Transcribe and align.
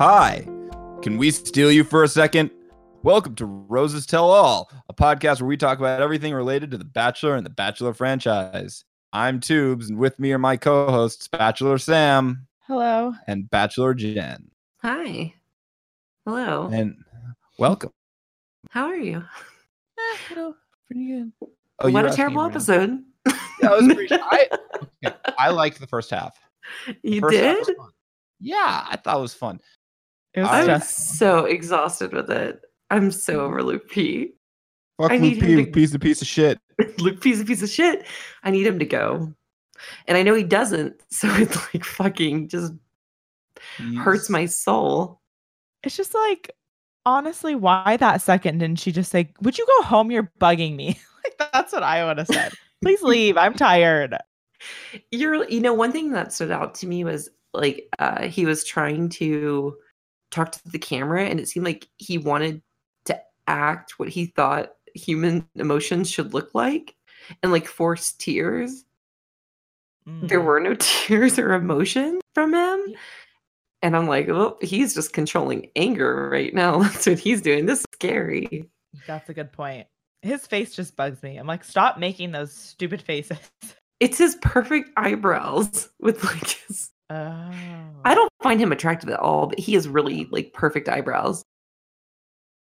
Hi, 0.00 0.46
can 1.02 1.18
we 1.18 1.30
steal 1.30 1.70
you 1.70 1.84
for 1.84 2.02
a 2.02 2.08
second? 2.08 2.50
Welcome 3.02 3.34
to 3.34 3.44
Roses 3.44 4.06
Tell 4.06 4.30
All, 4.30 4.70
a 4.88 4.94
podcast 4.94 5.42
where 5.42 5.48
we 5.48 5.58
talk 5.58 5.78
about 5.78 6.00
everything 6.00 6.32
related 6.32 6.70
to 6.70 6.78
The 6.78 6.86
Bachelor 6.86 7.34
and 7.36 7.44
the 7.44 7.50
Bachelor 7.50 7.92
franchise. 7.92 8.86
I'm 9.12 9.40
Tubes, 9.40 9.90
and 9.90 9.98
with 9.98 10.18
me 10.18 10.32
are 10.32 10.38
my 10.38 10.56
co 10.56 10.90
hosts, 10.90 11.28
Bachelor 11.28 11.76
Sam 11.76 12.46
Hello. 12.66 13.12
and 13.26 13.50
Bachelor 13.50 13.92
Jen. 13.92 14.50
Hi. 14.80 15.34
Hello. 16.24 16.70
And 16.72 16.96
welcome. 17.58 17.92
How 18.70 18.86
are 18.86 18.96
you? 18.96 19.18
Eh, 19.98 20.16
you 20.30 20.36
know, 20.36 20.54
pretty 20.86 21.08
good. 21.08 21.32
Oh, 21.80 21.90
what 21.90 22.06
a 22.06 22.10
terrible 22.16 22.40
episode. 22.46 23.02
Yeah, 23.26 23.34
it 23.76 23.84
was 23.84 23.94
pretty, 23.94 24.14
I, 24.18 24.48
okay, 25.04 25.14
I 25.36 25.50
liked 25.50 25.78
the 25.78 25.86
first 25.86 26.08
half. 26.08 26.38
you 27.02 27.20
First 27.20 27.36
half 27.36 27.56
did? 27.56 27.58
was 27.58 27.76
fun. 27.76 27.90
Yeah, 28.42 28.86
I 28.88 28.96
thought 28.96 29.18
it 29.18 29.20
was 29.20 29.34
fun. 29.34 29.60
It 30.34 30.40
was 30.40 30.48
I- 30.50 30.60
I'm 30.60 30.66
just 30.66 31.18
so 31.18 31.44
exhausted 31.44 32.12
with 32.12 32.30
it. 32.30 32.60
I'm 32.90 33.10
so 33.10 33.40
over 33.40 33.62
Luke 33.62 33.88
P. 33.88 34.32
Fuck 35.00 35.10
I 35.12 35.14
Luke 35.14 35.22
need 35.22 35.40
P, 35.40 35.46
to- 35.46 35.56
Luke 35.56 35.72
P's 35.72 35.94
a 35.94 35.98
piece 35.98 36.22
of 36.22 36.28
shit. 36.28 36.58
Luke 36.98 37.20
P's 37.20 37.40
a 37.40 37.44
piece 37.44 37.62
of 37.62 37.68
shit. 37.70 38.06
I 38.42 38.50
need 38.50 38.66
him 38.66 38.78
to 38.78 38.84
go. 38.84 39.32
And 40.06 40.16
I 40.18 40.22
know 40.22 40.34
he 40.34 40.42
doesn't. 40.44 40.94
So 41.10 41.28
it's 41.34 41.56
like 41.74 41.84
fucking 41.84 42.48
just 42.48 42.72
hurts 43.98 44.30
my 44.30 44.46
soul. 44.46 45.20
it's 45.82 45.96
just 45.96 46.14
like 46.14 46.50
honestly, 47.06 47.54
why 47.54 47.96
that 47.98 48.20
second 48.22 48.58
didn't 48.58 48.78
she 48.78 48.92
just 48.92 49.10
say, 49.10 49.32
Would 49.42 49.58
you 49.58 49.66
go 49.66 49.82
home? 49.86 50.10
You're 50.10 50.30
bugging 50.40 50.76
me. 50.76 50.98
like 51.24 51.50
that's 51.52 51.72
what 51.72 51.82
I 51.82 52.04
would 52.04 52.18
have 52.18 52.26
said. 52.26 52.52
Please 52.82 53.02
leave. 53.02 53.36
I'm 53.36 53.54
tired. 53.54 54.16
You're 55.10 55.48
you 55.48 55.60
know, 55.60 55.74
one 55.74 55.92
thing 55.92 56.10
that 56.12 56.32
stood 56.32 56.50
out 56.50 56.74
to 56.76 56.86
me 56.86 57.04
was 57.04 57.30
like 57.52 57.88
uh 57.98 58.22
he 58.28 58.44
was 58.46 58.64
trying 58.64 59.08
to 59.10 59.76
talk 60.30 60.52
to 60.52 60.60
the 60.68 60.78
camera 60.78 61.24
and 61.24 61.40
it 61.40 61.48
seemed 61.48 61.66
like 61.66 61.88
he 61.98 62.18
wanted 62.18 62.62
to 63.06 63.20
act 63.46 63.98
what 63.98 64.08
he 64.08 64.26
thought 64.26 64.72
human 64.94 65.46
emotions 65.56 66.10
should 66.10 66.32
look 66.34 66.50
like 66.54 66.94
and 67.42 67.52
like 67.52 67.66
force 67.66 68.12
tears. 68.12 68.84
There 70.06 70.40
Mm. 70.40 70.44
were 70.44 70.60
no 70.60 70.74
tears 70.78 71.38
or 71.38 71.52
emotion 71.52 72.20
from 72.34 72.54
him. 72.54 72.94
And 73.82 73.96
I'm 73.96 74.06
like, 74.06 74.28
oh, 74.28 74.58
he's 74.60 74.94
just 74.94 75.12
controlling 75.12 75.70
anger 75.76 76.28
right 76.30 76.52
now. 76.52 76.78
That's 76.82 77.06
what 77.06 77.18
he's 77.18 77.40
doing. 77.42 77.66
This 77.66 77.80
is 77.80 77.86
scary. 77.94 78.68
That's 79.06 79.28
a 79.28 79.34
good 79.34 79.52
point. 79.52 79.86
His 80.22 80.46
face 80.46 80.74
just 80.74 80.96
bugs 80.96 81.22
me. 81.22 81.36
I'm 81.38 81.46
like, 81.46 81.64
stop 81.64 81.98
making 81.98 82.32
those 82.32 82.52
stupid 82.52 83.00
faces. 83.02 83.38
It's 84.00 84.18
his 84.18 84.36
perfect 84.36 84.90
eyebrows 84.96 85.90
with 86.00 86.24
like 86.24 86.48
his 86.66 86.90
Oh. 87.10 87.50
I 88.50 88.54
don't 88.54 88.58
find 88.58 88.62
him 88.62 88.72
attractive 88.72 89.10
at 89.10 89.20
all, 89.20 89.46
but 89.46 89.60
he 89.60 89.74
has 89.74 89.86
really 89.88 90.26
like 90.32 90.52
perfect 90.52 90.88
eyebrows. 90.88 91.44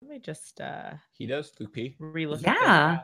Let 0.04 0.12
me 0.12 0.20
just 0.20 0.62
uh 0.62 0.92
He 1.14 1.26
does, 1.26 1.52
Luke 1.60 1.74
P. 1.74 1.96
relook. 2.00 2.44
Yeah. 2.44 3.00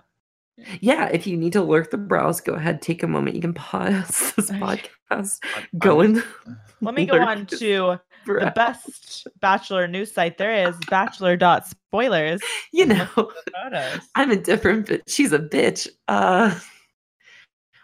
Yeah, 0.81 1.07
if 1.11 1.25
you 1.27 1.35
need 1.35 1.53
to 1.53 1.61
lurk 1.63 1.89
the 1.89 1.97
brows, 1.97 2.39
go 2.41 2.53
ahead, 2.53 2.81
take 2.83 3.01
a 3.03 3.07
moment. 3.07 3.35
You 3.35 3.41
can 3.41 3.55
pause 3.55 4.33
this 4.35 4.51
podcast. 4.51 5.39
I'm- 5.55 5.67
Go 5.79 6.01
in. 6.01 6.23
Let 6.81 6.93
me 6.93 7.05
go 7.07 7.19
on 7.19 7.47
his 7.49 7.59
to 7.59 7.99
the 8.27 8.53
best 8.55 9.27
bachelor 9.41 9.87
news 9.87 10.11
site 10.13 10.37
there 10.37 10.67
is, 10.69 10.75
Bachelor. 10.89 11.37
Spoilers. 11.65 12.41
You 12.71 12.85
know, 12.85 13.01
at 13.01 13.15
the 13.15 13.51
photos. 13.63 13.99
I'm 14.15 14.29
a 14.31 14.35
different 14.35 14.87
bitch. 14.87 15.01
She's 15.07 15.33
a 15.33 15.39
bitch. 15.39 15.87
Uh 16.07 16.57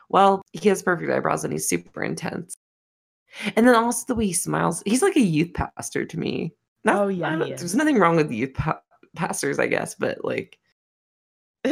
well, 0.09 0.43
he 0.53 0.69
has 0.69 0.83
perfect 0.83 1.09
eyebrows 1.11 1.43
and 1.43 1.51
he's 1.53 1.67
super 1.67 2.03
intense. 2.03 2.53
And 3.55 3.67
then 3.67 3.75
also 3.75 4.05
the 4.07 4.15
way 4.15 4.27
he 4.27 4.33
smiles, 4.33 4.83
he's 4.85 5.01
like 5.01 5.15
a 5.15 5.21
youth 5.21 5.53
pastor 5.53 6.05
to 6.05 6.19
me. 6.19 6.53
Not- 6.83 6.95
Oh, 6.97 7.07
yeah, 7.07 7.27
I 7.29 7.33
he 7.33 7.39
don't- 7.39 7.57
there's 7.57 7.75
nothing 7.75 7.97
wrong 7.97 8.15
with 8.15 8.31
youth 8.31 8.53
pa- 8.53 8.81
pastors, 9.15 9.59
I 9.59 9.67
guess, 9.67 9.95
but 9.95 10.23
like, 10.25 10.57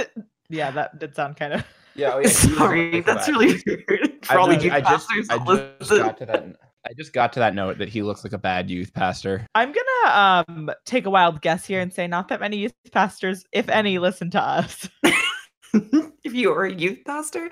Yeah, 0.49 0.71
that 0.71 0.97
did 0.99 1.15
sound 1.15 1.37
kind 1.37 1.53
of 1.53 1.63
Yeah, 1.95 2.13
oh, 2.13 2.19
yeah, 2.19 2.29
sorry, 2.29 3.01
that's 3.01 3.25
that. 3.25 3.31
really 3.31 3.61
weird 3.65 4.25
for 4.25 4.33
I, 4.33 4.37
all 4.37 4.47
the 4.47 4.53
just- 4.55 4.65
youth 4.65 4.73
I 4.73 4.81
just, 4.81 5.07
pastors. 5.09 5.27
I 5.29 5.37
just 5.79 5.89
got 5.89 6.17
to 6.19 6.25
that. 6.27 6.45
I 6.87 6.91
just 6.97 7.11
got 7.13 7.33
to 7.33 7.39
that 7.39 7.53
note 7.55 7.77
that 7.79 7.89
he 7.89 8.01
looks 8.03 8.23
like 8.23 8.31
a 8.31 8.37
bad 8.37 8.69
youth 8.69 8.93
pastor. 8.93 9.45
I'm 9.53 9.73
gonna 9.73 10.45
um 10.49 10.71
take 10.85 11.05
a 11.05 11.09
wild 11.09 11.41
guess 11.41 11.65
here 11.65 11.81
and 11.81 11.93
say 11.93 12.07
not 12.07 12.29
that 12.29 12.39
many 12.39 12.55
youth 12.57 12.73
pastors, 12.93 13.43
if 13.51 13.67
any, 13.67 13.99
listen 13.99 14.29
to 14.31 14.41
us. 14.41 14.87
if 15.73 16.33
you 16.33 16.53
are 16.53 16.63
a 16.65 16.73
youth 16.73 16.99
pastor, 17.05 17.49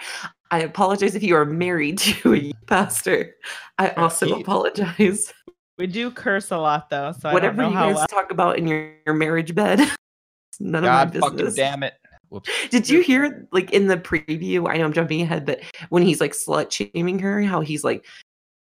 I 0.51 0.59
apologize. 0.61 1.15
If 1.15 1.23
you 1.23 1.35
are 1.35 1.45
married 1.45 1.97
to 1.99 2.35
a 2.35 2.53
pastor, 2.67 3.35
I 3.77 3.89
also 3.91 4.25
he- 4.27 4.41
apologize. 4.41 5.33
We 5.77 5.85
do 5.87 6.09
curse 6.09 6.49
a 6.51 6.57
lot 6.57 6.89
though, 6.89 7.11
so 7.11 7.31
Whatever 7.31 7.61
I 7.61 7.65
don't 7.65 7.71
you 7.73 7.77
how 7.77 7.87
guys 7.89 7.95
well. 7.97 8.07
talk 8.07 8.31
about 8.31 8.57
in 8.57 8.65
your, 8.67 8.91
your 9.05 9.13
marriage 9.13 9.53
bed, 9.53 9.79
it's 9.81 10.59
none 10.59 10.83
God 10.83 11.09
of 11.09 11.13
my 11.15 11.19
fucking 11.21 11.37
business. 11.37 11.55
damn 11.55 11.83
it! 11.83 11.93
Whoops. 12.29 12.49
Did 12.69 12.89
you 12.89 13.01
hear 13.01 13.47
like 13.51 13.71
in 13.71 13.85
the 13.87 13.97
preview? 13.97 14.67
I 14.69 14.77
know 14.77 14.85
I'm 14.85 14.93
jumping 14.93 15.21
ahead, 15.21 15.45
but 15.45 15.59
when 15.89 16.01
he's 16.03 16.19
like 16.19 16.31
slut 16.31 16.71
shaming 16.71 17.19
her, 17.19 17.41
how 17.43 17.61
he's 17.61 17.83
like, 17.83 18.05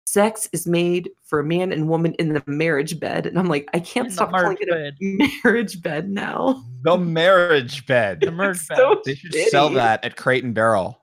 sex 0.07 0.49
is 0.53 0.67
made 0.69 1.11
for 1.25 1.41
a 1.41 1.45
man 1.45 1.73
and 1.73 1.89
woman 1.89 2.15
in 2.21 2.33
the 2.33 2.43
marriage 2.47 3.01
bed. 3.01 3.27
And 3.27 3.39
I'm 3.39 3.49
like, 3.49 3.69
I 3.75 3.81
can't 3.81 4.07
In 4.07 4.13
stop 4.13 4.31
calling 4.31 4.57
merge 4.59 4.59
it 4.61 4.95
a 5.03 5.31
marriage 5.45 5.83
bed 5.83 6.09
now. 6.11 6.65
The 6.85 6.97
marriage 6.97 7.87
bed. 7.87 8.21
The 8.21 8.31
merge 8.31 8.57
It's 8.61 8.69
bed. 8.69 8.77
so 8.77 9.03
They 9.05 9.15
should 9.17 9.35
sell 9.51 9.69
that 9.71 10.05
at 10.05 10.17
Crate 10.17 10.45
and 10.45 10.55
Barrel. 10.55 11.00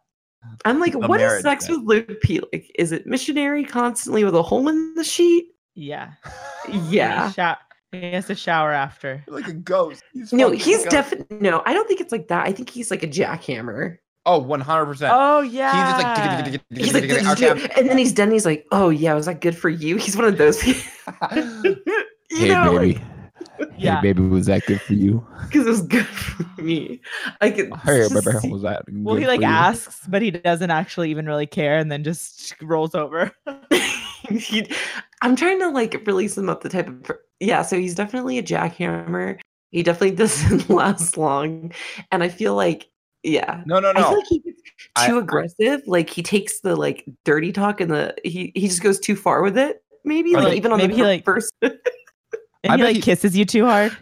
I'm 0.65 0.79
like, 0.79 0.93
what 0.93 1.21
is 1.21 1.41
sex 1.41 1.67
bed. 1.67 1.77
with 1.77 1.85
Luke 1.85 2.21
P? 2.21 2.41
Like, 2.51 2.71
is 2.75 2.91
it 2.91 3.07
missionary 3.07 3.63
constantly 3.63 4.23
with 4.23 4.35
a 4.35 4.41
hole 4.41 4.67
in 4.67 4.93
the 4.95 5.03
sheet? 5.03 5.47
Yeah. 5.75 6.13
Yeah. 6.89 7.55
He, 7.91 7.99
he 7.99 8.11
has 8.11 8.27
to 8.27 8.35
shower 8.35 8.71
after. 8.71 9.23
like 9.27 9.47
a 9.47 9.53
ghost. 9.53 10.03
He's 10.13 10.33
No, 10.33 10.51
he's 10.51 10.85
a 10.85 10.89
definitely 10.89 11.37
no. 11.39 11.61
I 11.65 11.73
don't 11.73 11.87
think 11.87 12.01
it's 12.01 12.11
like 12.11 12.27
that. 12.27 12.45
I 12.45 12.51
think 12.51 12.69
he's 12.69 12.91
like 12.91 13.03
a 13.03 13.07
jackhammer. 13.07 13.97
Oh, 14.25 14.39
100 14.39 14.85
percent. 14.85 15.13
Oh 15.15 15.41
yeah. 15.41 15.71
He's 15.71 16.03
yeah. 16.03 16.41
just 16.41 16.51
like. 16.51 16.79
He's 16.79 16.93
like, 16.93 17.37
Okay, 17.37 17.47
I'm- 17.47 17.69
and 17.77 17.89
then 17.89 17.97
he's 17.97 18.11
done. 18.11 18.29
He's 18.31 18.45
like, 18.45 18.65
oh 18.71 18.89
yeah, 18.89 19.13
was 19.13 19.27
that 19.27 19.39
good 19.39 19.57
for 19.57 19.69
you? 19.69 19.95
He's 19.97 20.17
one 20.17 20.25
of 20.25 20.37
those. 20.37 20.61
people. 20.61 20.81
you 21.33 21.75
hey 22.29 22.49
know, 22.49 22.77
baby. 22.77 23.01
Yeah. 23.77 23.95
Hey 24.01 24.13
baby, 24.13 24.21
was 24.23 24.45
that 24.47 24.65
good 24.65 24.81
for 24.81 24.93
you? 24.93 25.25
because 25.43 25.65
it 25.65 25.69
was 25.69 25.81
good 25.81 26.05
for 26.05 26.61
me. 26.61 27.01
I 27.41 27.49
could. 27.51 27.73
Hey 27.83 27.99
just 28.07 28.13
baby, 28.13 28.37
see- 28.39 28.51
was 28.51 28.61
that? 28.63 28.83
well, 28.91 29.15
he 29.15 29.25
like 29.27 29.37
for 29.39 29.43
you? 29.43 29.47
asks, 29.51 30.01
but 30.07 30.21
he 30.21 30.31
doesn't 30.31 30.69
actually 30.71 31.09
even 31.11 31.25
really 31.25 31.47
care, 31.47 31.77
and 31.77 31.91
then 31.91 32.03
just 32.03 32.53
rolls 32.61 32.93
over. 32.95 33.31
he, 34.29 34.69
I'm 35.21 35.35
trying 35.35 35.59
to 35.59 35.69
like 35.69 36.03
release 36.05 36.37
him 36.37 36.49
up 36.49 36.61
the 36.61 36.69
type 36.69 36.87
of. 36.87 37.03
per- 37.03 37.21
Yeah, 37.39 37.61
so 37.61 37.77
he's 37.79 37.95
definitely 37.95 38.37
a 38.37 38.43
jackhammer. 38.43 39.39
He 39.71 39.83
definitely 39.83 40.15
doesn't 40.15 40.69
last 40.69 41.17
long, 41.17 41.71
and 42.11 42.23
I 42.23 42.29
feel 42.29 42.55
like 42.55 42.87
yeah. 43.23 43.63
No, 43.65 43.79
no, 43.79 43.91
no. 43.91 43.99
I 43.99 44.03
feel 44.03 44.11
no. 44.11 44.17
like 44.17 44.27
he 44.27 44.39
gets 44.39 44.61
I- 44.95 45.07
too 45.07 45.17
aggressive. 45.19 45.81
Like 45.87 46.09
he 46.09 46.21
takes 46.23 46.59
the 46.61 46.75
like 46.75 47.05
dirty 47.25 47.51
talk 47.51 47.81
and 47.81 47.89
the 47.91 48.15
he 48.23 48.51
he 48.55 48.67
just 48.67 48.83
goes 48.83 48.99
too 48.99 49.15
far 49.15 49.41
with 49.41 49.57
it. 49.57 49.81
Maybe 50.03 50.33
like 50.33 50.43
like- 50.45 50.57
even 50.57 50.71
on 50.71 50.77
maybe 50.77 50.93
the 50.93 50.97
he, 50.97 51.01
fir- 51.03 51.07
like- 51.07 51.25
first. 51.25 51.53
And 52.67 52.73
I 52.73 52.75
he 52.75 52.81
bet 52.81 52.87
like 52.87 52.95
he- 52.97 53.01
kisses 53.01 53.37
you 53.37 53.45
too 53.45 53.65
hard. 53.65 53.95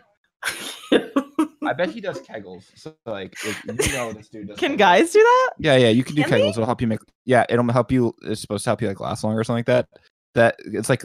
I 1.68 1.74
bet 1.74 1.90
he 1.90 2.00
does 2.00 2.20
kegels. 2.22 2.66
So 2.76 2.96
like, 3.06 3.34
if 3.44 3.64
you 3.66 3.94
know 3.94 4.14
this 4.14 4.30
dude 4.30 4.48
does. 4.48 4.60
Can 4.60 4.74
kegels. 4.74 4.78
guys 4.78 5.12
do 5.12 5.20
that? 5.20 5.52
Yeah, 5.58 5.76
yeah, 5.78 5.90
you 5.90 6.04
can 6.04 6.16
do 6.16 6.22
Can 6.24 6.32
they? 6.32 6.42
kegels. 6.42 6.52
It'll 6.52 6.66
help 6.66 6.82
you 6.82 6.88
make. 6.88 7.00
Yeah, 7.26 7.46
it'll 7.50 7.68
help 7.72 7.92
you. 7.92 8.14
It's 8.22 8.42
supposed 8.42 8.64
to 8.66 8.70
help 8.70 8.82
you 8.82 8.88
like 8.88 9.00
last 9.00 9.24
longer 9.24 9.40
or 9.40 9.44
something 9.44 9.60
like 9.60 9.66
that. 9.66 9.88
That 10.36 10.56
it's 10.60 10.90
like, 10.90 11.04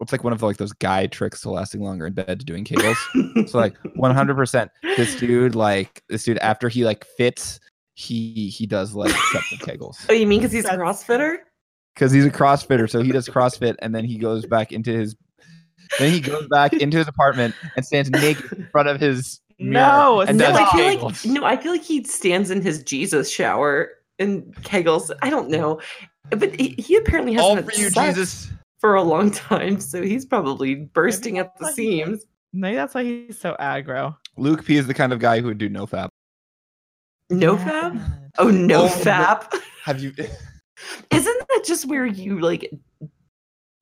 it's 0.00 0.12
like 0.12 0.24
one 0.24 0.32
of 0.32 0.42
like 0.42 0.58
those 0.58 0.72
guy 0.72 1.06
tricks 1.06 1.40
to 1.42 1.50
lasting 1.50 1.82
longer 1.82 2.06
in 2.06 2.12
bed 2.12 2.40
to 2.40 2.44
doing 2.44 2.64
kegels. 2.64 3.48
so 3.48 3.58
like, 3.58 3.76
one 3.94 4.14
hundred 4.14 4.36
percent, 4.36 4.70
this 4.82 5.14
dude 5.16 5.54
like 5.54 6.02
this 6.08 6.24
dude 6.24 6.38
after 6.38 6.68
he 6.68 6.84
like 6.84 7.04
fits, 7.16 7.58
he 7.94 8.48
he 8.48 8.66
does 8.66 8.94
like 8.94 9.10
separate 9.10 9.78
kegels 9.78 10.06
oh, 10.08 10.12
you 10.12 10.26
mean 10.26 10.40
because 10.40 10.52
he's 10.52 10.64
a 10.64 10.70
CrossFitter? 10.70 11.38
because 11.94 12.12
he's 12.12 12.24
a 12.24 12.30
CrossFitter. 12.30 12.88
So 12.88 13.02
he 13.02 13.12
does 13.12 13.28
CrossFit 13.28 13.76
and 13.80 13.94
then 13.94 14.04
he 14.04 14.18
goes 14.18 14.46
back 14.46 14.72
into 14.72 14.92
his. 14.92 15.16
Then 15.98 16.12
he 16.12 16.20
goes 16.20 16.46
back 16.48 16.72
into 16.72 16.98
his 16.98 17.08
apartment 17.08 17.54
and 17.76 17.84
stands 17.84 18.10
naked 18.10 18.52
in 18.52 18.68
front 18.70 18.88
of 18.88 19.00
his 19.00 19.40
mirror 19.58 19.72
No, 19.86 20.20
and 20.20 20.38
no, 20.38 20.46
does 20.46 20.56
I 20.56 20.64
stop. 20.64 20.76
feel 20.76 20.86
like 21.02 21.24
no, 21.26 21.44
I 21.44 21.56
feel 21.56 21.72
like 21.72 21.82
he 21.82 22.04
stands 22.04 22.50
in 22.50 22.62
his 22.62 22.82
Jesus 22.82 23.30
shower 23.30 23.90
and 24.18 24.54
kegels. 24.62 25.10
I 25.22 25.30
don't 25.30 25.48
know, 25.50 25.80
but 26.30 26.58
he, 26.60 26.74
he 26.78 26.96
apparently 26.96 27.32
hasn't 27.34 27.58
All 27.58 27.62
for 27.64 27.72
you, 27.80 27.90
Jesus. 27.90 28.50
for 28.78 28.94
a 28.94 29.02
long 29.02 29.30
time, 29.30 29.80
so 29.80 30.00
he's 30.02 30.24
probably 30.24 30.74
bursting 30.76 31.38
at 31.38 31.56
the 31.58 31.64
that's 31.66 31.76
why 31.76 31.82
he 31.82 32.00
does- 32.00 32.06
seams. 32.20 32.24
Maybe 32.52 32.74
that's 32.76 32.94
why 32.94 33.04
he's 33.04 33.38
so 33.38 33.54
aggro. 33.60 34.16
Luke 34.36 34.64
P 34.64 34.76
is 34.76 34.86
the 34.88 34.94
kind 34.94 35.12
of 35.12 35.18
guy 35.20 35.40
who 35.40 35.46
would 35.46 35.58
do 35.58 35.70
nofap. 35.70 36.08
No 37.30 37.56
fab? 37.56 37.96
Oh, 38.38 38.48
no 38.48 38.86
Oh, 38.86 39.02
no- 39.04 39.60
Have 39.84 40.00
you? 40.00 40.12
Isn't 41.10 41.38
that 41.48 41.62
just 41.64 41.86
where 41.86 42.06
you 42.06 42.40
like 42.40 42.72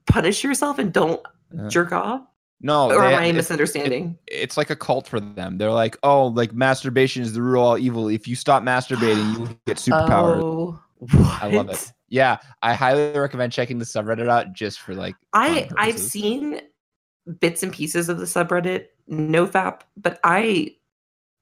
punish 0.05 0.43
yourself 0.43 0.77
and 0.79 0.91
don't 0.93 1.21
Uh, 1.57 1.69
jerk 1.69 1.91
off? 1.91 2.21
No, 2.61 2.91
or 2.91 3.01
they- 3.01 3.13
am 3.13 3.23
I 3.23 3.31
misunderstanding? 3.31 4.17
it's 4.27 4.57
like 4.57 4.69
a 4.69 4.75
cult 4.75 5.07
for 5.07 5.19
them. 5.19 5.57
They're 5.57 5.71
like, 5.71 5.97
oh, 6.03 6.27
like 6.27 6.53
masturbation 6.53 7.23
is 7.23 7.33
the 7.33 7.41
root 7.41 7.57
of 7.57 7.63
all 7.63 7.77
evil. 7.77 8.09
If 8.09 8.27
you 8.27 8.35
stop 8.35 8.63
masturbating, 8.63 9.39
you 9.39 9.59
get 9.67 9.77
superpowers. 9.77 10.41
Oh? 10.43 10.79
I 11.41 11.49
love 11.49 11.69
it. 11.69 11.93
Yeah, 12.09 12.37
I 12.61 12.73
highly 12.73 13.17
recommend 13.17 13.53
checking 13.53 13.79
the 13.79 13.85
subreddit 13.85 14.27
out 14.27 14.51
just 14.51 14.79
for 14.81 14.93
like. 14.93 15.15
I 15.33 15.69
I've 15.77 15.99
seen 15.99 16.61
bits 17.39 17.63
and 17.63 17.71
pieces 17.71 18.09
of 18.09 18.17
the 18.17 18.25
subreddit, 18.25 18.87
nofap, 19.09 19.81
but 19.95 20.19
I 20.23 20.75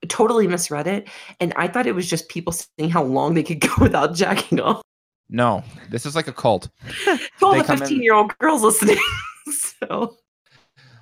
totally 0.09 0.47
misread 0.47 0.85
it, 0.85 1.07
and 1.39 1.53
I 1.55 1.67
thought 1.67 1.87
it 1.87 1.95
was 1.95 2.07
just 2.07 2.29
people 2.29 2.53
saying 2.53 2.91
how 2.91 3.03
long 3.03 3.33
they 3.33 3.43
could 3.43 3.59
go 3.61 3.73
without 3.79 4.13
jacking 4.13 4.59
off. 4.59 4.81
No, 5.29 5.63
this 5.89 6.05
is 6.05 6.15
like 6.15 6.27
a 6.27 6.33
cult. 6.33 6.69
All 7.41 7.57
the 7.57 7.63
15 7.63 8.01
year 8.01 8.13
old 8.13 8.37
girls 8.37 8.61
listening. 8.61 8.97
so, 9.89 10.15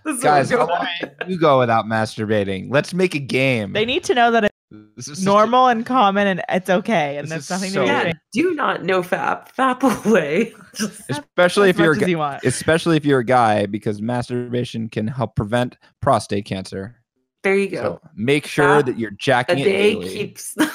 this 0.05 0.21
Guys, 0.21 0.51
what 0.51 0.59
how 0.61 0.67
long 0.67 0.87
can 1.19 1.29
you 1.29 1.39
go 1.39 1.59
without 1.59 1.85
masturbating? 1.85 2.67
Let's 2.69 2.93
make 2.93 3.15
a 3.15 3.19
game. 3.19 3.73
They 3.73 3.85
need 3.85 4.03
to 4.05 4.13
know 4.15 4.29
that 4.31 4.45
it's 4.45 4.53
This 4.95 5.07
is 5.07 5.25
normal 5.25 5.67
and 5.67 5.85
common 5.85 6.27
and 6.27 6.43
it's 6.49 6.69
okay. 6.69 7.17
And 7.17 7.27
This 7.27 7.47
there's 7.47 7.49
nothing 7.49 7.71
so- 7.71 7.79
to 7.81 7.85
be 7.85 7.87
yeah, 7.91 7.99
ashamed 8.01 8.19
do 8.33 8.53
not 8.53 8.83
know 8.83 9.01
fap. 9.01 9.47
Fap 9.55 9.81
away. 10.07 10.53
Especially 11.09 11.69
if 11.69 11.77
you're 11.79 11.93
a 11.93 11.95
much 11.95 12.01
as 12.03 12.05
gu- 12.05 12.11
you 12.11 12.49
especially 12.49 12.97
if 12.97 13.05
you're 13.05 13.19
a 13.19 13.25
guy 13.25 13.65
because 13.65 14.01
masturbation 14.01 14.89
can 14.89 15.07
help 15.07 15.35
prevent 15.35 15.77
prostate 16.01 16.45
cancer. 16.45 16.97
there 17.43 17.55
you 17.55 17.69
go. 17.69 17.81
So 17.81 18.09
make 18.15 18.45
sure 18.45 18.81
Fap 18.81 18.85
that 18.87 18.99
you're 18.99 19.11
a 19.11 19.17
jacking 19.17 19.59
it 19.59 19.63
day 19.63 19.93
daily. 19.95 20.09
keeps. 20.09 20.55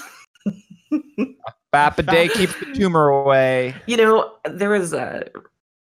Fap 1.73 1.99
a 1.99 2.03
day 2.03 2.27
keeps 2.29 2.59
the 2.59 2.67
tumor 2.75 3.09
away. 3.11 3.75
you 3.87 3.97
know, 3.97 4.33
there 4.45 4.71
was 4.71 4.93
a. 4.93 5.23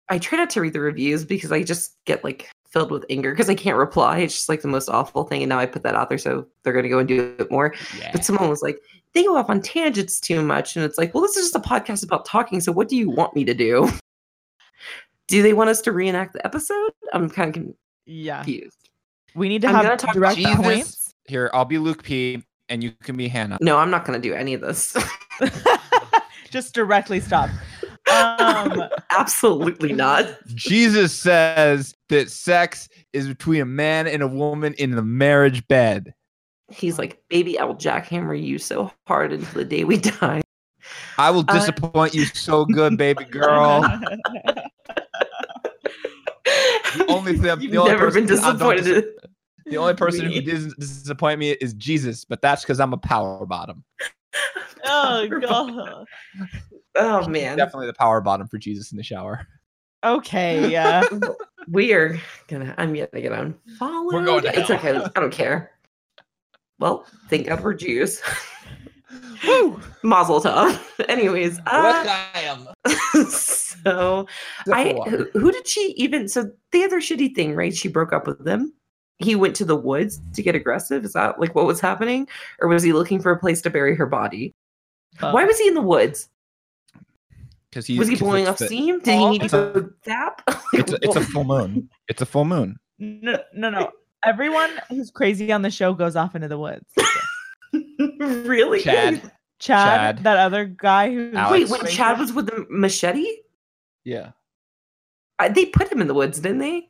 I 0.09 0.17
try 0.19 0.37
not 0.37 0.49
to 0.51 0.61
read 0.61 0.73
the 0.73 0.79
reviews 0.79 1.23
because 1.25 1.51
I 1.51 1.63
just 1.63 1.95
get 2.05 2.23
like 2.23 2.49
filled 2.69 2.91
with 2.91 3.05
anger 3.09 3.31
because 3.31 3.49
I 3.49 3.55
can't 3.55 3.77
reply. 3.77 4.19
It's 4.19 4.33
just 4.33 4.49
like 4.49 4.61
the 4.61 4.67
most 4.67 4.89
awful 4.89 5.23
thing. 5.23 5.41
And 5.43 5.49
now 5.49 5.59
I 5.59 5.65
put 5.65 5.83
that 5.83 5.95
out 5.95 6.09
there, 6.09 6.17
so 6.17 6.45
they're 6.63 6.73
going 6.73 6.83
to 6.83 6.89
go 6.89 6.99
and 6.99 7.07
do 7.07 7.35
it 7.39 7.51
more. 7.51 7.73
Yeah. 7.97 8.11
But 8.11 8.25
someone 8.25 8.49
was 8.49 8.61
like, 8.61 8.79
they 9.13 9.23
go 9.23 9.35
off 9.37 9.49
on 9.49 9.61
tangents 9.61 10.19
too 10.19 10.41
much. 10.43 10.75
And 10.75 10.85
it's 10.85 10.97
like, 10.97 11.13
well, 11.13 11.21
this 11.23 11.35
is 11.37 11.51
just 11.51 11.55
a 11.55 11.67
podcast 11.67 12.03
about 12.03 12.25
talking. 12.25 12.59
So 12.61 12.71
what 12.71 12.89
do 12.89 12.95
you 12.95 13.09
want 13.09 13.35
me 13.35 13.43
to 13.45 13.53
do? 13.53 13.89
Do 15.27 15.43
they 15.43 15.53
want 15.53 15.69
us 15.69 15.79
to 15.81 15.91
reenact 15.91 16.33
the 16.33 16.43
episode? 16.43 16.89
I'm 17.13 17.29
kind 17.29 17.55
of 17.55 17.63
Yeah. 18.07 18.37
confused. 18.37 18.89
We 19.35 19.47
need 19.47 19.61
to 19.61 19.67
I'm 19.67 19.75
gonna 19.75 19.89
have 19.89 19.99
talk 19.99 20.15
direct 20.15 20.39
about 20.39 20.49
Jesus. 20.49 20.63
points. 20.65 21.13
Here, 21.27 21.51
I'll 21.53 21.65
be 21.65 21.77
Luke 21.77 22.01
P, 22.01 22.43
and 22.67 22.83
you 22.83 22.93
can 23.03 23.15
be 23.15 23.27
Hannah. 23.27 23.59
No, 23.61 23.77
I'm 23.77 23.91
not 23.91 24.05
going 24.05 24.19
to 24.19 24.27
do 24.27 24.33
any 24.33 24.55
of 24.55 24.61
this. 24.61 24.97
Just 26.49 26.73
directly 26.73 27.19
stop. 27.19 27.51
Um, 28.11 28.83
Absolutely 29.11 29.93
not. 29.93 30.27
Jesus 30.55 31.13
says 31.13 31.93
that 32.09 32.29
sex 32.29 32.89
is 33.13 33.27
between 33.27 33.61
a 33.61 33.65
man 33.65 34.07
and 34.07 34.21
a 34.23 34.27
woman 34.27 34.73
in 34.75 34.91
the 34.91 35.01
marriage 35.03 35.67
bed. 35.67 36.13
He's 36.71 36.99
like, 36.99 37.21
baby, 37.29 37.57
I 37.57 37.63
will 37.65 37.75
jackhammer 37.75 38.39
you 38.39 38.59
so 38.59 38.91
hard 39.07 39.33
until 39.33 39.53
the 39.53 39.65
day 39.65 39.83
we 39.83 39.97
die. 39.97 40.41
I 41.17 41.31
will 41.31 41.45
Uh, 41.47 41.53
disappoint 41.53 42.13
you 42.13 42.25
so 42.25 42.65
good, 42.65 42.97
baby 42.97 43.25
girl. 43.31 43.81
The 46.95 47.05
only 47.07 47.37
thing, 47.37 47.61
You've 47.61 47.71
the 47.71 47.77
only 47.77 47.91
never 47.91 48.05
person 48.05 48.25
been 48.25 48.39
I 48.39 48.53
don't 48.53 48.75
disappointed. 48.75 48.83
dis- 48.83 49.05
the 49.65 49.77
only 49.77 49.93
person 49.93 50.25
who 50.25 50.41
doesn't 50.41 50.79
disappoint 50.79 51.39
me 51.39 51.51
is 51.51 51.73
Jesus, 51.73 52.25
but 52.25 52.41
that's 52.41 52.63
because 52.63 52.79
I'm 52.79 52.93
a 52.93 52.97
power 52.97 53.45
bottom. 53.45 53.83
oh 54.85 55.27
god. 55.27 56.05
Oh 56.95 57.27
man. 57.27 57.57
Definitely 57.57 57.87
the 57.87 57.93
power 57.93 58.21
bottom 58.21 58.47
for 58.47 58.57
Jesus 58.57 58.91
in 58.91 58.97
the 58.97 59.03
shower. 59.03 59.47
Okay. 60.03 60.69
Yeah. 60.71 61.07
We 61.67 61.93
are 61.93 62.19
gonna 62.47 62.73
I'm 62.77 62.93
gonna 62.93 63.07
get 63.13 63.31
unfollowed. 63.31 64.13
We're 64.13 64.25
going 64.25 64.43
to 64.43 64.59
It's 64.59 64.69
hell. 64.69 65.03
okay. 65.03 65.11
I 65.15 65.19
don't 65.19 65.31
care. 65.33 65.71
Well, 66.79 67.05
thank 67.29 67.47
God 67.47 67.61
we're 67.63 67.73
Jews. 67.73 68.21
Woo! 69.47 69.79
Mazel 70.03 70.41
tov. 70.41 70.79
Anyways, 71.09 71.59
uh, 71.59 71.63
I 71.65 72.41
am. 72.41 72.67
so 73.29 74.25
I 74.71 74.93
who, 75.07 75.29
who 75.33 75.51
did 75.51 75.67
she 75.67 75.93
even 75.97 76.27
so 76.27 76.51
the 76.71 76.83
other 76.83 76.99
shitty 76.99 77.35
thing, 77.35 77.55
right? 77.55 77.75
She 77.75 77.87
broke 77.87 78.13
up 78.13 78.27
with 78.27 78.43
them. 78.43 78.73
He 79.19 79.35
went 79.35 79.55
to 79.57 79.65
the 79.65 79.75
woods 79.75 80.21
to 80.33 80.41
get 80.41 80.55
aggressive. 80.55 81.03
Is 81.05 81.13
that 81.13 81.39
like 81.39 81.53
what 81.53 81.65
was 81.65 81.79
happening? 81.81 82.27
Or 82.59 82.67
was 82.69 82.83
he 82.83 82.93
looking 82.93 83.21
for 83.21 83.31
a 83.31 83.37
place 83.39 83.61
to 83.63 83.69
bury 83.69 83.95
her 83.95 84.05
body? 84.05 84.53
Why 85.19 85.43
was 85.45 85.59
he 85.59 85.67
in 85.67 85.73
the 85.73 85.81
woods? 85.81 86.29
Because 87.69 87.85
he 87.85 87.99
was 87.99 88.07
he 88.07 88.15
blowing 88.15 88.43
it's 88.43 88.49
off 88.51 88.57
the- 88.59 88.65
steam? 88.67 88.99
Did 88.99 89.19
he 89.19 89.29
need 89.29 89.39
to 89.39 89.45
it's 89.45 89.53
a- 89.53 89.71
go 89.81 89.89
zap? 90.05 90.41
It's 90.73 90.91
a, 90.93 90.97
it's 91.01 91.15
a 91.15 91.21
full 91.21 91.43
moon. 91.43 91.89
It's 92.07 92.21
a 92.21 92.25
full 92.25 92.45
moon. 92.45 92.77
No, 92.99 93.39
no, 93.53 93.69
no. 93.69 93.91
Everyone 94.25 94.69
who's 94.89 95.11
crazy 95.11 95.51
on 95.51 95.61
the 95.61 95.69
show 95.71 95.93
goes 95.93 96.15
off 96.15 96.35
into 96.35 96.47
the 96.47 96.57
woods. 96.57 96.85
really? 98.19 98.81
Chad. 98.81 99.21
Chad, 99.59 100.17
Chad. 100.17 100.23
that 100.23 100.37
other 100.37 100.65
guy 100.65 101.11
who 101.13 101.31
Alex. 101.35 101.69
Wait, 101.69 101.81
when 101.81 101.91
Chad 101.91 102.17
was 102.19 102.31
with 102.33 102.45
the 102.47 102.65
machete, 102.69 103.27
Yeah. 104.05 104.31
uh, 105.37 105.49
they 105.49 105.65
put 105.65 105.91
him 105.91 106.01
in 106.01 106.07
the 106.07 106.13
woods, 106.13 106.39
didn't 106.39 106.59
they? 106.59 106.89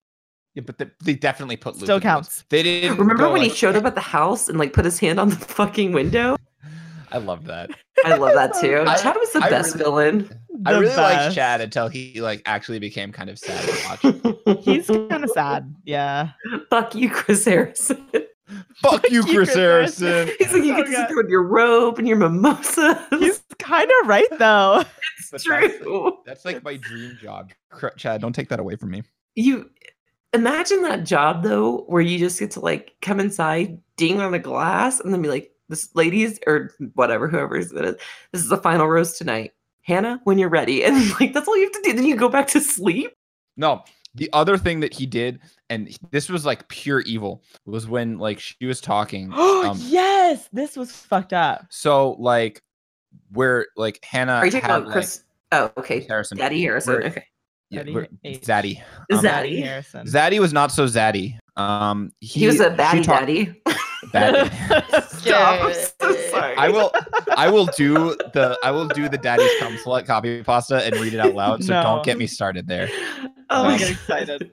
Yeah, 0.56 0.64
but 0.66 0.78
they, 0.80 0.88
they 1.04 1.14
definitely 1.14 1.58
put 1.58 1.76
Luke 1.76 1.84
Still 1.86 1.98
in 1.98 2.02
the 2.02 2.08
woods. 2.08 2.28
counts. 2.28 2.44
They 2.50 2.64
didn't 2.64 2.98
Remember 2.98 3.24
go 3.24 3.32
when 3.34 3.42
he 3.42 3.50
showed 3.50 3.76
up 3.76 3.86
at 3.86 3.96
the 3.96 4.02
house 4.02 4.50
and 4.50 4.58
like 4.58 4.74
put 4.74 4.84
his 4.86 5.00
hand 5.00 5.20
on 5.20 5.30
the 5.30 5.36
fucking 5.36 5.92
window? 5.92 6.38
I 7.12 7.18
love 7.18 7.46
that. 7.46 7.70
I 8.06 8.16
love 8.16 8.34
that 8.34 8.54
too. 8.60 8.84
I- 8.88 8.98
Chad 8.98 9.16
was 9.16 9.32
the 9.32 9.40
I 9.44 9.50
best 9.50 9.74
really- 9.76 9.84
villain. 9.84 10.40
I 10.66 10.74
the 10.74 10.80
really 10.82 10.96
liked. 10.96 11.36
Chad 11.36 11.62
until 11.62 11.88
he 11.88 12.20
like 12.20 12.42
actually 12.46 12.80
became 12.80 13.12
kind 13.14 13.30
of 13.30 13.40
sad 13.40 14.02
to 14.02 14.40
watch. 14.44 14.60
He's 14.66 14.88
kind 14.88 15.24
of 15.24 15.30
sad. 15.30 15.74
Yeah. 15.86 16.32
Fuck 16.70 16.96
you, 16.96 17.10
Chris 17.10 17.46
Harrison. 17.46 18.06
Fuck 18.82 19.10
you, 19.10 19.18
you, 19.18 19.24
Chris 19.24 19.36
Chris 19.52 19.56
Harrison. 19.56 20.30
He's 20.40 20.52
like, 20.52 20.64
you 20.64 20.74
Oh, 20.74 20.78
get 20.78 20.86
to 20.88 20.92
sit 20.92 21.08
there 21.08 21.18
with 21.18 21.30
your 21.30 21.44
robe 21.44 21.98
and 22.00 22.08
your 22.08 22.18
mimosa. 22.18 23.08
He's 23.12 23.42
kind 23.60 23.90
of 24.02 24.08
right 24.08 24.28
though. 24.38 24.84
it's 25.20 25.30
But 25.32 25.44
that's- 25.44 25.78
true. 25.80 26.18
That's 26.26 26.44
like 26.44 26.62
my 26.64 26.76
dream 26.78 27.18
job. 27.22 27.52
Chad, 27.98 28.20
don't 28.22 28.34
take 28.34 28.50
that 28.50 28.60
away 28.60 28.76
from 28.76 28.90
me. 28.92 29.04
You 29.36 29.70
imagine 30.34 30.82
that 30.84 31.06
job 31.06 31.44
though, 31.44 31.84
where 31.88 32.02
you 32.02 32.20
just 32.20 32.40
get 32.40 32.52
to 32.52 32.60
like 32.60 32.94
come 33.02 33.20
inside, 33.20 33.80
ding 33.98 34.20
on 34.20 34.34
a 34.34 34.40
glass, 34.40 35.00
and 35.00 35.14
then 35.14 35.22
be 35.22 35.30
like, 35.30 35.52
"This 35.70 35.90
ladies 35.96 36.40
or 36.48 36.72
whatever, 36.94 37.28
whoever 37.28 37.56
it 37.56 37.62
is, 37.64 37.72
this 37.72 38.42
is 38.42 38.50
the 38.50 38.58
final 38.58 38.88
rose 38.88 39.18
tonight." 39.18 39.54
Hannah, 39.82 40.22
when 40.24 40.38
you're 40.38 40.50
ready, 40.50 40.84
and 40.86 40.96
like 41.20 41.34
that's 41.34 41.48
all 41.48 41.58
you 41.58 41.64
have 41.64 41.74
to 41.74 41.82
do. 41.84 41.94
Then 41.94 42.06
you 42.06 42.16
go 42.16 42.30
back 42.30 42.48
to 42.50 42.62
sleep. 42.62 43.12
No, 43.58 43.84
the 44.16 44.30
other 44.34 44.58
thing 44.58 44.80
that 44.82 44.94
he 44.94 45.06
did, 45.06 45.40
and 45.70 45.96
this 46.12 46.30
was 46.30 46.46
like 46.46 46.68
pure 46.70 47.02
evil, 47.02 47.44
was 47.66 47.88
when 47.88 48.18
like 48.18 48.40
she 48.40 48.66
was 48.66 48.82
talking. 48.82 49.32
Oh 49.34 49.68
um, 49.72 49.78
yes, 49.82 50.48
this 50.54 50.76
was 50.78 50.92
fucked 50.92 51.34
up. 51.34 51.66
So 51.70 52.12
like, 52.20 52.62
where 53.32 53.68
like 53.76 54.00
Hannah 54.04 54.34
Are 54.34 54.46
you 54.46 54.52
talking 54.52 54.70
had, 54.70 54.82
about 54.82 54.92
Chris? 54.92 55.24
oh, 55.52 55.72
okay, 55.78 56.02
Harrison? 56.02 56.38
Daddy 56.38 56.62
Harrison. 56.62 56.94
We're- 56.94 57.08
Okay, 57.08 57.26
Yeah, 57.72 57.84
Zaddy. 57.84 58.08
Zaddy. 58.26 58.82
Um, 59.12 59.20
Zaddy. 59.24 59.64
Harrison. 59.64 60.08
Zaddy 60.08 60.40
was 60.40 60.54
not 60.54 60.72
so 60.72 60.86
zaddy. 60.86 61.38
Um, 61.56 62.12
he, 62.20 62.42
he, 62.42 62.48
was 62.48 62.60
a 62.60 62.70
she 62.72 62.76
baddie 62.78 63.04
talked- 63.04 63.20
daddy. 63.28 63.62
Baddie. 64.14 65.10
Stop! 65.20 65.62
I'm 65.66 65.74
so 65.74 66.30
sorry. 66.32 66.56
I 66.56 66.70
will 66.70 66.92
I 67.36 67.50
will 67.50 67.66
do 67.78 68.16
the 68.34 68.58
I 68.64 68.72
will 68.72 68.88
do 68.88 69.10
the 69.10 69.18
daddy's 69.18 69.52
cum 69.60 69.76
slut 69.78 70.06
copy 70.06 70.42
pasta 70.42 70.84
and 70.86 70.96
read 70.96 71.14
it 71.14 71.20
out 71.20 71.36
loud. 71.36 71.64
So 71.66 71.74
No. 71.74 71.84
don't 71.84 72.06
get 72.06 72.18
me 72.18 72.26
started 72.26 72.66
there. 72.66 72.88
Oh, 73.50 73.66
I 73.66 73.74
Um, 73.74 73.78
get 73.78 73.92
excited. 73.92 74.52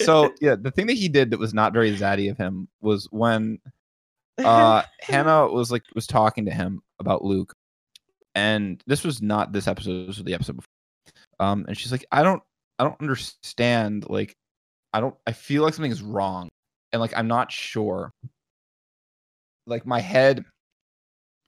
So 0.00 0.32
yeah, 0.40 0.56
the 0.56 0.70
thing 0.70 0.86
that 0.86 0.94
he 0.96 1.08
did 1.10 1.30
that 1.30 1.38
was 1.38 1.52
not 1.52 1.74
very 1.74 1.94
zaddy 1.94 2.30
of 2.30 2.38
him 2.38 2.68
was 2.80 3.06
when 3.10 3.58
uh 4.42 4.82
Hannah 5.02 5.46
was 5.48 5.70
like 5.70 5.82
was 5.94 6.06
talking 6.06 6.46
to 6.46 6.50
him 6.50 6.80
about 6.98 7.22
Luke. 7.22 7.54
And 8.34 8.82
this 8.86 9.04
was 9.04 9.20
not 9.20 9.52
this 9.52 9.68
episode, 9.68 10.08
this 10.08 10.16
was 10.16 10.24
the 10.24 10.34
episode 10.34 10.56
before. 10.56 10.68
Um 11.40 11.64
and 11.68 11.76
she's 11.76 11.92
like, 11.92 12.06
I 12.12 12.22
don't 12.22 12.42
I 12.78 12.84
don't 12.84 13.00
understand. 13.00 14.08
Like, 14.08 14.36
I 14.92 15.00
don't 15.00 15.16
I 15.26 15.32
feel 15.32 15.64
like 15.64 15.74
something 15.74 15.92
is 15.92 16.02
wrong. 16.02 16.48
And 16.92 17.00
like 17.00 17.12
I'm 17.16 17.28
not 17.28 17.52
sure. 17.52 18.12
Like 19.66 19.86
my 19.86 20.00
head 20.00 20.44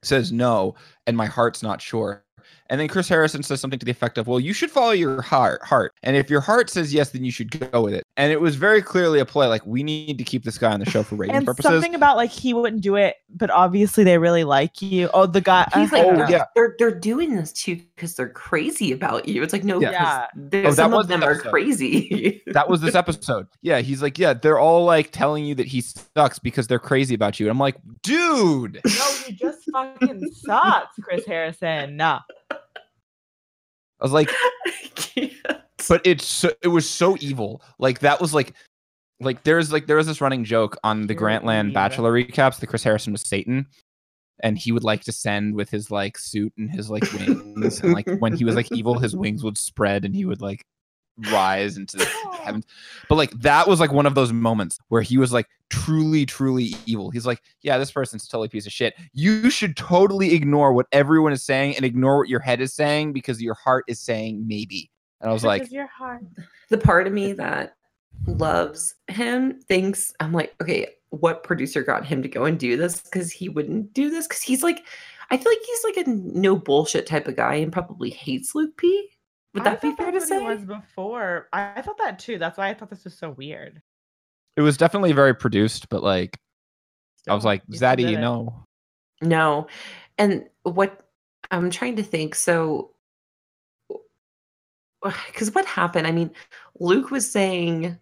says 0.02 0.32
no, 0.32 0.74
and 1.06 1.16
my 1.16 1.26
heart's 1.26 1.62
not 1.62 1.80
sure. 1.80 2.24
And 2.70 2.80
then 2.80 2.88
Chris 2.88 3.06
Harrison 3.08 3.42
says 3.42 3.60
something 3.60 3.78
to 3.78 3.84
the 3.84 3.90
effect 3.90 4.16
of, 4.16 4.26
"Well, 4.26 4.40
you 4.40 4.54
should 4.54 4.70
follow 4.70 4.92
your 4.92 5.20
heart, 5.20 5.62
heart, 5.62 5.92
and 6.02 6.16
if 6.16 6.30
your 6.30 6.40
heart 6.40 6.70
says 6.70 6.94
yes, 6.94 7.10
then 7.10 7.22
you 7.22 7.30
should 7.30 7.50
go 7.70 7.82
with 7.82 7.92
it." 7.92 8.02
And 8.16 8.32
it 8.32 8.40
was 8.40 8.56
very 8.56 8.80
clearly 8.80 9.20
a 9.20 9.26
play, 9.26 9.46
like 9.46 9.64
we 9.66 9.82
need 9.82 10.16
to 10.16 10.24
keep 10.24 10.42
this 10.44 10.56
guy 10.56 10.72
on 10.72 10.80
the 10.80 10.88
show 10.88 11.02
for 11.02 11.16
rating 11.16 11.36
and 11.36 11.44
purposes. 11.46 11.70
something 11.70 11.94
about 11.94 12.16
like 12.16 12.30
he 12.30 12.54
wouldn't 12.54 12.82
do 12.82 12.96
it, 12.96 13.16
but 13.28 13.50
obviously 13.50 14.04
they 14.04 14.16
really 14.16 14.44
like 14.44 14.80
you. 14.80 15.10
Oh, 15.12 15.26
the 15.26 15.40
guy. 15.42 15.66
He's 15.74 15.92
uh, 15.92 15.96
like, 15.96 16.06
Oh, 16.06 16.16
they're, 16.16 16.30
yeah. 16.30 16.44
they're 16.54 16.74
they're 16.78 16.98
doing 16.98 17.36
this 17.36 17.52
too 17.52 17.76
because 17.94 18.14
they're 18.14 18.28
crazy 18.30 18.90
about 18.92 19.28
you. 19.28 19.42
It's 19.42 19.52
like, 19.52 19.64
no, 19.64 19.78
Yeah. 19.78 20.26
because 20.34 20.52
Yeah. 20.52 20.64
Oh, 20.64 20.70
that 20.70 20.74
some 20.76 20.92
was 20.92 21.00
of 21.04 21.08
the 21.08 21.18
them 21.18 21.28
are 21.28 21.38
crazy. 21.38 22.42
that 22.46 22.70
was 22.70 22.80
this 22.80 22.94
episode. 22.94 23.48
Yeah, 23.60 23.80
he's 23.80 24.00
like, 24.00 24.18
"Yeah, 24.18 24.32
they're 24.32 24.58
all 24.58 24.84
like 24.86 25.10
telling 25.10 25.44
you 25.44 25.54
that 25.56 25.66
he 25.66 25.82
sucks 25.82 26.38
because 26.38 26.68
they're 26.68 26.78
crazy 26.78 27.14
about 27.14 27.38
you." 27.38 27.46
And 27.46 27.50
I'm 27.50 27.58
like, 27.58 27.76
"Dude, 28.02 28.80
no, 28.86 29.14
he 29.26 29.32
just 29.34 29.61
fucking 29.72 30.30
sucks, 30.32 30.96
Chris 31.02 31.24
Harrison. 31.26 31.96
Nah. 31.96 32.20
I 32.50 32.56
was 34.00 34.12
like, 34.12 34.30
I 34.66 35.30
but 35.88 36.00
it's 36.04 36.26
so, 36.26 36.50
it 36.62 36.68
was 36.68 36.88
so 36.88 37.16
evil. 37.20 37.62
Like 37.78 38.00
that 38.00 38.20
was 38.20 38.34
like 38.34 38.54
like 39.20 39.44
there's 39.44 39.72
like 39.72 39.86
there 39.86 39.96
was 39.96 40.06
this 40.06 40.20
running 40.20 40.44
joke 40.44 40.76
on 40.82 41.02
the 41.02 41.14
Pure 41.14 41.28
Grantland 41.30 41.66
evil. 41.66 41.74
Bachelor 41.74 42.12
recaps 42.12 42.58
that 42.60 42.66
Chris 42.66 42.82
Harrison 42.82 43.12
was 43.12 43.22
Satan. 43.22 43.66
And 44.44 44.58
he 44.58 44.72
would 44.72 44.82
like 44.82 45.04
descend 45.04 45.54
with 45.54 45.70
his 45.70 45.90
like 45.90 46.18
suit 46.18 46.52
and 46.58 46.68
his 46.68 46.90
like 46.90 47.04
wings. 47.12 47.80
and 47.80 47.92
like 47.92 48.08
when 48.18 48.36
he 48.36 48.44
was 48.44 48.56
like 48.56 48.72
evil, 48.72 48.98
his 48.98 49.14
wings 49.14 49.44
would 49.44 49.56
spread 49.56 50.04
and 50.04 50.16
he 50.16 50.24
would 50.24 50.40
like 50.40 50.64
rise 51.30 51.76
into 51.76 51.96
the 51.96 52.04
heavens. 52.42 52.66
But 53.08 53.16
like 53.16 53.30
that 53.40 53.68
was 53.68 53.80
like 53.80 53.92
one 53.92 54.06
of 54.06 54.14
those 54.14 54.32
moments 54.32 54.78
where 54.88 55.02
he 55.02 55.18
was 55.18 55.32
like 55.32 55.48
truly, 55.68 56.26
truly 56.26 56.74
evil. 56.86 57.10
He's 57.10 57.26
like, 57.26 57.42
yeah, 57.62 57.78
this 57.78 57.90
person's 57.90 58.26
totally 58.28 58.48
piece 58.48 58.66
of 58.66 58.72
shit. 58.72 58.94
You 59.12 59.50
should 59.50 59.76
totally 59.76 60.34
ignore 60.34 60.72
what 60.72 60.86
everyone 60.92 61.32
is 61.32 61.42
saying 61.42 61.76
and 61.76 61.84
ignore 61.84 62.18
what 62.18 62.28
your 62.28 62.40
head 62.40 62.60
is 62.60 62.74
saying 62.74 63.12
because 63.12 63.40
your 63.40 63.54
heart 63.54 63.84
is 63.88 64.00
saying 64.00 64.46
maybe. 64.46 64.90
And 65.20 65.30
I 65.30 65.32
was 65.32 65.44
like, 65.44 65.70
your 65.70 65.86
heart. 65.86 66.22
the 66.68 66.78
part 66.78 67.06
of 67.06 67.12
me 67.12 67.32
that 67.34 67.76
loves 68.26 68.94
him 69.08 69.60
thinks 69.60 70.12
I'm 70.20 70.32
like, 70.32 70.54
okay, 70.60 70.88
what 71.10 71.44
producer 71.44 71.82
got 71.82 72.04
him 72.04 72.22
to 72.22 72.28
go 72.28 72.44
and 72.44 72.58
do 72.58 72.76
this? 72.76 73.00
Because 73.00 73.30
he 73.30 73.48
wouldn't 73.48 73.92
do 73.94 74.10
this. 74.10 74.26
Because 74.26 74.42
he's 74.42 74.62
like, 74.62 74.84
I 75.30 75.36
feel 75.36 75.50
like 75.50 75.62
he's 75.64 75.84
like 75.84 76.06
a 76.06 76.10
no 76.10 76.56
bullshit 76.56 77.06
type 77.06 77.28
of 77.28 77.36
guy 77.36 77.54
and 77.54 77.72
probably 77.72 78.10
hates 78.10 78.54
Luke 78.54 78.76
P. 78.76 79.08
Would 79.54 79.64
that 79.64 79.72
I 79.84 79.88
be 79.88 79.88
thought 79.90 79.98
fair 79.98 80.10
to 80.12 80.18
what 80.18 80.28
say? 80.28 80.40
he 80.40 80.46
was 80.46 80.64
before. 80.64 81.48
I, 81.52 81.72
I 81.76 81.82
thought 81.82 81.98
that 81.98 82.18
too. 82.18 82.38
That's 82.38 82.56
why 82.58 82.68
I 82.68 82.74
thought 82.74 82.90
this 82.90 83.04
was 83.04 83.16
so 83.16 83.30
weird. 83.30 83.82
it 84.56 84.62
was 84.62 84.76
definitely 84.76 85.12
very 85.12 85.34
produced, 85.34 85.88
but 85.88 86.02
like 86.02 86.38
I 87.28 87.34
was 87.34 87.42
Still, 87.42 87.50
like, 87.50 87.62
you 87.68 87.76
still 87.76 87.88
Zaddy, 87.90 88.12
it. 88.14 88.20
no. 88.20 88.66
No. 89.20 89.66
And 90.18 90.48
what 90.64 91.06
I'm 91.50 91.70
trying 91.70 91.96
to 91.96 92.02
think, 92.02 92.34
so 92.34 92.90
because 95.26 95.54
what 95.54 95.66
happened? 95.66 96.06
I 96.06 96.12
mean, 96.12 96.30
Luke 96.80 97.10
was 97.10 97.30
saying 97.30 97.98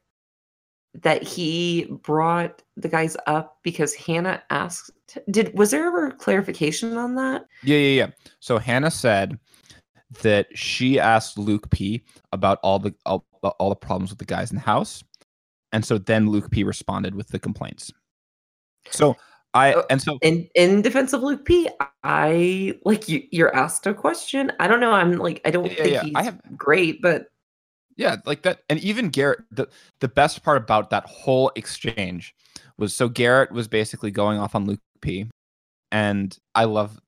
that 1.03 1.23
he 1.23 1.87
brought 2.03 2.63
the 2.77 2.89
guys 2.89 3.17
up 3.27 3.59
because 3.63 3.95
Hannah 3.95 4.43
asked 4.51 4.91
did 5.31 5.57
was 5.57 5.71
there 5.71 5.87
ever 5.87 6.11
clarification 6.13 6.97
on 6.97 7.15
that? 7.17 7.45
Yeah, 7.63 7.79
yeah, 7.79 8.05
yeah. 8.07 8.11
So 8.41 8.59
Hannah 8.59 8.91
said 8.91 9.39
that 10.23 10.47
she 10.57 10.99
asked 10.99 11.39
Luke 11.39 11.71
P 11.71 12.03
about 12.33 12.59
all 12.63 12.79
the 12.79 12.95
all, 13.07 13.25
all 13.59 13.69
the 13.71 13.77
problems 13.77 14.11
with 14.11 14.19
the 14.19 14.25
guys 14.25 14.51
in 14.51 14.57
the 14.57 14.63
house, 14.63 15.03
and 15.73 15.85
so 15.85 15.99
then 15.99 16.29
Luke 16.29 16.51
P 16.51 16.65
responded 16.65 17.15
with 17.15 17.29
the 17.29 17.39
complaints. 17.39 17.93
So 18.91 19.17
I 19.55 19.83
and 19.91 20.01
so 20.01 20.19
In 20.23 20.49
in 20.55 20.83
defense 20.83 21.13
of 21.13 21.23
Luke 21.23 21.45
P, 21.45 21.69
I 22.05 22.79
like 22.85 23.09
you 23.09 23.23
you're 23.31 23.55
asked 23.55 23.87
a 23.87 23.95
question. 23.95 24.53
I 24.61 24.67
don't 24.69 24.81
know. 24.81 24.93
I'm 24.93 25.13
like 25.17 25.41
I 25.45 25.51
don't 25.51 25.67
Yeah, 25.67 25.75
think 25.75 25.95
yeah, 25.95 26.03
he's 26.03 26.17
I 26.17 26.23
have- 26.23 26.41
great, 26.57 27.01
but 27.03 27.27
yeah, 27.97 28.17
like 28.25 28.43
that, 28.43 28.63
and 28.71 28.79
even 28.81 29.11
Garrett. 29.11 29.41
The 29.51 29.69
the 30.01 30.09
best 30.09 30.43
part 30.43 30.57
about 30.57 30.91
that 30.91 31.05
whole 31.05 31.53
exchange 31.57 32.35
was 32.79 32.95
so 32.95 33.09
Garrett 33.09 33.53
was 33.53 33.69
basically 33.69 34.11
going 34.11 34.39
off 34.39 34.55
on 34.55 34.65
Luke 34.65 34.81
P, 35.03 35.29
and 35.93 36.35
I 36.55 36.65
love, 36.65 36.99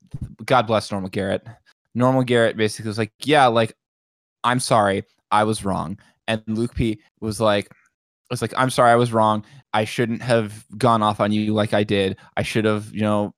God 0.45 0.67
bless 0.67 0.91
normal 0.93 1.09
Garrett. 1.09 1.47
Normal 1.95 2.23
Garrett 2.23 2.57
basically 2.57 2.89
was 2.89 2.99
like, 2.99 3.13
yeah, 3.25 3.47
like 3.47 3.75
I'm 4.45 4.61
sorry, 4.61 5.05
I 5.31 5.45
was 5.45 5.65
wrong, 5.65 5.99
and 6.27 6.43
Luke 6.47 6.75
P 6.75 7.01
was 7.21 7.41
like, 7.41 7.71
was 8.31 8.43
like, 8.43 8.55
I'm 8.57 8.71
sorry, 8.71 8.91
I 8.91 8.97
was 8.97 9.13
wrong. 9.13 9.45
I 9.73 9.85
shouldn't 9.85 10.23
have 10.23 10.65
gone 10.77 11.03
off 11.03 11.21
on 11.21 11.33
you 11.33 11.55
like 11.55 11.73
I 11.73 11.85
did. 11.85 12.17
I 12.37 12.43
should 12.43 12.65
have, 12.65 12.93
you 12.93 13.03
know, 13.03 13.35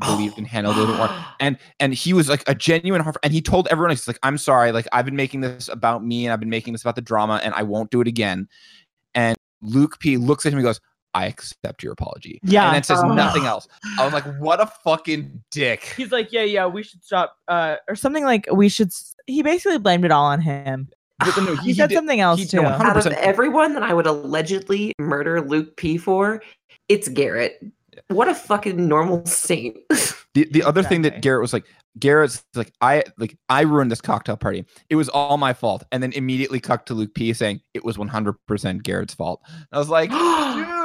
believed 0.00 0.38
and 0.38 0.46
handled 0.46 0.76
it 0.76 0.92
more 0.92 1.08
and 1.40 1.56
and 1.78 1.94
he 1.94 2.12
was 2.12 2.28
like 2.28 2.42
a 2.48 2.54
genuine 2.54 3.00
heart 3.00 3.16
and 3.22 3.32
he 3.32 3.40
told 3.40 3.68
everyone 3.70 3.90
he's 3.90 4.08
like 4.08 4.18
i'm 4.24 4.36
sorry 4.36 4.72
like 4.72 4.88
i've 4.92 5.04
been 5.04 5.14
making 5.14 5.40
this 5.40 5.68
about 5.68 6.04
me 6.04 6.26
and 6.26 6.32
i've 6.32 6.40
been 6.40 6.50
making 6.50 6.72
this 6.72 6.82
about 6.82 6.96
the 6.96 7.00
drama 7.00 7.40
and 7.44 7.54
i 7.54 7.62
won't 7.62 7.90
do 7.90 8.00
it 8.00 8.08
again 8.08 8.48
and 9.14 9.36
luke 9.62 10.00
p 10.00 10.16
looks 10.16 10.44
at 10.44 10.52
him 10.52 10.58
and 10.58 10.66
goes 10.66 10.80
i 11.14 11.26
accept 11.26 11.82
your 11.82 11.92
apology 11.92 12.40
Yeah. 12.42 12.66
and 12.66 12.76
then 12.76 12.82
says 12.82 13.00
Oh. 13.02 13.12
nothing 13.14 13.44
else 13.46 13.66
i 13.98 14.04
was 14.04 14.12
like 14.12 14.24
what 14.38 14.60
a 14.60 14.66
fucking 14.66 15.42
dick 15.50 15.92
He's 15.96 16.10
like, 16.12 16.32
yeah, 16.32 16.42
yeah, 16.42 16.66
we 16.66 16.82
should 16.82 17.02
stop, 17.04 17.36
uh, 17.48 17.76
or 17.88 17.94
something 17.96 18.24
like 18.24 18.46
we 18.52 18.68
should. 18.68 18.88
s- 18.88 19.14
He 19.26 19.42
basically 19.42 19.78
blamed 19.78 20.04
it 20.04 20.10
all 20.10 20.24
on 20.26 20.40
him. 20.40 20.88
But 21.20 21.36
no, 21.38 21.54
He, 21.62 21.72
said 21.74 21.88
did- 21.90 21.94
something 21.96 22.20
else 22.20 22.40
he- 22.40 22.46
too. 22.46 22.62
no, 22.62 22.68
out 22.68 22.96
of 23.06 23.12
everyone 23.14 23.74
that 23.74 23.82
I 23.82 23.94
would 23.94 24.06
allegedly 24.06 24.92
murder 24.98 25.40
Luke 25.40 25.76
P 25.76 25.96
for, 25.96 26.42
it's 26.88 27.08
Garrett. 27.08 27.62
What 28.08 28.28
a 28.28 28.34
fucking 28.34 28.88
normal 28.88 29.24
saint. 29.24 29.76
the, 30.34 30.46
the 30.50 30.62
other 30.64 30.82
thing 30.82 31.02
that 31.02 31.22
garrett 31.22 31.40
was 31.42 31.52
like 31.52 31.64
garrett's 31.98 32.44
like 32.54 32.72
i 32.80 33.04
like 33.18 33.36
i 33.48 33.60
ruined 33.60 33.90
this 33.90 34.00
cocktail 34.00 34.36
party 34.36 34.64
it 34.90 34.96
was 34.96 35.08
all 35.10 35.36
my 35.36 35.52
fault 35.52 35.84
and 35.92 36.02
then 36.02 36.12
immediately 36.12 36.58
cut 36.58 36.84
to 36.86 36.94
luke 36.94 37.14
p 37.14 37.32
saying 37.32 37.60
it 37.72 37.84
was 37.84 37.96
100% 37.96 38.82
garrett's 38.82 39.14
fault 39.14 39.40
i 39.70 39.78
was 39.78 39.88
like 39.88 40.10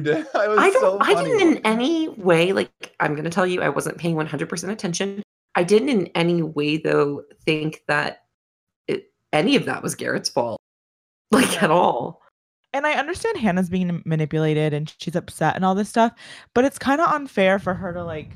dude 0.00 0.08
I 0.34 0.48
was 0.48 0.58
I 0.58 0.70
don't. 0.70 0.80
so 0.80 0.98
I 1.00 1.14
didn't 1.22 1.40
in 1.40 1.58
any 1.64 2.08
way 2.08 2.52
like. 2.52 2.70
I'm 3.00 3.14
gonna 3.14 3.30
tell 3.30 3.46
you, 3.46 3.62
I 3.62 3.68
wasn't 3.68 3.98
paying 3.98 4.14
100 4.14 4.48
percent 4.48 4.72
attention. 4.72 5.22
I 5.54 5.62
didn't 5.64 5.88
in 5.88 6.06
any 6.14 6.42
way 6.42 6.76
though 6.76 7.22
think 7.44 7.82
that 7.88 8.24
it, 8.88 9.12
any 9.32 9.56
of 9.56 9.64
that 9.66 9.82
was 9.82 9.94
Garrett's 9.94 10.28
fault, 10.28 10.60
like 11.30 11.62
at 11.62 11.70
all. 11.70 12.22
and 12.72 12.86
I 12.86 12.94
understand 12.94 13.38
Hannah's 13.38 13.70
being 13.70 14.02
manipulated 14.04 14.74
and 14.74 14.92
she's 14.98 15.16
upset 15.16 15.56
and 15.56 15.64
all 15.64 15.74
this 15.74 15.88
stuff, 15.88 16.12
but 16.54 16.64
it's 16.64 16.78
kind 16.78 17.00
of 17.00 17.12
unfair 17.12 17.58
for 17.58 17.74
her 17.74 17.92
to 17.92 18.04
like 18.04 18.30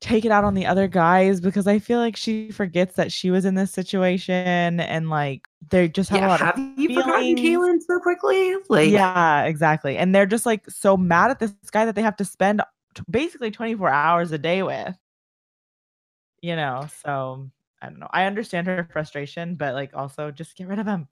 take 0.00 0.24
it 0.24 0.30
out 0.32 0.44
on 0.44 0.54
the 0.54 0.66
other 0.66 0.88
guys 0.88 1.40
because 1.40 1.66
I 1.66 1.78
feel 1.78 1.98
like 1.98 2.16
she 2.16 2.50
forgets 2.52 2.94
that 2.96 3.12
she 3.12 3.30
was 3.30 3.44
in 3.44 3.54
this 3.54 3.72
situation 3.72 4.80
and 4.80 5.10
like 5.10 5.48
they 5.70 5.88
just 5.88 6.10
have 6.10 6.22
a 6.22 6.24
Yeah, 6.24 6.26
lot 6.26 6.42
of 6.42 6.50
have 6.50 6.78
you 6.78 6.88
forgotten 6.90 7.34
feelings. 7.34 7.36
Caelynn 7.36 7.80
so 7.82 7.98
quickly? 8.00 8.54
Like, 8.68 8.90
yeah, 8.90 9.44
exactly. 9.44 9.96
And 9.96 10.14
they're 10.14 10.26
just 10.26 10.46
like 10.46 10.68
so 10.70 10.96
mad 10.96 11.30
at 11.30 11.38
this 11.40 11.52
guy 11.70 11.84
that 11.84 11.94
they 11.94 12.02
have 12.02 12.16
to 12.16 12.24
spend 12.24 12.62
t- 12.94 13.02
basically 13.10 13.50
24 13.50 13.88
hours 13.90 14.32
a 14.32 14.38
day 14.38 14.62
with. 14.62 14.96
You 16.40 16.56
know, 16.56 16.86
so 17.02 17.50
I 17.82 17.88
don't 17.88 17.98
know. 17.98 18.08
I 18.10 18.24
understand 18.26 18.66
her 18.68 18.84
frustration, 18.92 19.56
but 19.56 19.74
like 19.74 19.94
also 19.94 20.30
just 20.30 20.56
get 20.56 20.68
rid 20.68 20.78
of 20.78 20.86
him. 20.86 21.08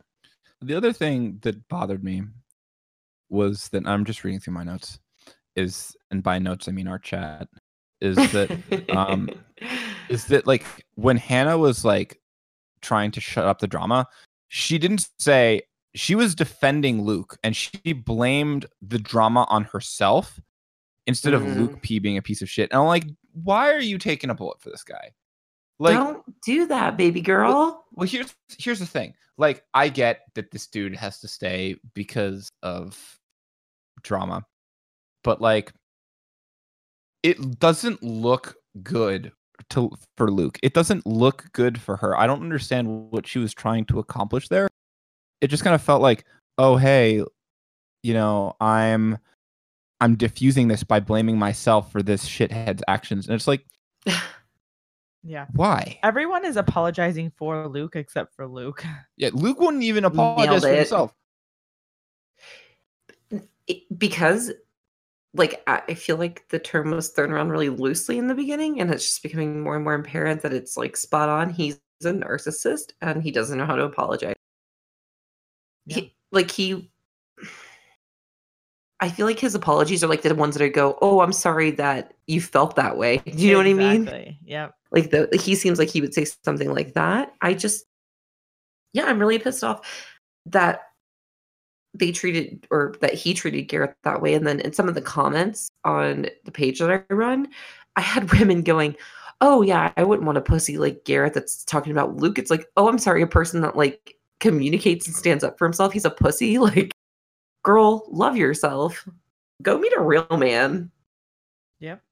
The 0.61 0.75
other 0.75 0.93
thing 0.93 1.39
that 1.43 1.67
bothered 1.69 2.05
me 2.05 2.25
was 3.29 3.69
that 3.71 3.87
I'm 3.87 4.05
just 4.05 4.25
reading 4.25 4.41
through 4.41 4.55
my 4.55 4.65
notes. 4.65 4.99
Is 5.57 5.97
and 6.11 6.23
by 6.23 6.39
notes 6.39 6.69
I 6.69 6.73
mean 6.73 6.89
our 6.89 6.99
chat. 6.99 7.49
Is 8.01 8.17
that 8.33 8.91
um, 8.91 9.31
is 10.09 10.27
that 10.27 10.47
like 10.47 10.65
when 10.97 11.17
Hannah 11.17 11.59
was 11.59 11.85
like 11.85 12.21
trying 12.83 13.11
to 13.13 13.21
shut 13.21 13.45
up 13.47 13.59
the 13.61 13.67
drama, 13.67 14.07
she 14.49 14.79
didn't 14.79 15.09
say 15.19 15.63
she 15.95 16.15
was 16.15 16.35
defending 16.35 17.03
Luke 17.03 17.39
and 17.43 17.57
she 17.57 17.93
blamed 17.95 18.67
the 18.83 18.99
drama 18.99 19.47
on 19.49 19.65
herself 19.65 20.39
instead 21.07 21.33
of 21.33 21.41
Mhm. 21.43 21.57
Luke 21.57 21.83
P 21.83 21.99
being 21.99 22.19
a 22.19 22.23
piece 22.23 22.43
of 22.43 22.51
shit. 22.51 22.71
And 22.71 22.79
I'm 22.81 22.87
like, 22.87 23.05
why 23.33 23.73
are 23.73 23.81
you 23.81 23.97
taking 23.97 24.29
a 24.29 24.35
bullet 24.35 24.61
for 24.61 24.69
this 24.71 24.83
guy? 24.85 25.13
Like, 25.79 25.95
don't 25.95 26.23
do 26.43 26.67
that, 26.67 26.97
baby 26.97 27.21
girl. 27.21 27.87
well, 27.93 28.07
here's 28.09 28.35
here's 28.59 28.79
the 28.79 28.87
thing. 28.87 29.15
Like, 29.39 29.63
I 29.75 29.89
get 29.89 30.23
that 30.35 30.51
this 30.51 30.67
dude 30.67 30.97
has 30.97 31.21
to 31.21 31.29
stay 31.29 31.77
because 31.95 32.51
of 32.63 33.19
drama, 34.03 34.45
but 35.25 35.41
like, 35.41 35.73
it 37.27 37.59
doesn't 37.59 38.01
look 38.05 38.55
good 38.85 39.33
to 39.71 39.91
for 40.17 40.31
Luke. 40.31 40.61
It 40.63 40.75
doesn't 40.75 41.05
look 41.07 41.47
good 41.53 41.81
for 41.81 41.97
her. 41.97 42.17
I 42.17 42.29
don't 42.29 42.41
understand 42.43 43.11
what 43.11 43.27
she 43.27 43.41
was 43.41 43.53
trying 43.53 43.85
to 43.87 43.99
accomplish 43.99 44.49
there. 44.49 44.69
It 45.41 45.49
just 45.49 45.65
kind 45.65 45.75
of 45.75 45.83
felt 45.83 46.03
like, 46.03 46.25
oh 46.57 46.77
hey, 46.77 47.25
you 48.05 48.15
know, 48.15 48.55
I'm 48.61 49.19
I'm 50.01 50.15
diffusing 50.15 50.69
this 50.69 50.85
by 50.85 51.01
blaming 51.01 51.37
myself 51.37 51.91
for 51.91 52.01
this 52.01 52.29
shithead's 52.29 52.85
actions, 52.87 53.27
and 53.27 53.35
it's 53.35 53.49
like, 53.49 53.67
Yeah. 55.25 55.47
why? 55.55 55.99
Everyone 56.05 56.45
is 56.45 56.57
apologizing 56.57 57.33
for 57.37 57.67
Luke 57.67 57.97
except 57.97 58.37
for 58.37 58.47
Luke. 58.47 58.85
Yeah, 59.17 59.31
Luke 59.33 59.59
wouldn't 59.59 59.83
even 59.83 60.05
apologize 60.05 60.63
for 60.63 60.73
himself. 60.73 61.13
Because 63.99 64.53
like 65.37 65.63
I 65.67 65.95
feel 65.95 66.17
like 66.17 66.49
the 66.49 66.59
term 66.59 66.91
was 66.91 67.11
thrown 67.11 67.31
around 67.31 67.51
really 67.51 67.69
loosely 67.69 68.19
in 68.19 68.27
the 68.27 68.35
beginning, 68.35 68.81
and 68.81 68.91
it's 68.91 69.05
just 69.05 69.23
becoming 69.23 69.63
more 69.63 69.75
and 69.77 69.85
more 69.85 69.95
apparent 69.95 70.43
that 70.43 70.53
it's 70.53 70.77
like 70.77 70.97
spot 70.97 71.29
on. 71.29 71.51
He's 71.51 71.79
a 72.05 72.09
narcissist, 72.09 72.93
and 73.01 73.23
he 73.23 73.31
doesn't 73.31 73.59
know 73.59 73.67
how 73.67 73.77
to 73.77 73.85
apologize. 73.85 74.35
Yeah. 75.87 75.97
He, 75.97 76.15
like 76.33 76.51
he, 76.51 76.91
I 79.01 79.11
feel 79.11 79.27
like 79.27 79.39
his 79.39 79.55
apologies 79.55 80.03
are 80.03 80.07
like 80.09 80.23
the 80.23 80.35
ones 80.35 80.57
that 80.57 80.65
I 80.65 80.69
go, 80.69 80.99
"Oh, 81.03 81.21
I'm 81.21 81.33
sorry 81.33 81.71
that 81.73 82.15
you 82.27 82.41
felt 82.41 82.77
that 82.77 82.97
way." 82.97 83.19
Do 83.19 83.33
you 83.37 83.53
know 83.53 83.59
what 83.59 83.67
I 83.67 83.73
mean? 83.75 84.03
Exactly. 84.03 84.39
Yep. 84.47 84.75
like 84.93 85.11
the 85.11 85.29
he 85.41 85.55
seems 85.55 85.79
like 85.79 85.91
he 85.91 86.01
would 86.01 86.15
say 86.15 86.25
something 86.45 86.73
like 86.73 86.95
that 86.95 87.33
i 87.43 87.53
just 87.53 87.85
yeah 88.93 89.05
i'm 89.07 89.19
really 89.19 89.39
pissed 89.39 89.65
off 89.65 89.87
that 90.47 90.83
they 91.99 92.13
treated 92.13 92.67
or 92.71 92.95
that 93.01 93.15
he 93.15 93.35
treated 93.35 93.63
garrett 93.63 93.95
that 94.03 94.21
way 94.21 94.35
and 94.35 94.47
then 94.47 94.61
in 94.61 94.73
some 94.73 94.89
of 94.89 94.95
the 94.95 95.01
comments 95.01 95.69
on 95.85 96.27
the 96.45 96.53
page 96.53 96.79
that 96.79 96.91
i 96.91 97.15
run 97.15 97.49
i 97.97 98.01
had 98.01 98.33
women 98.39 98.63
going 98.63 98.95
oh 99.41 99.63
yeah 99.63 99.93
i 99.97 100.05
wouldn't 100.05 100.27
want 100.27 100.39
a 100.39 100.43
pussy 100.43 100.79
like 100.79 101.05
garrett 101.05 101.35
that's 101.35 101.65
talking 101.65 101.93
about 101.93 102.17
luke 102.17 102.39
it's 102.39 102.51
like 102.51 102.67
oh 102.77 102.89
i'm 102.89 102.99
sorry 102.99 103.23
a 103.23 103.27
person 103.27 103.61
that 103.61 103.77
like 103.77 104.17
communicates 104.41 105.07
and 105.07 105.17
stands 105.17 105.43
up 105.43 105.59
for 105.59 105.67
himself 105.67 105.93
he's 105.93 106.05
a 106.05 106.11
pussy 106.11 106.59
like 106.59 106.93
girl 107.65 108.05
love 108.09 108.37
yourself 108.37 109.09
go 109.63 109.79
meet 109.79 109.93
a 109.97 110.03
real 110.03 110.27
man 110.37 110.91
Yep. 111.81 112.03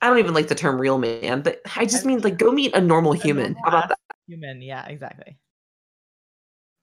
I 0.00 0.08
don't 0.08 0.18
even 0.18 0.34
like 0.34 0.48
the 0.48 0.54
term 0.54 0.80
real 0.80 0.98
man, 0.98 1.42
but 1.42 1.60
I 1.76 1.84
just 1.84 2.06
mean 2.06 2.20
like 2.20 2.38
go 2.38 2.50
meet 2.50 2.74
a 2.74 2.80
normal 2.80 3.12
human. 3.12 3.52
normal 3.52 3.62
How 3.64 3.68
about 3.68 3.88
that? 3.90 3.98
Human. 4.26 4.62
Yeah, 4.62 4.86
exactly. 4.86 5.36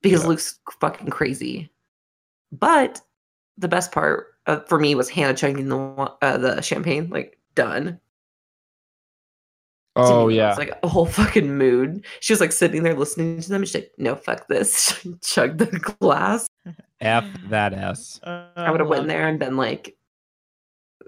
because 0.01 0.21
Yeah. 0.21 0.29
Luke's 0.29 0.59
fucking 0.79 1.09
crazy. 1.09 1.69
But 2.51 3.01
the 3.57 3.67
best 3.67 3.91
part 3.91 4.27
uh, 4.45 4.59
for 4.61 4.79
me 4.79 4.95
was 4.95 5.09
Hannah 5.09 5.33
chugging 5.35 5.69
the 5.69 5.77
uh, 5.77 6.37
the 6.37 6.61
champagne. 6.61 7.09
Like 7.09 7.37
done. 7.55 7.99
Oh 9.95 10.27
me, 10.27 10.37
yeah. 10.37 10.49
it's 10.49 10.59
like 10.59 10.77
a 10.83 10.87
whole 10.87 11.05
fucking 11.19 11.57
mood. 11.57 12.05
She 12.19 12.31
was 12.33 12.39
like 12.39 12.51
sitting 12.51 12.83
there 12.83 12.93
listening 12.93 13.41
to 13.41 13.49
them. 13.49 13.61
And 13.61 13.67
she's 13.67 13.75
like, 13.75 13.91
"No, 13.97 14.15
fuck 14.15 14.47
this." 14.47 15.05
Chug 15.21 15.57
the 15.57 15.65
glass. 15.99 16.47
F 17.01 17.25
that 17.49 17.73
S. 17.73 18.19
I 18.23 18.69
would 18.71 18.79
have 18.79 18.89
went 18.89 19.07
there 19.07 19.27
and 19.27 19.39
been 19.39 19.57
like, 19.57 19.95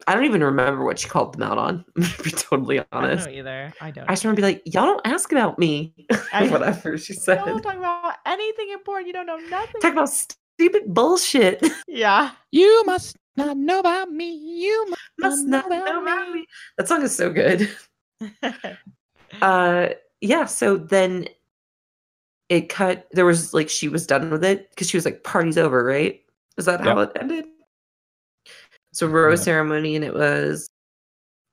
I 0.07 0.13
don't 0.15 0.25
even 0.25 0.43
remember 0.43 0.83
what 0.83 0.99
she 0.99 1.07
called 1.07 1.33
them 1.33 1.43
out 1.43 1.57
on. 1.57 1.85
to 2.01 2.23
be 2.23 2.31
totally 2.31 2.79
I 2.79 2.85
don't 2.91 3.03
honest. 3.03 3.27
know 3.27 3.33
either. 3.33 3.73
I 3.81 3.91
don't. 3.91 4.05
I 4.09 4.13
just 4.13 4.23
remember 4.23 4.41
be 4.41 4.47
like, 4.47 4.61
y'all 4.65 4.85
don't 4.85 5.05
ask 5.05 5.31
about 5.31 5.59
me. 5.59 5.93
I- 6.33 6.47
Whatever 6.49 6.97
she 6.97 7.13
said. 7.13 7.43
don't 7.45 7.61
talk 7.61 7.75
about 7.75 8.15
anything 8.25 8.71
important. 8.71 9.07
You 9.07 9.13
don't 9.13 9.25
know 9.27 9.37
nothing. 9.37 9.81
Talk 9.81 9.93
about 9.93 10.09
stupid 10.59 10.93
bullshit. 10.93 11.65
yeah. 11.87 12.31
You 12.51 12.83
must 12.85 13.15
not 13.37 13.55
know 13.55 13.79
about 13.79 14.11
me. 14.11 14.33
You 14.35 14.87
must, 14.89 15.01
Must 15.19 15.47
not 15.47 15.69
not 15.69 15.85
know 15.85 16.01
about 16.01 16.31
me. 16.33 16.45
That 16.77 16.87
song 16.87 17.01
is 17.03 17.15
so 17.15 17.31
good. 17.31 17.69
Uh 19.43 19.89
yeah, 20.21 20.45
so 20.45 20.75
then 20.75 21.27
it 22.49 22.67
cut 22.67 23.07
there 23.11 23.25
was 23.25 23.53
like 23.53 23.69
she 23.69 23.87
was 23.87 24.07
done 24.07 24.31
with 24.31 24.43
it 24.43 24.71
because 24.71 24.89
she 24.89 24.97
was 24.97 25.05
like, 25.05 25.23
party's 25.23 25.55
over, 25.57 25.83
right? 25.83 26.19
Is 26.57 26.65
that 26.65 26.81
how 26.81 26.97
it 26.99 27.11
ended? 27.21 27.45
So 28.91 29.05
rose 29.05 29.39
Yeah. 29.41 29.43
ceremony 29.43 29.95
and 29.95 30.03
it 30.03 30.15
was 30.15 30.67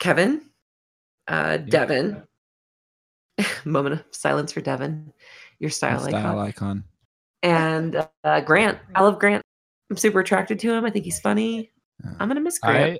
Kevin, 0.00 0.40
uh 1.28 1.58
Devin. 1.58 2.22
Moment 3.66 4.00
of 4.00 4.04
silence 4.10 4.52
for 4.52 4.62
Devin, 4.62 5.12
your 5.58 5.70
style, 5.70 6.00
Style 6.00 6.38
icon. 6.38 6.38
icon. 6.38 6.84
And 7.42 8.06
uh, 8.24 8.40
Grant. 8.40 8.78
I 8.94 9.02
love 9.02 9.18
Grant. 9.18 9.42
I'm 9.90 9.96
super 9.96 10.20
attracted 10.20 10.58
to 10.60 10.72
him. 10.72 10.84
I 10.84 10.90
think 10.90 11.04
he's 11.04 11.20
funny. 11.20 11.70
I'm 12.18 12.28
gonna 12.28 12.40
miss 12.40 12.58
Grant. 12.58 12.98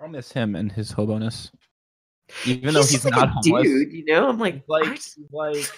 I 0.00 0.04
I'll 0.04 0.08
miss 0.08 0.32
him 0.32 0.56
and 0.56 0.70
his 0.70 0.90
hoboness. 0.90 1.50
Even 2.44 2.74
though 2.74 2.80
he's 2.80 2.90
he's 2.90 3.04
like 3.04 3.14
not 3.14 3.28
a 3.28 3.30
homeless, 3.30 3.64
dude, 3.64 3.92
you 3.92 4.04
know. 4.06 4.28
I'm 4.28 4.38
like, 4.38 4.64
like 4.66 4.84
what? 4.84 4.92
he's 4.92 5.18
like 5.32 5.70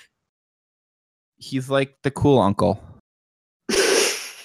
he's 1.36 1.70
like 1.70 1.96
the 2.02 2.10
cool 2.10 2.38
uncle. 2.38 2.80
He's 3.68 4.44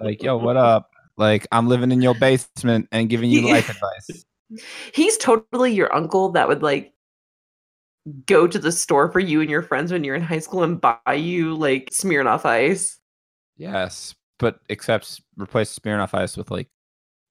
like, 0.00 0.22
yo, 0.22 0.36
what 0.36 0.56
up? 0.56 0.90
Like, 1.16 1.46
I'm 1.52 1.68
living 1.68 1.92
in 1.92 2.00
your 2.00 2.14
basement 2.14 2.88
and 2.92 3.08
giving 3.08 3.30
you 3.30 3.40
Yeah. 3.46 3.54
life 3.54 3.68
advice. 3.68 4.24
he's 4.94 5.16
totally 5.18 5.72
your 5.72 5.94
uncle 5.94 6.30
that 6.30 6.48
would 6.48 6.62
like 6.62 6.92
go 8.26 8.46
to 8.46 8.58
the 8.58 8.72
store 8.72 9.10
for 9.10 9.20
you 9.20 9.40
and 9.40 9.50
your 9.50 9.62
friends 9.62 9.92
when 9.92 10.04
you're 10.04 10.14
in 10.14 10.22
high 10.22 10.38
school 10.38 10.62
and 10.62 10.80
buy 10.80 11.14
you 11.14 11.54
like 11.54 11.90
Smirnoff 11.90 12.44
Ice. 12.44 12.98
Yes, 13.56 14.14
but 14.38 14.60
except 14.68 15.20
replace 15.36 15.78
Smirnoff 15.78 16.14
Ice 16.14 16.36
with 16.36 16.50
like 16.50 16.68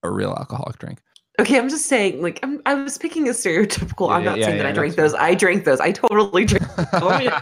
a 0.02 0.10
real 0.10 0.30
alcoholic 0.30 0.78
drink. 0.78 1.00
Okay, 1.38 1.58
I'm 1.58 1.68
just 1.68 1.86
saying, 1.86 2.20
like, 2.20 2.38
I'm, 2.42 2.60
I 2.66 2.74
was 2.74 2.98
picking 2.98 3.28
a 3.28 3.32
stereotypical. 3.32 4.08
Yeah, 4.08 4.14
I'm 4.14 4.24
not 4.24 4.38
yeah, 4.38 4.46
saying 4.46 4.58
that 4.58 4.64
yeah, 4.64 4.70
I 4.70 4.72
drank 4.72 4.96
those. 4.96 5.14
I 5.14 5.34
drank 5.34 5.64
those. 5.64 5.80
I 5.80 5.92
totally 5.92 6.44
drank. 6.44 6.66
Oh, 6.92 7.40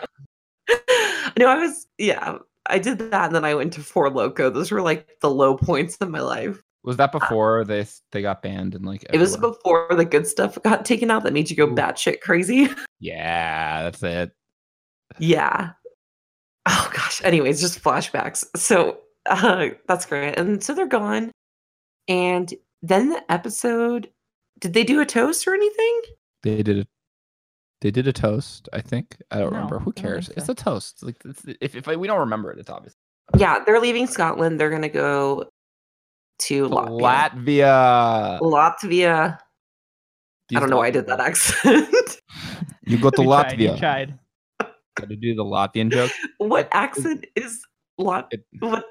no, 1.38 1.46
I 1.46 1.58
was. 1.58 1.86
Yeah, 1.96 2.38
I 2.66 2.78
did 2.78 2.98
that, 2.98 3.26
and 3.26 3.34
then 3.34 3.44
I 3.44 3.54
went 3.54 3.72
to 3.72 3.80
Four 3.80 4.10
Loco. 4.10 4.50
Those 4.50 4.70
were 4.70 4.82
like 4.82 5.08
the 5.20 5.30
low 5.30 5.56
points 5.56 5.96
of 6.00 6.10
my 6.10 6.20
life. 6.20 6.62
Was 6.88 6.96
that 6.96 7.12
before 7.12 7.66
they 7.66 7.86
they 8.12 8.22
got 8.22 8.40
banned 8.40 8.74
and 8.74 8.86
like 8.86 9.04
It 9.12 9.18
was 9.18 9.36
before 9.36 9.88
the 9.94 10.06
good 10.06 10.26
stuff 10.26 10.56
got 10.62 10.86
taken 10.86 11.10
out 11.10 11.22
that 11.24 11.34
made 11.34 11.50
you 11.50 11.54
go 11.56 11.66
batshit 11.66 12.22
crazy. 12.22 12.68
Yeah, 13.00 13.82
that's 13.84 14.02
it. 14.02 14.32
yeah. 15.18 15.72
Oh 16.66 16.90
gosh. 16.94 17.22
Anyways, 17.22 17.60
just 17.60 17.80
flashbacks. 17.82 18.44
So 18.56 18.98
uh, 19.26 19.68
that's 19.86 20.06
great. 20.06 20.36
And 20.38 20.64
so 20.64 20.74
they're 20.74 20.86
gone. 20.86 21.30
And 22.08 22.52
then 22.82 23.10
the 23.10 23.22
episode. 23.30 24.10
Did 24.60 24.72
they 24.72 24.82
do 24.82 25.00
a 25.00 25.06
toast 25.06 25.46
or 25.46 25.54
anything? 25.54 26.00
They 26.42 26.62
did 26.62 26.78
a 26.80 26.86
they 27.82 27.90
did 27.92 28.08
a 28.08 28.12
toast. 28.12 28.68
I 28.72 28.80
think 28.80 29.16
I 29.30 29.38
don't 29.38 29.52
No, 29.52 29.58
remember. 29.58 29.78
Who 29.78 29.92
cares? 29.92 30.30
It's 30.36 30.48
a 30.48 30.54
toast. 30.54 31.02
Like 31.04 31.16
it's, 31.24 31.42
if 31.60 31.76
if 31.76 31.86
I, 31.86 31.96
we 31.96 32.08
don't 32.08 32.18
remember 32.20 32.50
it, 32.50 32.58
it's 32.58 32.70
obvious. 32.70 32.94
Yeah, 33.36 33.62
they're 33.64 33.78
leaving 33.78 34.06
Scotland. 34.08 34.58
They're 34.58 34.70
gonna 34.70 34.88
go 34.88 35.48
to 36.38 36.68
Latvia. 36.68 38.38
Latvia. 38.40 38.40
Latvia. 38.40 39.38
I 40.54 40.60
don't 40.60 40.70
know 40.70 40.78
why 40.78 40.86
I 40.86 40.90
did 40.90 41.06
that 41.06 41.20
accent. 41.20 42.20
You 42.86 42.96
go 42.98 43.10
to 43.10 43.22
You 43.22 43.28
tried, 43.28 43.60
you 43.60 43.68
Latvia. 43.70 43.78
tried. 43.78 44.18
Got 44.96 45.08
to 45.10 45.16
do 45.16 45.34
the 45.34 45.44
Latvian 45.44 45.92
joke. 45.92 46.10
what 46.38 46.68
accent 46.72 47.26
is 47.36 47.60
Lat? 47.98 48.28
It, 48.30 48.44
What? 48.60 48.84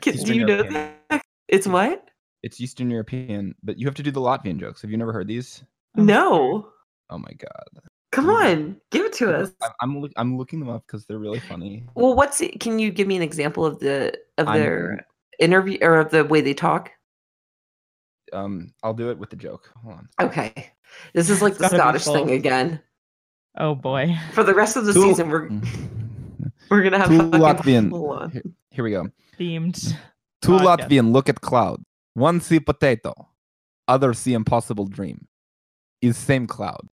Can, 0.00 0.14
do 0.14 0.18
Eastern 0.20 0.36
you 0.36 0.46
know 0.46 0.62
that? 0.62 1.22
It's 1.48 1.66
what? 1.66 2.08
it's 2.42 2.60
Eastern 2.60 2.90
European, 2.90 3.54
but 3.62 3.78
you 3.78 3.86
have 3.86 3.94
to 3.94 4.02
do 4.02 4.10
the 4.10 4.20
Latvian 4.20 4.58
jokes. 4.58 4.82
Have 4.82 4.90
you 4.90 4.96
never 4.96 5.12
heard 5.12 5.28
these? 5.28 5.62
Um, 5.96 6.06
no. 6.06 6.68
Oh 7.10 7.18
my 7.18 7.30
god. 7.38 7.82
Come 8.12 8.30
on, 8.30 8.80
give 8.90 9.04
it 9.06 9.12
to 9.14 9.34
us. 9.36 9.50
I'm 9.62 9.70
I'm, 9.82 10.00
look, 10.00 10.12
I'm 10.16 10.38
looking 10.38 10.60
them 10.60 10.68
up 10.68 10.84
because 10.86 11.04
they're 11.06 11.18
really 11.18 11.40
funny. 11.40 11.84
Well, 11.94 12.14
what's 12.14 12.40
it? 12.40 12.60
Can 12.60 12.78
you 12.78 12.90
give 12.90 13.06
me 13.08 13.16
an 13.16 13.22
example 13.22 13.64
of 13.66 13.78
the 13.80 14.14
of 14.38 14.48
I'm- 14.48 14.58
their 14.58 15.06
interview 15.38 15.78
or 15.82 15.98
of 16.00 16.10
the 16.10 16.24
way 16.24 16.40
they 16.40 16.54
talk? 16.54 16.90
Um, 18.32 18.72
I'll 18.82 18.94
do 18.94 19.10
it 19.10 19.18
with 19.18 19.30
the 19.30 19.36
joke. 19.36 19.70
Hold 19.82 19.94
on. 19.96 20.08
Okay, 20.20 20.72
this 21.12 21.30
is 21.30 21.42
like 21.42 21.52
It's 21.52 21.60
the 21.60 21.68
Scottish 21.68 22.04
thing 22.04 22.30
again. 22.30 22.80
Oh 23.56 23.74
boy. 23.74 24.16
For 24.32 24.42
the 24.42 24.54
rest 24.54 24.76
of 24.76 24.86
the 24.86 24.92
Two- 24.92 25.02
season, 25.02 25.28
we're 25.28 25.48
we're 26.70 26.82
gonna 26.82 26.98
have 26.98 27.08
Two 27.08 27.30
Latvian. 27.30 28.32
Here, 28.32 28.42
here 28.70 28.84
we 28.84 28.90
go. 28.90 29.08
Themed. 29.38 29.94
Two 30.42 30.52
Podcast. 30.52 30.88
Latvian 30.88 31.12
look 31.12 31.28
at 31.28 31.40
cloud. 31.40 31.82
One 32.14 32.40
see 32.40 32.60
potato, 32.60 33.12
other 33.88 34.14
see 34.14 34.34
impossible 34.34 34.86
dream. 34.86 35.26
Is 36.02 36.16
same 36.16 36.46
cloud. 36.46 36.88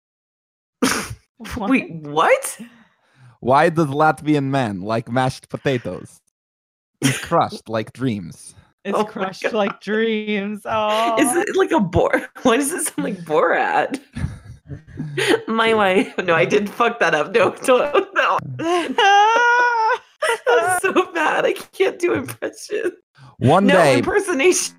Wait, 1.58 1.92
what? 1.92 2.60
Why 3.40 3.70
does 3.70 3.88
Latvian 3.88 4.46
man 4.46 4.82
like 4.82 5.10
mashed 5.12 5.50
potatoes? 5.50 6.22
He's 7.02 7.18
crushed 7.18 7.68
like 7.68 7.94
dreams. 7.94 8.56
It's 8.84 8.98
Oh 8.98 9.04
crushed 9.04 9.54
like 9.54 9.80
dreams. 9.82 10.62
Oh. 10.66 11.16
Is 11.20 11.36
it 11.36 11.56
like 11.56 11.72
a 11.72 11.80
bore? 11.80 12.30
Why 12.44 12.58
does 12.58 12.72
it 12.72 12.86
sound 12.86 13.04
like 13.04 13.18
Borat? 13.26 14.00
My 15.48 15.74
way. 15.74 16.14
No, 16.24 16.34
I 16.34 16.46
did 16.46 16.70
fuck 16.70 17.00
that 17.00 17.14
up. 17.14 17.34
No, 17.34 17.52
don't. 17.56 18.14
No, 18.14 18.40
that's 20.48 20.82
so 20.82 21.12
bad. 21.12 21.46
I 21.46 21.54
can't 21.74 22.00
do 22.00 22.14
impression. 22.14 22.92
One 23.38 23.68
no 23.68 23.74
day, 23.74 23.98
impersonation. 23.98 24.76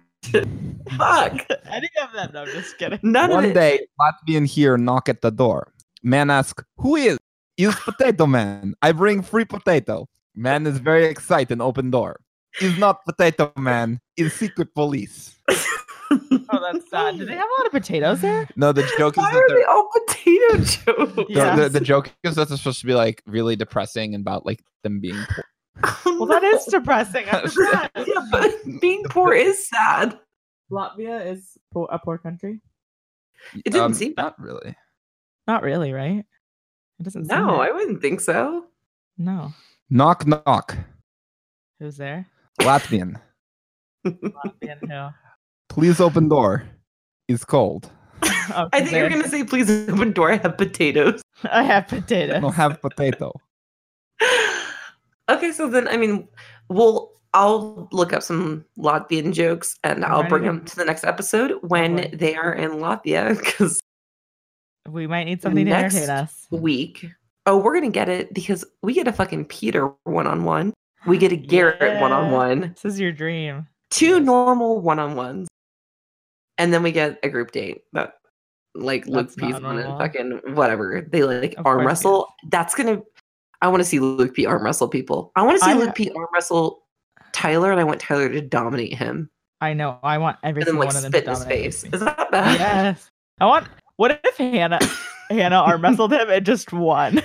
Fuck. 0.97 1.47
Any 1.67 1.89
of 2.03 2.13
them? 2.15 2.31
No, 2.33 2.43
I'm 2.43 2.49
just 2.49 2.79
kidding. 2.79 2.99
None 3.03 3.25
of 3.25 3.31
it. 3.31 3.35
one 3.35 3.45
it. 3.47 3.55
day, 3.55 3.87
Latvian 4.01 4.47
here 4.47 4.77
knock 4.79 5.09
at 5.09 5.21
the 5.21 5.31
door. 5.31 5.73
Man 6.03 6.31
ask, 6.31 6.65
"Who 6.79 6.97
is?" 6.97 7.19
Is 7.57 7.75
potato 7.75 8.27
man. 8.27 8.75
I 8.83 8.93
bring 8.93 9.23
free 9.23 9.45
potato. 9.45 10.09
Man 10.35 10.67
is 10.67 10.79
very 10.79 11.05
excited. 11.07 11.61
Open 11.61 11.91
door. 11.91 12.21
Is 12.61 12.77
not 12.79 13.05
potato 13.05 13.53
man. 13.57 14.01
Is 14.17 14.33
secret 14.35 14.75
police. 14.75 15.37
Oh, 15.51 16.73
that's 16.73 16.91
sad. 16.91 17.17
Did 17.19 17.29
they 17.29 17.33
have 17.35 17.49
a 17.49 17.61
lot 17.61 17.67
of 17.67 17.73
potatoes 17.73 18.21
there? 18.21 18.47
No, 18.57 18.73
the 18.73 18.83
joke 18.99 19.15
is 19.15 19.19
Why 19.19 19.33
that 19.33 19.39
are 19.39 19.49
they're 19.49 19.71
all 19.71 19.89
potato 20.07 20.57
jokes? 20.59 20.77
The, 20.85 21.27
Yeah. 21.31 21.57
the, 21.57 21.69
the 21.71 21.81
joke 21.81 22.13
is 22.23 22.35
that 22.35 22.51
it's 22.51 22.59
supposed 22.61 22.81
to 22.81 22.87
be 22.87 22.93
like 22.95 23.23
really 23.27 23.57
depressing 23.57 24.15
and 24.15 24.21
about 24.23 24.45
like 24.45 24.63
them 24.83 25.01
being 25.01 25.17
poor. 25.31 25.45
Well, 26.05 26.27
that 26.27 26.45
is 26.45 26.65
depressing. 26.67 27.25
Yeah, 27.65 27.89
but 28.31 28.51
being 28.81 29.05
poor 29.05 29.33
is 29.33 29.67
sad. 29.69 30.19
Latvia 30.71 31.25
is 31.27 31.57
poor, 31.73 31.89
a 31.91 31.99
poor 31.99 32.19
country. 32.19 32.61
It 33.55 33.65
didn't 33.73 33.81
Um, 33.81 33.95
seem. 33.95 34.13
not 34.19 34.39
really. 34.39 34.77
Not 35.47 35.63
really, 35.63 35.93
right? 35.93 36.25
It 37.01 37.03
doesn't. 37.03 37.27
No, 37.27 37.63
it. 37.63 37.69
I 37.69 37.73
wouldn't 37.73 38.03
think 38.03 38.21
so. 38.21 38.67
no. 39.17 39.53
Knock 39.93 40.27
knock. 40.27 40.75
Who's 41.79 41.99
there? 41.99 42.27
Latvian. 42.63 43.21
Latvian 44.07 44.79
who? 44.89 45.09
Please 45.69 46.01
open 46.01 46.29
door. 46.31 46.65
It's 47.29 47.45
cold. 47.45 47.91
Oh, 48.55 48.69
I 48.73 48.81
who's 48.81 48.91
think 48.91 48.99
you're 49.01 49.09
gonna 49.09 49.29
say, 49.29 49.45
"Please 49.45 49.71
open 49.89 50.13
door." 50.13 50.33
I 50.33 50.37
have 50.37 50.57
potatoes. 50.59 51.23
I 51.45 51.63
have 51.63 51.87
potatoes. 51.87 52.37
I 52.37 52.41
don't 52.41 52.55
have 52.55 52.81
potato. 52.81 53.33
okay, 55.29 55.53
so 55.53 55.69
then 55.69 55.87
I 55.89 55.97
mean, 55.97 56.27
we'll 56.69 57.13
I'll 57.35 57.89
look 57.93 58.13
up 58.13 58.23
some 58.25 58.65
Latvian 58.79 59.33
jokes 59.33 59.77
and 59.85 60.05
I'll 60.05 60.25
bring 60.29 60.43
them 60.43 60.65
to 60.65 60.77
the 60.77 60.85
next 60.85 61.05
episode 61.05 61.53
when 61.63 62.01
Okay. 62.01 62.17
they 62.17 62.35
are 62.35 62.53
in 62.53 62.73
Latvia 62.73 63.39
because 63.39 63.79
We 64.89 65.07
might 65.07 65.25
need 65.25 65.41
something 65.41 65.67
to 65.67 65.73
entertain 65.73 66.11
us. 66.11 66.47
week. 66.51 67.07
Oh, 67.47 67.59
we're 67.59 67.75
gonna 67.75 67.91
get 67.91 68.09
it 68.09 68.33
because 68.33 68.65
we 68.83 68.95
get 68.95 69.09
a 69.09 69.13
fucking 69.13 69.47
Peter 69.47 69.91
one 70.05 70.27
on 70.27 70.45
one. 70.45 70.73
We 71.07 71.19
get 71.19 71.33
a 71.33 71.37
Garrett 71.53 72.01
one 72.01 72.13
on 72.13 72.31
one. 72.31 72.75
This 72.83 72.95
is 72.95 73.01
your 73.01 73.13
dream. 73.13 73.67
Two 73.91 74.21
normal 74.21 74.81
one 74.81 74.99
on 74.99 75.17
ones, 75.17 75.49
and 76.59 76.73
then 76.73 76.83
we 76.83 76.93
get 76.93 77.19
a 77.23 77.29
group 77.29 77.53
date 77.53 77.83
that 77.93 78.15
like 78.75 79.07
Luke 79.07 79.27
That's 79.27 79.37
not 79.37 79.47
Peace 79.47 79.65
on 79.65 79.79
and 79.79 79.99
fucking 79.99 80.55
whatever 80.55 81.07
they 81.11 81.25
like 81.25 81.55
Of 81.59 81.67
arm 81.67 81.87
wrestle. 81.87 82.29
That's 82.51 82.75
gonna. 82.75 83.03
I 83.61 83.69
want 83.69 83.81
to 83.81 83.85
see 83.85 84.01
Luke 84.01 84.35
P 84.35 84.47
arm 84.47 84.65
wrestle 84.65 84.89
people. 84.89 85.33
I 85.37 85.43
want 85.43 85.59
to 85.59 85.65
see 85.65 85.71
I- 85.73 85.75
Luke 85.75 85.95
P 85.95 86.11
arm 86.17 86.29
wrestle 86.33 86.83
Tyler, 87.33 87.71
and 87.71 87.81
I 87.81 87.85
want 87.85 88.01
Tyler 88.01 88.29
to 88.29 88.41
dominate 88.41 88.95
him, 88.95 89.31
I 89.63 89.75
know. 89.75 89.99
I 90.03 90.19
want 90.19 90.39
every 90.43 90.63
and 90.63 90.67
then 90.67 90.73
single 90.73 90.87
like 90.87 90.95
one 90.95 90.97
of 90.97 91.03
them 91.03 91.13
to 91.13 91.19
spit 91.19 91.25
in 91.25 91.31
his 91.31 91.39
dominate 91.39 91.63
face. 91.63 91.85
Is 91.93 92.01
that 92.01 92.31
bad? 92.33 92.59
Yes. 92.59 93.11
I 93.41 93.47
want. 93.47 93.69
What 93.97 94.21
if 94.25 94.37
Hannah 94.37 94.81
Hannah 95.33 95.57
arm 95.61 95.83
wrestled 95.83 96.13
him 96.13 96.29
and 96.31 96.45
just 96.47 96.73
won? 96.73 97.23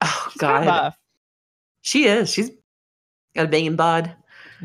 Oh 0.00 0.28
She's 0.32 0.40
kinda 0.40 0.64
God, 0.64 0.94
she 1.82 2.04
is. 2.04 2.32
She's 2.32 2.50
got 3.34 3.46
a 3.46 3.48
banging 3.48 3.76
bod. 3.76 4.14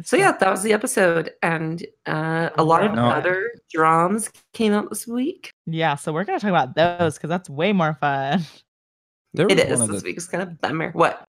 So 0.03 0.17
yeah, 0.17 0.31
that 0.31 0.49
was 0.49 0.63
the 0.63 0.73
episode, 0.73 1.31
and 1.43 1.85
uh, 2.07 2.49
a 2.57 2.63
lot 2.63 2.83
of 2.83 2.93
No. 2.93 3.05
other 3.09 3.51
drums 3.71 4.29
came 4.53 4.73
out 4.73 4.89
this 4.89 5.05
week. 5.07 5.51
Yeah, 5.67 5.95
so 5.95 6.11
we're 6.11 6.23
gonna 6.23 6.39
talk 6.39 6.49
about 6.49 6.75
those 6.75 7.15
because 7.15 7.29
that's 7.29 7.49
way 7.49 7.73
more 7.73 7.93
fun. 7.99 8.41
There 9.35 9.47
It 9.47 9.57
was 9.57 9.65
is 9.65 9.79
one 9.79 9.89
this 9.89 9.97
other, 9.99 10.05
week. 10.05 10.17
It's 10.17 10.27
kind 10.27 10.43
of 10.43 10.61
bummer. 10.61 10.91
What? 10.91 11.23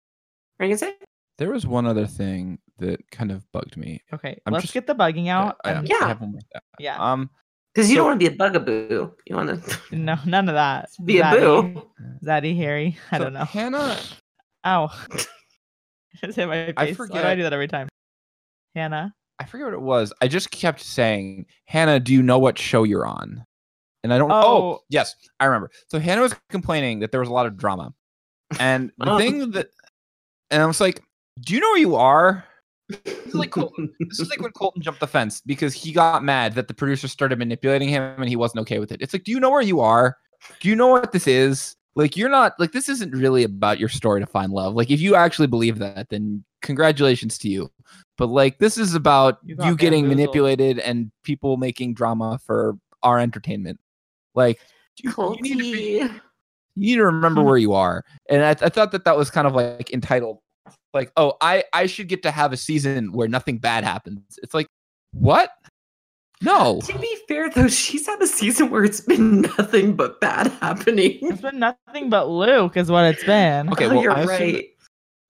Are 0.59 0.65
you 0.65 0.69
gonna 0.75 0.77
say? 0.77 0.95
there 1.37 1.49
was 1.51 1.65
one 1.65 1.87
other 1.87 2.05
thing 2.05 2.59
that 2.77 2.99
kind 3.11 3.31
of 3.31 3.43
bugged 3.51 3.77
me. 3.77 3.99
Okay, 4.13 4.39
I'm 4.45 4.53
let's 4.53 4.63
just- 4.63 4.73
get 4.75 4.85
the 4.87 4.93
bugging 4.95 5.27
out. 5.27 5.57
I, 5.65 5.71
and- 5.71 5.79
I 5.79 5.95
Yeah. 5.99 6.07
have 6.07 6.21
one 6.21 6.31
more 6.33 6.41
yeah. 6.79 6.97
Um, 6.97 7.29
Because 7.73 7.89
you 7.89 7.95
So- 7.95 7.99
don't 8.01 8.07
want 8.07 8.19
to 8.21 8.29
be 8.29 8.35
a 8.35 8.37
bugaboo. 8.37 9.11
You 9.27 9.35
want 9.35 9.63
to 9.63 9.79
No, 9.95 10.17
none 10.25 10.49
of 10.49 10.55
that. 10.55 10.89
be 11.05 11.19
a 11.19 11.23
Zaddy, 11.23 11.73
boo. 11.73 11.87
Zaddy, 12.23 12.55
Harry. 12.57 12.97
I 13.11 13.17
so 13.17 13.23
don't 13.25 13.33
know. 13.33 13.45
Hannah, 13.45 13.97
Ow. 14.65 14.91
Just 16.23 16.35
hit 16.35 16.47
my 16.47 16.65
face. 16.67 16.73
I 16.77 16.91
Why 16.93 17.07
do 17.07 17.27
I 17.27 17.35
do 17.35 17.43
that 17.43 17.53
every 17.53 17.67
time? 17.67 17.87
Hannah. 18.75 19.13
I 19.39 19.45
forget 19.45 19.65
what 19.65 19.73
it 19.73 19.81
was. 19.81 20.13
I 20.21 20.27
just 20.27 20.51
kept 20.51 20.81
saying, 20.81 21.47
Hannah, 21.65 21.99
do 21.99 22.13
you 22.13 22.21
know 22.21 22.37
what 22.37 22.59
show 22.59 22.83
you're 22.83 23.07
on? 23.07 23.43
And 24.03 24.13
I 24.13 24.17
don't. 24.19 24.31
Oh, 24.31 24.35
Oh. 24.35 24.79
yes, 24.89 25.15
I 25.39 25.45
remember. 25.45 25.71
So 25.87 25.99
Hannah 25.99 26.21
was 26.21 26.35
complaining 26.49 26.99
that 26.99 27.11
there 27.11 27.19
was 27.19 27.29
a 27.29 27.33
lot 27.33 27.45
of 27.47 27.57
drama, 27.57 27.93
and 28.59 28.91
the 28.97 29.11
Oh. 29.13 29.17
thing 29.17 29.51
that, 29.51 29.67
and 30.51 30.61
I 30.61 30.65
was 30.65 30.79
like, 30.81 31.01
"Do 31.39 31.53
you 31.55 31.59
know 31.59 31.69
where 31.69 31.79
you 31.79 31.95
are?" 31.95 32.43
This 33.05 33.27
is 33.27 33.35
like 33.35 33.51
Colton. 33.51 33.93
This 33.99 34.19
is 34.19 34.29
like 34.29 34.41
when 34.41 34.51
Colton 34.51 34.81
jumped 34.81 34.99
the 34.99 35.07
fence 35.07 35.41
because 35.45 35.73
he 35.73 35.91
got 35.91 36.23
mad 36.23 36.55
that 36.55 36.67
the 36.67 36.73
producer 36.73 37.07
started 37.07 37.39
manipulating 37.39 37.89
him 37.89 38.03
and 38.03 38.29
he 38.29 38.35
wasn't 38.35 38.61
okay 38.61 38.79
with 38.79 38.91
it. 38.91 39.01
It's 39.01 39.13
like, 39.13 39.23
do 39.23 39.31
you 39.31 39.39
know 39.39 39.49
where 39.49 39.61
you 39.61 39.79
are? 39.79 40.17
Do 40.59 40.69
you 40.69 40.75
know 40.75 40.87
what 40.87 41.11
this 41.11 41.27
is? 41.27 41.75
Like, 41.95 42.15
you're 42.15 42.29
not 42.29 42.53
like 42.59 42.71
this 42.71 42.87
isn't 42.89 43.13
really 43.13 43.43
about 43.43 43.79
your 43.79 43.89
story 43.89 44.21
to 44.21 44.25
find 44.25 44.51
love. 44.53 44.75
Like, 44.75 44.89
if 44.91 45.01
you 45.01 45.15
actually 45.15 45.47
believe 45.47 45.77
that, 45.79 46.09
then 46.09 46.43
congratulations 46.61 47.37
to 47.39 47.49
you. 47.49 47.69
But 48.17 48.27
like, 48.27 48.59
this 48.59 48.77
is 48.77 48.95
about 48.95 49.39
You 49.43 49.55
you, 49.61 49.75
getting 49.75 50.03
bamboozled. 50.03 50.17
manipulated 50.17 50.79
and 50.79 51.11
people 51.23 51.57
making 51.57 51.95
drama 51.95 52.39
for 52.45 52.77
our 53.03 53.19
entertainment. 53.19 53.79
Like, 54.35 54.59
you, 54.97 55.13
you 55.17 55.41
need 55.41 55.57
to 55.57 55.57
be, 55.57 55.99
you 55.99 56.09
need 56.75 56.95
to 56.95 57.05
remember 57.05 57.43
where 57.43 57.57
you 57.57 57.73
are. 57.73 58.05
And 58.29 58.43
I, 58.43 58.51
I 58.51 58.69
thought 58.69 58.91
that 58.93 59.03
that 59.05 59.17
was 59.17 59.29
kind 59.29 59.47
of 59.47 59.53
like 59.53 59.91
entitled, 59.91 60.39
like, 60.93 61.11
oh, 61.17 61.33
I 61.41 61.63
I 61.73 61.85
should 61.85 62.07
get 62.07 62.23
to 62.23 62.31
have 62.31 62.53
a 62.53 62.57
season 62.57 63.11
where 63.11 63.27
nothing 63.27 63.57
bad 63.57 63.83
happens. 63.83 64.21
It's 64.43 64.53
like, 64.53 64.67
what? 65.13 65.49
No. 66.43 66.81
To 66.85 66.97
be 66.97 67.15
fair, 67.27 67.49
though, 67.51 67.67
she's 67.67 68.07
had 68.07 68.19
a 68.21 68.27
season 68.27 68.69
where 68.71 68.83
it's 68.83 69.01
been 69.01 69.41
nothing 69.57 69.95
but 69.95 70.19
bad 70.21 70.47
happening. 70.47 71.19
It's 71.21 71.41
been 71.41 71.59
nothing 71.59 72.09
but 72.09 72.29
Luke, 72.29 72.75
is 72.77 72.89
what 72.89 73.05
it's 73.05 73.23
been. 73.23 73.69
Okay, 73.71 73.85
oh, 73.85 73.89
well, 73.89 74.01
you're 74.01 74.11
I 74.11 74.21
assume 74.21 74.37
that- 74.37 74.53
right. 74.55 74.65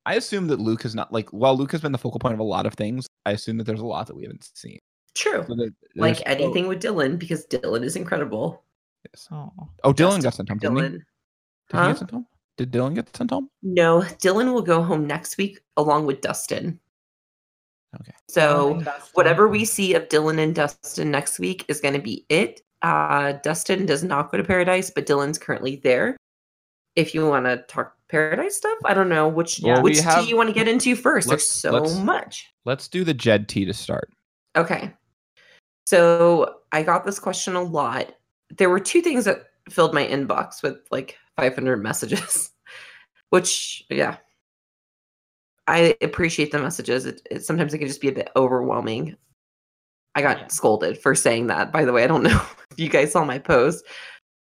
I 0.08 0.16
assume 0.16 0.48
that 0.48 0.60
Luke 0.60 0.82
has 0.82 0.96
not 0.96 1.14
like 1.14 1.30
while 1.30 1.56
Luke 1.56 1.72
has 1.74 1.82
been 1.82 1.92
the 1.92 1.98
focal 2.00 2.20
point 2.20 2.34
of 2.34 2.40
a 2.40 2.44
lot 2.44 2.66
of 2.66 2.74
things. 2.74 3.06
I 3.26 3.32
assume 3.32 3.58
that 3.58 3.66
there's 3.66 3.82
a 3.82 3.86
lot 3.86 4.08
that 4.08 4.16
we 4.16 4.24
haven't 4.24 4.50
seen. 4.56 4.80
True. 5.14 5.44
So 5.48 5.54
that 5.56 5.74
Like 5.96 6.18
there's- 6.18 6.24
anything 6.26 6.68
with 6.68 6.82
Dylan, 6.82 7.20
because 7.20 7.46
Dylan 7.48 7.84
is 7.84 7.96
incredible. 7.96 8.64
yes. 9.14 9.28
Oh. 9.32 9.52
Oh, 9.84 9.94
Dylan 9.94 10.22
Justin 10.22 10.22
got 10.24 10.34
sent 10.34 10.50
home, 10.50 10.58
didn't 10.60 10.76
he? 10.78 10.82
Dylan. 10.84 10.92
Did 11.70 11.80
he 11.82 11.88
get 11.88 11.98
sent 12.00 12.12
home? 12.12 12.26
Did 12.58 12.72
Dylan 12.72 12.96
get 12.96 13.16
sent 13.16 13.32
home? 13.32 13.50
No, 13.64 14.02
Dylan 14.02 14.54
will 14.54 14.62
go 14.62 14.84
home 14.84 15.08
next 15.08 15.38
week 15.38 15.60
along 15.78 16.06
with 16.06 16.22
Dustin. 16.22 16.80
Okay. 18.00 18.14
So 18.30 18.76
And 18.76 18.86
Dustin. 18.86 19.10
whatever 19.14 19.48
we 19.48 19.66
see 19.66 19.94
of 19.96 20.08
Dylan 20.10 20.40
and 20.40 20.54
Dustin 20.56 21.12
next 21.12 21.40
week 21.40 21.66
is 21.68 21.82
going 21.82 21.94
to 21.94 22.00
be 22.02 22.26
it. 22.30 22.62
Uh, 22.82 23.34
Dustin 23.44 23.86
does 23.86 24.04
not 24.04 24.32
go 24.32 24.38
to 24.38 24.44
Paradise, 24.44 24.92
but 24.94 25.06
Dylan's 25.06 25.38
currently 25.38 25.78
there. 25.78 26.18
If 26.96 27.14
you 27.16 27.28
want 27.28 27.46
to 27.46 27.58
talk 27.68 27.96
Paradise 28.10 28.58
stuff, 28.58 28.78
I 28.86 28.94
don't 28.94 29.10
know 29.10 29.28
which 29.28 29.60
Yeah. 29.60 29.76
Well, 29.76 29.84
which 29.84 30.00
have- 30.02 30.24
tea 30.24 30.30
you 30.30 30.38
want 30.38 30.50
to 30.50 30.54
get 30.56 30.68
into 30.68 30.96
first. 30.96 31.28
There's 31.30 31.50
so 31.50 31.72
let's- 31.72 31.96
much. 31.98 32.48
Let's 32.66 32.88
do 32.88 33.04
the 33.04 33.14
Jed 33.14 33.48
T 33.50 33.66
to 33.66 33.74
start. 33.74 34.10
Okay. 34.56 34.94
So 35.86 36.58
I 36.72 36.84
got 36.84 37.06
this 37.06 37.20
question 37.20 37.56
a 37.56 37.62
lot. 37.64 38.14
There 38.58 38.70
were 38.70 38.80
two 38.80 39.02
things 39.02 39.26
that 39.26 39.46
filled 39.70 39.94
my 39.94 40.06
inbox 40.06 40.62
with 40.64 40.78
like 40.92 41.18
500 41.38 41.78
messages, 41.78 42.52
which, 43.30 43.84
yeah, 43.90 44.18
I 45.68 45.96
appreciate 46.02 46.52
the 46.52 46.60
messages. 46.60 47.06
It, 47.06 47.22
it 47.30 47.46
sometimes 47.46 47.74
it 47.74 47.78
can 47.80 47.88
just 47.88 48.02
be 48.02 48.10
a 48.10 48.14
bit 48.14 48.30
overwhelming. 48.36 49.16
I 50.16 50.22
got 50.22 50.38
Yeah. 50.40 50.48
scolded 50.48 50.98
for 50.98 51.16
saying 51.16 51.48
that. 51.48 51.72
By 51.72 51.86
the 51.86 51.94
way, 51.94 52.04
I 52.04 52.08
don't 52.08 52.24
know 52.24 52.42
if 52.72 52.80
you 52.80 52.90
guys 52.90 53.12
saw 53.12 53.24
my 53.24 53.40
post 53.40 53.86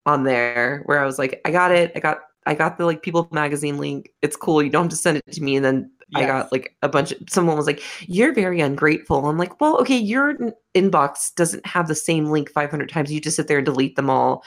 on 0.05 0.23
there 0.23 0.81
where 0.85 0.99
I 0.99 1.05
was 1.05 1.17
like, 1.19 1.39
I 1.45 1.51
got 1.51 1.71
it. 1.71 1.91
I 1.95 1.99
got 1.99 2.19
I 2.45 2.55
got 2.55 2.77
the 2.77 2.85
like 2.85 3.03
People 3.03 3.29
magazine 3.31 3.77
link. 3.77 4.09
It's 4.21 4.35
cool. 4.35 4.61
You 4.61 4.69
don't 4.69 4.83
have 4.85 4.89
to 4.89 4.97
send 4.97 5.17
it 5.17 5.31
to 5.31 5.41
me. 5.41 5.55
And 5.55 5.63
then 5.63 5.91
I 6.13 6.25
got 6.25 6.51
like 6.51 6.75
a 6.81 6.89
bunch 6.89 7.13
of 7.13 7.19
someone 7.29 7.55
was 7.55 7.67
like, 7.67 7.81
You're 8.01 8.33
very 8.33 8.59
ungrateful. 8.59 9.25
I'm 9.25 9.37
like, 9.37 9.61
Well, 9.61 9.77
okay, 9.79 9.97
your 9.97 10.31
n- 10.31 10.53
inbox 10.75 11.33
doesn't 11.35 11.65
have 11.65 11.87
the 11.87 11.95
same 11.95 12.25
link 12.25 12.51
500 12.51 12.89
times. 12.89 13.13
You 13.13 13.21
just 13.21 13.37
sit 13.37 13.47
there 13.47 13.59
and 13.59 13.65
delete 13.65 13.95
them 13.95 14.09
all. 14.09 14.43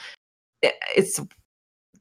It's 0.61 1.19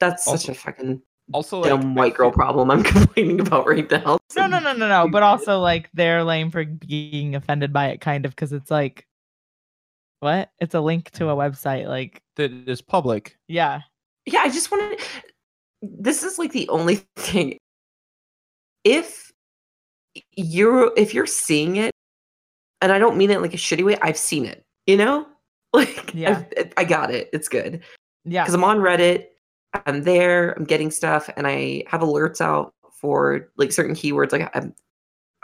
that's 0.00 0.24
such 0.24 0.48
a 0.48 0.54
fucking 0.54 1.00
Also, 1.32 1.61
like, 1.61 1.70
dumb 1.70 1.92
I 1.92 2.00
white 2.02 2.14
girl 2.14 2.30
problem 2.30 2.70
I'm 2.70 2.82
complaining 2.94 3.40
about 3.40 3.66
right 3.66 3.90
now. 3.90 4.18
No, 4.37 4.46
no, 4.46 4.59
no, 4.59 4.72
no, 4.72 4.88
no. 4.88 5.09
But 5.11 5.22
also, 5.22 5.59
like, 5.61 5.90
they're 5.94 6.22
lame 6.24 6.50
for 6.50 6.64
being 6.64 7.35
offended 7.35 7.72
by 7.72 7.88
it, 7.88 8.00
kind 8.00 8.24
of, 8.26 8.32
because 8.32 8.52
it's 8.52 8.70
like, 8.70 9.06
what? 10.20 10.50
It's 10.61 10.74
a 10.74 10.80
link 10.80 11.11
to 11.12 11.28
a 11.30 11.37
website. 11.37 11.87
Like, 11.87 12.20
that 12.37 12.52
is 12.68 12.80
public. 12.82 13.37
yeah. 13.48 13.80
yeah 14.26 14.40
i 14.44 14.48
just 14.50 14.70
wanted 14.70 15.00
this 15.82 16.22
is 16.22 16.38
like 16.38 16.52
the 16.52 16.68
only 16.68 16.96
thing 17.16 17.56
if 18.85 19.32
you're 20.37 20.92
if 20.96 21.14
you're 21.14 21.26
seeing 21.26 21.76
it 21.76 21.90
and 22.82 22.92
i 22.92 22.98
don't 22.98 23.16
mean 23.16 23.30
it 23.30 23.40
like 23.40 23.54
a 23.54 23.56
shitty 23.59 23.85
way 23.85 23.96
i've 24.02 24.16
seen 24.18 24.44
it 24.44 24.62
you 24.87 24.96
know 24.96 25.26
like 25.72 26.12
Yeah. 26.14 26.42
I've- 26.56 26.70
i 26.76 26.85
got 26.85 27.11
it 27.11 27.28
it's 27.32 27.48
good 27.48 27.82
Yeah. 28.24 28.42
because 28.44 28.54
i'm 28.54 28.64
on 28.64 28.78
reddit 28.78 29.26
i'm 29.86 30.02
there 30.02 30.52
i'm 30.52 30.64
getting 30.64 30.90
stuff 30.90 31.28
and 31.36 31.46
i 31.46 31.82
have 31.86 32.00
alerts 32.00 32.40
out 32.40 32.72
for 33.00 33.48
like 33.56 33.72
certain 33.72 33.94
keywords 33.94 34.32
like 34.32 34.50
i'm 34.56 34.74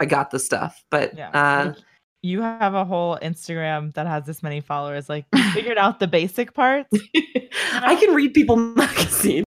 i 0.00 0.04
got 0.04 0.30
the 0.30 0.38
stuff 0.38 0.84
but 0.90 1.14
Yeah. 1.16 1.30
uh 1.30 1.66
like, 1.68 1.76
you 2.24 2.40
have 2.40 2.74
a 2.74 2.84
whole 2.84 3.18
Instagram 3.20 3.92
that 3.94 4.06
has 4.06 4.24
this 4.26 4.44
many 4.44 4.60
followers. 4.60 5.08
Like, 5.08 5.24
you 5.34 5.42
figured 5.50 5.76
out 5.76 5.98
the 5.98 6.06
basic 6.06 6.54
parts. 6.54 6.88
i 7.72 7.96
can 7.96 8.14
read 8.14 8.32
people 8.32 8.54
magazine 8.76 9.42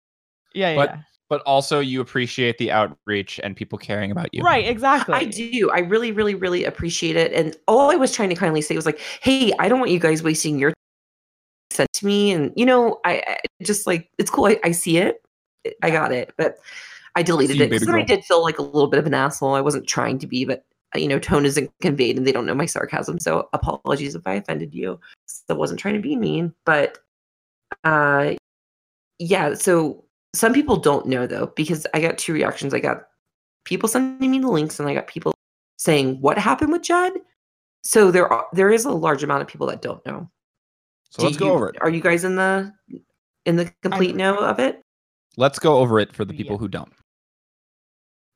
Yeah, 0.55 0.71
yeah. 0.71 0.77
But- 0.77 0.89
yeah. 0.91 1.01
But 1.31 1.41
also, 1.47 1.81
you 1.81 2.03
appreciate 2.03 2.59
the 2.59 2.71
outreach 2.71 3.41
and 3.43 3.57
people 3.57 3.79
caring 3.79 4.11
about 4.11 4.29
you. 4.35 4.43
Right, 4.43 4.69
exactly. 4.69 5.15
I 5.15 5.25
do. 5.25 5.71
I 5.73 5.79
really, 5.79 6.13
really, 6.13 6.35
really 6.35 6.65
appreciate 6.65 7.17
it. 7.17 7.33
And 7.33 7.57
all 7.67 7.91
I 7.91 7.95
was 7.97 8.13
trying 8.13 8.29
to 8.29 8.35
kindly 8.35 8.61
say 8.61 8.77
was 8.77 8.85
like, 8.85 9.01
"Hey, 9.23 9.51
I 9.59 9.69
don't 9.69 9.79
want 9.81 9.91
you 9.91 9.99
guys 9.99 10.23
wasting 10.23 10.59
your 10.59 10.75
sent 11.75 11.93
to 11.93 12.07
me." 12.07 12.33
And 12.33 12.53
you 12.57 12.67
know, 12.67 13.01
I, 13.05 13.23
I 13.27 13.65
just 13.65 13.87
like 13.87 14.11
it's 14.19 14.31
cool. 14.31 14.47
I, 14.47 14.59
I 14.65 14.73
see 14.73 14.99
it. 14.99 15.23
I 15.83 15.91
got 15.91 16.13
it, 16.13 16.33
but 16.37 16.59
I 17.17 17.23
deleted 17.23 17.57
you, 17.57 17.65
it 17.65 17.71
because 17.71 17.87
then 17.87 17.97
I 17.97 18.03
did 18.03 18.25
feel 18.25 18.43
like 18.43 18.59
a 18.59 18.63
little 18.63 18.89
bit 18.89 18.99
of 18.99 19.07
an 19.07 19.15
asshole. 19.15 19.55
I 19.55 19.61
wasn't 19.61 19.87
trying 19.87 20.19
to 20.19 20.27
be, 20.27 20.45
but 20.45 20.65
uh, 20.95 20.99
you 20.99 21.09
know, 21.09 21.19
tone 21.19 21.47
isn't 21.47 21.71
conveyed, 21.81 22.17
and 22.17 22.27
they 22.27 22.33
don't 22.33 22.47
know 22.47 22.55
my 22.55 22.67
sarcasm. 22.67 23.19
So 23.19 23.49
apologies 23.53 24.15
if 24.15 24.23
I 24.27 24.35
offended 24.35 24.75
you. 24.75 24.99
So 25.27 25.43
I 25.51 25.53
wasn't 25.55 25.81
trying 25.81 25.95
to 25.95 26.01
be 26.01 26.17
mean, 26.17 26.55
but 26.65 26.99
uh, 27.85 28.35
yeah. 29.19 29.55
So 29.55 30.05
some 30.35 30.53
people 30.53 30.77
don't 30.77 31.07
know 31.07 31.27
though 31.27 31.53
because 31.55 31.87
I 31.95 32.01
got 32.01 32.19
two 32.19 32.33
reactions. 32.33 32.75
I 32.75 32.81
got 32.81 33.09
people 33.65 33.89
sending 33.89 34.31
me 34.31 34.39
the 34.39 34.49
links 34.49 34.79
and 34.79 34.89
I 34.89 34.95
got 34.95 35.07
people 35.07 35.35
saying 35.79 36.21
what 36.21 36.39
happened 36.39 36.73
with 36.73 36.83
Judd. 36.83 37.13
So 37.83 38.11
there 38.11 38.31
are 38.33 38.47
there 38.53 38.71
is 38.71 38.85
a 38.85 38.91
large 38.91 39.23
amount 39.23 39.43
of 39.43 39.49
people 39.49 39.67
that 39.69 39.83
don't 39.83 40.05
know. 40.07 40.29
So 41.15 41.21
Do 41.21 41.27
let's 41.27 41.37
go 41.37 41.47
you- 41.47 41.53
over 41.53 41.69
it. 41.69 41.77
Are 41.81 41.91
you 41.91 42.01
guys 42.01 42.25
in 42.25 42.35
the 42.35 42.73
in 43.47 43.55
the 43.55 43.73
complete 43.83 44.17
know 44.17 44.37
of 44.39 44.59
it? 44.59 44.81
Let's 45.37 45.61
go 45.61 45.79
over 45.79 46.01
it 46.01 46.13
for 46.13 46.25
the 46.25 46.35
Yeah. 46.35 46.39
people 46.39 46.59
who 46.59 46.67
don't. 46.67 46.93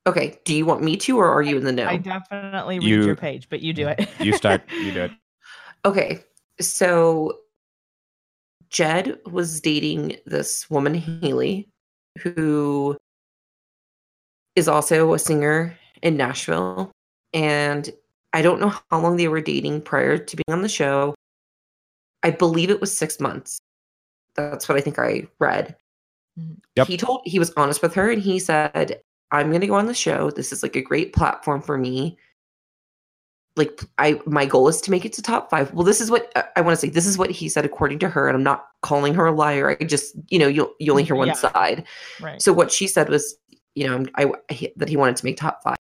Okay. 0.06 0.38
Do 0.44 0.54
you 0.54 0.64
want 0.64 0.82
me 0.82 0.96
to 0.98 1.18
or 1.18 1.28
are 1.28 1.42
you 1.42 1.56
in 1.56 1.64
the 1.64 1.72
know? 1.72 1.86
I 1.88 1.96
definitely 1.96 2.78
read 2.78 2.86
You- 2.88 3.04
your 3.04 3.16
page, 3.16 3.48
but 3.48 3.60
you 3.62 3.72
do 3.72 3.86
mm, 3.86 3.98
it. 3.98 4.08
You 4.24 4.32
start. 4.32 4.62
you 4.72 4.92
do 4.92 5.02
it. 5.02 5.10
Okay. 5.84 6.22
So 6.60 7.38
Jed 8.70 9.18
was 9.26 9.60
dating 9.60 10.16
this 10.26 10.68
woman, 10.70 10.94
Haley, 10.94 11.68
who 12.20 12.96
is 14.56 14.68
also 14.68 15.12
a 15.14 15.18
singer 15.18 15.76
in 16.02 16.16
Nashville. 16.16 16.90
And 17.32 17.90
I 18.32 18.42
don't 18.42 18.60
know 18.60 18.74
how 18.90 19.00
long 19.00 19.16
they 19.16 19.28
were 19.28 19.40
dating 19.40 19.82
prior 19.82 20.18
to 20.18 20.36
being 20.36 20.44
on 20.54 20.62
the 20.62 20.68
show. 20.68 21.14
I 22.22 22.30
believe 22.30 22.70
it 22.70 22.80
was 22.80 22.96
six 22.96 23.20
months. 23.20 23.60
That's 24.34 24.68
what 24.68 24.78
I 24.78 24.80
think 24.80 24.98
I 24.98 25.26
read. 25.38 25.76
Mhm. 26.38 26.56
Yep. 26.76 26.86
He 26.86 26.96
told 26.96 27.22
he 27.24 27.38
was 27.38 27.52
honest 27.56 27.82
with 27.82 27.94
her 27.94 28.10
and 28.10 28.22
he 28.22 28.38
said, 28.38 29.00
I'm 29.30 29.52
gonna 29.52 29.66
go 29.66 29.74
on 29.74 29.86
the 29.86 29.94
show. 29.94 30.30
This 30.30 30.52
is 30.52 30.62
like 30.62 30.76
a 30.76 30.82
great 30.82 31.12
platform 31.12 31.60
for 31.60 31.76
me. 31.76 32.16
Like 33.56 33.80
I 33.98 34.20
my 34.24 34.46
goal 34.46 34.68
is 34.68 34.80
to 34.82 34.90
make 34.92 35.04
it 35.04 35.12
to 35.14 35.22
top 35.22 35.50
five. 35.50 35.72
Well, 35.74 35.84
this 35.84 36.00
is 36.00 36.10
what 36.10 36.30
uh, 36.36 36.44
I 36.54 36.60
want 36.60 36.78
to 36.78 36.80
say. 36.80 36.90
This 36.90 37.06
is 37.06 37.18
what 37.18 37.30
he 37.30 37.48
said 37.48 37.64
according 37.64 37.98
to 38.00 38.08
her, 38.08 38.28
and 38.28 38.36
I'm 38.36 38.42
not 38.44 38.66
calling 38.82 39.14
her 39.14 39.26
a 39.26 39.32
liar. 39.32 39.76
I 39.80 39.84
just, 39.84 40.14
you 40.28 40.38
know, 40.38 40.46
you 40.46 40.72
you 40.78 40.92
only 40.92 41.02
hear 41.02 41.16
one 41.16 41.26
Yeah. 41.28 41.34
side. 41.34 41.84
Right. 42.20 42.40
So 42.40 42.52
what 42.52 42.70
she 42.70 42.86
said 42.86 43.08
was, 43.08 43.36
you 43.74 43.86
know, 43.88 44.04
I, 44.14 44.30
I 44.50 44.72
that 44.76 44.88
he 44.88 44.96
wanted 44.96 45.16
to 45.16 45.24
make 45.24 45.36
top 45.36 45.62
five 45.64 45.76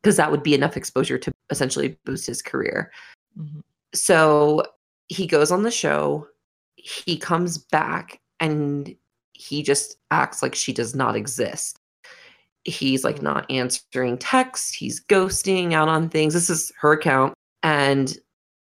because 0.00 0.16
that 0.16 0.30
would 0.30 0.44
be 0.44 0.54
enough 0.54 0.76
exposure 0.76 1.18
to 1.18 1.32
essentially 1.50 1.98
boost 2.04 2.24
his 2.26 2.40
career. 2.40 2.92
Mhm. 3.36 3.62
So 3.94 4.62
he 5.12 5.26
goes 5.26 5.50
on 5.50 5.62
the 5.62 5.70
show, 5.70 6.26
he 6.76 7.16
comes 7.16 7.58
back, 7.58 8.20
and 8.40 8.94
he 9.32 9.62
just 9.62 9.96
acts 10.10 10.42
like 10.42 10.54
she 10.54 10.72
does 10.72 10.94
not 10.94 11.16
exist. 11.16 11.78
He's 12.64 13.04
like 13.04 13.16
Mm. 13.16 13.22
not 13.22 13.50
answering 13.50 14.18
texts, 14.18 14.74
he's 14.74 15.04
ghosting 15.04 15.72
out 15.72 15.88
on 15.88 16.08
things. 16.08 16.34
This 16.34 16.50
is 16.50 16.72
her 16.80 16.92
account. 16.92 17.34
And 17.62 18.16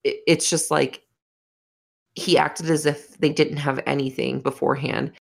it's 0.04 0.48
just 0.48 0.70
like 0.70 1.02
he 2.14 2.38
acted 2.38 2.70
as 2.70 2.86
if 2.86 3.18
they 3.18 3.30
didn't 3.30 3.58
have 3.58 3.80
anything 3.86 4.40
beforehand. 4.40 5.12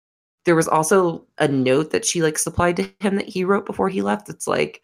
There 0.44 0.56
was 0.56 0.68
also 0.68 1.26
a 1.38 1.46
note 1.48 1.90
that 1.90 2.04
she 2.04 2.22
like 2.22 2.38
supplied 2.38 2.76
to 2.76 2.90
him 3.00 3.16
that 3.16 3.28
he 3.28 3.44
wrote 3.44 3.66
before 3.66 3.88
he 3.88 4.02
left. 4.02 4.28
It's 4.28 4.46
like, 4.46 4.82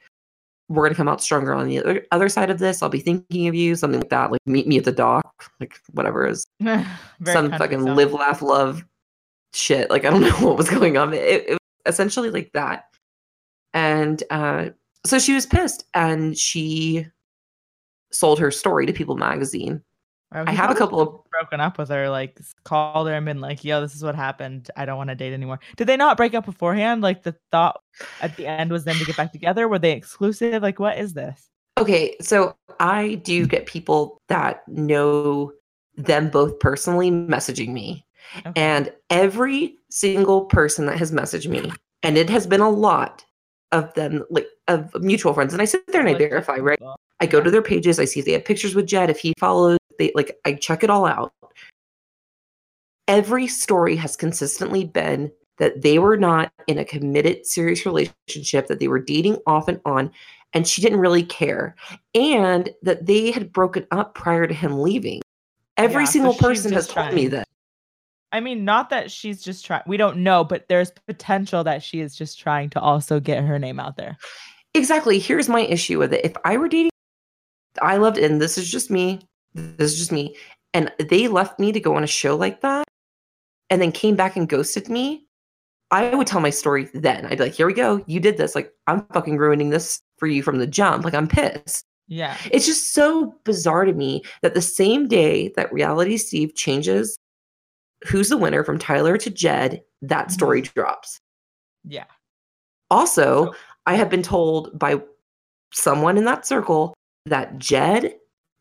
we're 0.68 0.85
gonna 0.85 0.94
come 0.94 1.09
out 1.09 1.22
stronger 1.22 1.55
on 1.55 1.68
the 1.68 1.79
other 1.79 2.07
other 2.11 2.29
side 2.29 2.50
of 2.50 2.59
this. 2.59 2.83
I'll 2.83 2.88
be 2.88 3.00
thinking 3.00 3.48
of 3.48 3.55
you, 3.55 3.76
something 3.76 4.00
like 4.00 4.11
that. 4.11 4.33
Like 4.33 4.40
meet 4.46 4.66
me 4.66 4.79
at 4.79 4.85
the 4.85 4.92
dock, 4.92 5.50
like 5.61 5.79
whatever 5.92 6.26
is 6.26 6.46
some 7.24 7.50
fucking 7.52 7.83
song. 7.83 7.94
live, 7.94 8.12
laugh, 8.12 8.42
love 8.42 8.85
shit. 9.55 9.90
Like 9.90 10.05
I 10.05 10.11
don't 10.11 10.22
know 10.22 10.46
what 10.46 10.57
was 10.57 10.68
going 10.70 10.96
on. 10.96 11.14
It, 11.14 11.48
it 11.48 11.50
was 11.50 11.59
essentially 11.94 12.31
like 12.31 12.50
that. 12.52 12.85
And 13.74 14.22
uh, 14.31 14.70
so 15.05 15.18
she 15.18 15.35
was 15.35 15.46
pissed, 15.46 15.85
and 15.94 16.37
she 16.37 17.07
sold 18.11 18.38
her 18.38 18.50
story 18.50 18.87
to 18.87 18.92
People 18.92 19.16
Magazine. 19.16 19.83
I 20.32 20.52
have 20.52 20.70
a 20.70 20.74
couple 20.74 21.00
of 21.00 21.20
broken 21.30 21.60
up 21.60 21.78
with 21.78 21.88
her, 21.88 22.10
like 22.10 22.38
called 22.64 23.06
her 23.06 23.14
and 23.14 23.24
been 23.24 23.40
like, 23.40 23.64
"Yo, 23.64 23.80
this 23.80 23.94
is 23.94 24.02
what 24.02 24.14
happened. 24.14 24.70
I 24.76 24.84
don't 24.84 24.96
want 24.96 25.08
to 25.08 25.14
date 25.14 25.32
anymore." 25.32 25.60
Did 25.76 25.86
they 25.86 25.96
not 25.96 26.16
break 26.16 26.34
up 26.34 26.44
beforehand? 26.44 27.00
Like 27.00 27.22
the 27.22 27.36
thought 27.52 27.80
at 28.20 28.36
the 28.36 28.46
end 28.46 28.70
was 28.70 28.84
them 28.84 28.96
to 28.96 29.04
get 29.04 29.16
back 29.16 29.32
together. 29.32 29.68
Were 29.68 29.78
they 29.78 29.92
exclusive? 29.92 30.62
Like, 30.62 30.80
what 30.80 30.98
is 30.98 31.14
this? 31.14 31.48
Okay, 31.78 32.16
so 32.20 32.56
I 32.80 33.14
do 33.16 33.46
get 33.46 33.66
people 33.66 34.20
that 34.28 34.66
know 34.66 35.52
them 35.96 36.28
both 36.28 36.58
personally 36.58 37.10
messaging 37.10 37.68
me. 37.68 38.04
Okay. 38.38 38.52
And 38.56 38.92
every 39.10 39.76
single 39.90 40.46
person 40.46 40.86
that 40.86 40.98
has 40.98 41.12
messaged 41.12 41.48
me, 41.48 41.70
and 42.02 42.18
it 42.18 42.28
has 42.30 42.46
been 42.46 42.60
a 42.60 42.70
lot 42.70 43.24
of 43.72 43.92
them, 43.94 44.24
like 44.30 44.48
of 44.68 44.92
mutual 45.00 45.34
friends, 45.34 45.52
and 45.52 45.62
I 45.62 45.66
sit 45.66 45.86
there 45.88 46.00
and 46.00 46.10
I 46.10 46.14
verify, 46.14 46.56
right? 46.56 46.80
I 47.20 47.26
go 47.26 47.40
to 47.40 47.50
their 47.50 47.62
pages, 47.62 47.98
I 47.98 48.04
see 48.04 48.20
if 48.20 48.26
they 48.26 48.32
have 48.32 48.44
pictures 48.44 48.74
with 48.74 48.86
Jed, 48.86 49.10
if 49.10 49.18
he 49.18 49.32
follows, 49.38 49.78
they 49.98 50.12
like 50.14 50.38
I 50.44 50.54
check 50.54 50.82
it 50.85 50.90
all 50.90 51.06
out. 51.06 51.32
Every 53.09 53.46
story 53.46 53.96
has 53.96 54.16
consistently 54.16 54.85
been 54.85 55.30
that 55.59 55.82
they 55.82 55.98
were 55.98 56.16
not 56.16 56.52
in 56.66 56.78
a 56.78 56.85
committed 56.85 57.46
serious 57.46 57.87
relationship, 57.87 58.66
that 58.66 58.80
they 58.80 58.88
were 58.88 58.98
dating 58.98 59.38
off 59.46 59.68
and 59.68 59.80
on, 59.85 60.11
and 60.52 60.66
she 60.66 60.82
didn't 60.82 61.00
really 61.00 61.22
care. 61.22 61.76
And 62.14 62.68
that 62.82 63.06
they 63.06 63.30
had 63.30 63.52
broken 63.52 63.87
up 63.90 64.14
prior 64.14 64.46
to 64.46 64.54
him 64.54 64.80
leaving. 64.82 65.22
Every 65.76 66.02
Yeah, 66.02 66.11
single 66.11 66.32
she's 66.32 66.42
person 66.42 66.72
has 66.72 66.87
just 66.87 66.94
told 66.94 67.14
me 67.14 67.28
trying. 67.28 67.30
that. 67.30 67.48
I 68.32 68.40
mean, 68.40 68.64
not 68.64 68.90
that 68.90 69.11
she's 69.11 69.40
just 69.40 69.64
trying. 69.64 69.82
We 69.87 69.96
don't 69.96 70.18
know, 70.18 70.44
but 70.44 70.68
there's 70.68 70.90
potential 71.06 71.64
that 71.64 71.82
she 71.82 72.00
is 72.00 72.16
just 72.16 72.38
trying 72.38 72.70
to 72.70 72.80
also 72.80 73.20
get 73.20 73.42
her 73.44 73.59
name 73.59 73.78
out 73.78 73.96
there. 73.96 74.18
Exactly. 74.74 75.18
Here's 75.18 75.48
my 75.48 75.61
issue 75.61 75.98
with 75.98 76.12
it. 76.12 76.24
If 76.24 76.35
I 76.44 76.56
were 76.56 76.68
dating, 76.68 76.90
I 77.80 77.96
loved, 77.96 78.18
and 78.18 78.40
this 78.42 78.59
is 78.59 78.70
just 78.70 78.90
me, 78.90 79.20
this 79.57 79.92
is 79.92 79.99
just 79.99 80.12
me, 80.12 80.37
and 80.75 80.92
they 80.99 81.29
left 81.29 81.59
me 81.59 81.73
to 81.73 81.81
go 81.81 81.95
on 81.95 82.05
a 82.05 82.09
show 82.09 82.37
like 82.37 82.61
that 82.61 82.87
and 83.71 83.81
then 83.81 83.92
came 83.92 84.16
back 84.16 84.37
and 84.37 84.49
ghosted 84.49 84.88
me, 84.88 85.27
I 85.90 86.14
would 86.14 86.27
tell 86.27 86.40
my 86.40 86.51
story 86.51 86.88
then. 86.95 87.27
I'd 87.27 87.38
be 87.38 87.45
like, 87.45 87.55
here 87.55 87.66
we 87.66 87.75
go. 87.75 88.03
You 88.07 88.21
did 88.21 88.37
this. 88.37 88.55
Like, 88.55 88.73
I'm 88.87 89.07
fucking 89.12 89.38
ruining 89.38 89.71
this 89.71 90.01
for 90.19 90.27
you 90.27 90.42
from 90.42 90.59
the 90.59 90.66
jump. 90.66 91.05
Like, 91.05 91.14
I'm 91.14 91.29
pissed. 91.29 91.85
Yeah. 92.09 92.37
It's 92.53 92.66
just 92.66 92.92
so 92.92 93.35
bizarre 93.45 93.85
to 93.85 93.92
me 93.92 94.23
that 94.42 94.55
the 94.55 94.62
same 94.62 95.09
day 95.09 95.53
that 95.57 95.73
Reality 95.73 96.16
Steve 96.16 96.55
changes 96.55 97.19
who's 98.07 98.29
the 98.29 98.37
winner 98.37 98.62
from 98.62 98.79
Tyler 98.79 99.16
to 99.16 99.31
Jed, 99.31 99.83
that 100.03 100.27
mm-hmm. 100.27 100.33
story 100.33 100.62
drops. 100.62 101.19
Yeah. 101.85 102.05
Also, 102.90 103.47
So- 103.47 103.55
I 103.87 103.95
have 103.95 104.11
been 104.11 104.23
told 104.23 104.77
by 104.79 105.01
someone 105.73 106.19
in 106.19 106.25
that 106.25 106.47
circle 106.47 106.95
that 107.27 107.59
Jed 107.59 108.14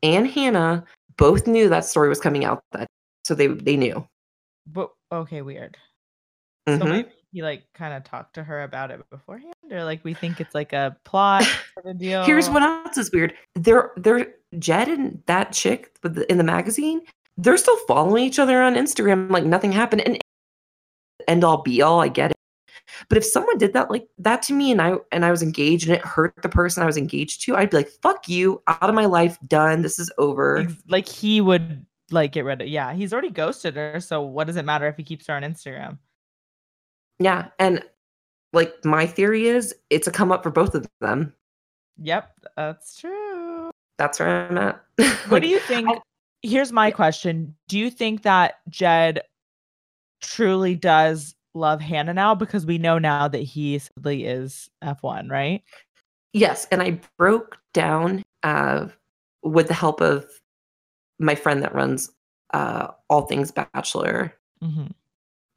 and 0.06 0.28
Hannah 0.28 0.86
both 1.18 1.48
knew 1.48 1.70
that 1.70 1.86
story 1.86 2.10
was 2.10 2.20
coming 2.20 2.46
out 2.46 2.64
that 2.72 2.88
so 3.24 3.34
they 3.36 3.48
they 3.48 3.76
knew. 3.78 4.06
But 4.68 4.92
okay, 5.12 5.42
weird. 5.42 5.78
So 6.68 6.80
Mhm. 6.80 6.90
maybe 6.90 7.10
he 7.32 7.42
like 7.44 7.64
kind 7.74 7.94
of 7.94 8.04
talked 8.04 8.34
to 8.36 8.44
her 8.44 8.64
about 8.64 8.92
it 8.92 9.02
beforehand, 9.10 9.54
or 9.72 9.84
like 9.84 10.04
we 10.04 10.14
think 10.14 10.40
it's 10.42 10.56
like 10.56 10.74
a 10.74 10.96
plot 11.04 11.44
sort 11.74 11.86
of 11.86 11.98
deal. 11.98 12.24
Here's 12.24 12.50
what 12.50 12.64
else 12.64 12.98
is 12.98 13.12
weird. 13.12 13.34
They're 13.56 13.92
they're 13.98 14.34
Jed 14.58 14.88
and 14.88 15.22
that 15.28 15.52
chick 15.52 15.96
with 16.02 16.16
the, 16.16 16.32
in 16.32 16.38
the 16.38 16.44
magazine. 16.44 17.02
They're 17.38 17.58
still 17.58 17.78
following 17.88 18.24
each 18.24 18.40
other 18.40 18.62
on 18.62 18.76
Instagram 18.76 19.30
like 19.30 19.44
nothing 19.44 19.72
happened. 19.72 20.02
And 20.06 20.20
end 21.28 21.44
all 21.44 21.62
be 21.62 21.82
all, 21.82 22.02
I 22.02 22.08
get 22.08 22.32
it. 22.32 22.38
But 23.10 23.18
if 23.18 23.26
someone 23.26 23.58
did 23.58 23.74
that 23.74 23.90
like 23.90 24.08
that 24.20 24.42
to 24.44 24.54
me 24.54 24.72
and 24.72 24.82
I 24.82 24.96
and 25.12 25.26
I 25.26 25.32
was 25.32 25.42
engaged 25.42 25.88
and 25.88 25.96
it 25.98 26.06
hurt 26.06 26.34
the 26.42 26.50
person 26.50 26.84
I 26.84 26.86
was 26.86 26.98
engaged 26.98 27.42
to, 27.46 27.56
I'd 27.56 27.70
be 27.70 27.78
like, 27.78 27.90
"Fuck 28.02 28.30
you, 28.30 28.62
out 28.68 28.90
of 28.90 28.96
my 28.96 29.06
life, 29.06 29.38
done. 29.48 29.82
This 29.82 30.00
is 30.00 30.12
over." 30.18 30.68
Like 30.88 31.08
he 31.08 31.42
would 31.42 31.86
like 32.12 32.32
get 32.32 32.46
rid 32.46 32.62
of. 32.62 32.68
Yeah, 32.68 32.94
he's 32.94 33.12
already 33.14 33.32
ghosted 33.32 33.76
her. 33.76 34.00
So 34.00 34.22
what 34.22 34.48
does 34.48 34.56
it 34.56 34.66
matter 34.66 34.88
if 34.88 34.98
he 34.98 35.04
keeps 35.04 35.28
her 35.28 35.34
on 35.34 35.42
Instagram? 35.44 35.98
Yeah, 37.20 37.48
and 37.60 37.84
like 38.54 38.74
my 38.86 39.06
theory 39.08 39.48
is 39.48 39.74
it's 39.90 40.08
a 40.08 40.12
come 40.12 40.32
up 40.32 40.44
for 40.44 40.52
both 40.52 40.76
of 40.76 40.88
them. 41.02 41.34
Yep, 42.02 42.32
that's 42.56 42.98
true. 42.98 43.72
That's 43.98 44.20
where 44.20 44.48
I'm 44.50 44.58
at. 44.58 44.82
What 45.30 45.42
do 45.42 45.48
you 45.48 45.60
think? 45.60 45.90
I- 45.90 46.02
Here's 46.42 46.72
my 46.72 46.92
question: 46.92 47.56
Do 47.68 47.80
you 47.80 47.90
think 47.90 48.22
that 48.22 48.60
Jed 48.70 49.22
truly 50.22 50.76
does 50.76 51.35
love 51.56 51.82
Hannah 51.82 52.14
now? 52.14 52.36
Because 52.36 52.66
we 52.66 52.78
know 52.78 53.00
now 53.00 53.28
that 53.28 53.40
he 53.40 53.80
sadly 53.80 54.26
is 54.26 54.70
F 54.82 55.02
one, 55.02 55.30
right? 55.30 55.64
Yes, 56.34 56.68
and 56.72 56.82
I 56.82 57.00
broke 57.18 57.58
down 57.74 58.24
uh, 58.44 58.88
with 59.44 59.68
the 59.68 59.74
help 59.74 60.02
of 60.02 60.26
my 61.20 61.36
friend 61.36 61.64
that 61.64 61.74
runs 61.74 62.12
uh, 62.54 62.88
All 63.10 63.22
Things 63.22 63.52
Bachelor. 63.52 64.34
Mm-hmm. 64.62 64.88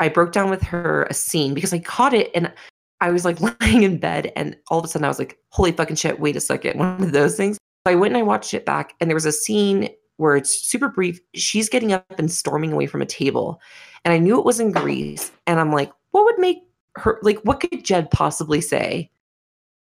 I 0.00 0.08
broke 0.08 0.32
down 0.32 0.50
with 0.50 0.62
her 0.62 1.04
a 1.10 1.14
scene 1.14 1.54
because 1.54 1.72
I 1.72 1.80
caught 1.80 2.14
it 2.14 2.30
and 2.34 2.52
I 3.00 3.10
was 3.10 3.24
like 3.24 3.40
lying 3.60 3.82
in 3.82 3.98
bed 3.98 4.32
and 4.36 4.56
all 4.70 4.78
of 4.78 4.84
a 4.84 4.88
sudden 4.88 5.04
I 5.04 5.08
was 5.08 5.18
like, 5.18 5.38
holy 5.50 5.72
fucking 5.72 5.96
shit, 5.96 6.20
wait 6.20 6.36
a 6.36 6.40
second. 6.40 6.78
One 6.78 7.02
of 7.02 7.12
those 7.12 7.36
things. 7.36 7.56
So 7.56 7.92
I 7.92 7.94
went 7.94 8.14
and 8.14 8.18
I 8.18 8.22
watched 8.22 8.54
it 8.54 8.64
back 8.64 8.94
and 9.00 9.10
there 9.10 9.16
was 9.16 9.26
a 9.26 9.32
scene 9.32 9.88
where 10.16 10.36
it's 10.36 10.60
super 10.60 10.88
brief. 10.88 11.20
She's 11.34 11.68
getting 11.68 11.92
up 11.92 12.18
and 12.18 12.30
storming 12.30 12.72
away 12.72 12.86
from 12.86 13.02
a 13.02 13.06
table. 13.06 13.60
And 14.04 14.12
I 14.12 14.18
knew 14.18 14.38
it 14.38 14.44
was 14.44 14.60
in 14.60 14.72
Greece. 14.72 15.32
And 15.46 15.60
I'm 15.60 15.72
like, 15.72 15.92
what 16.12 16.24
would 16.24 16.38
make 16.38 16.58
her 16.96 17.18
like 17.22 17.38
what 17.40 17.60
could 17.60 17.84
Jed 17.84 18.10
possibly 18.10 18.60
say 18.60 19.10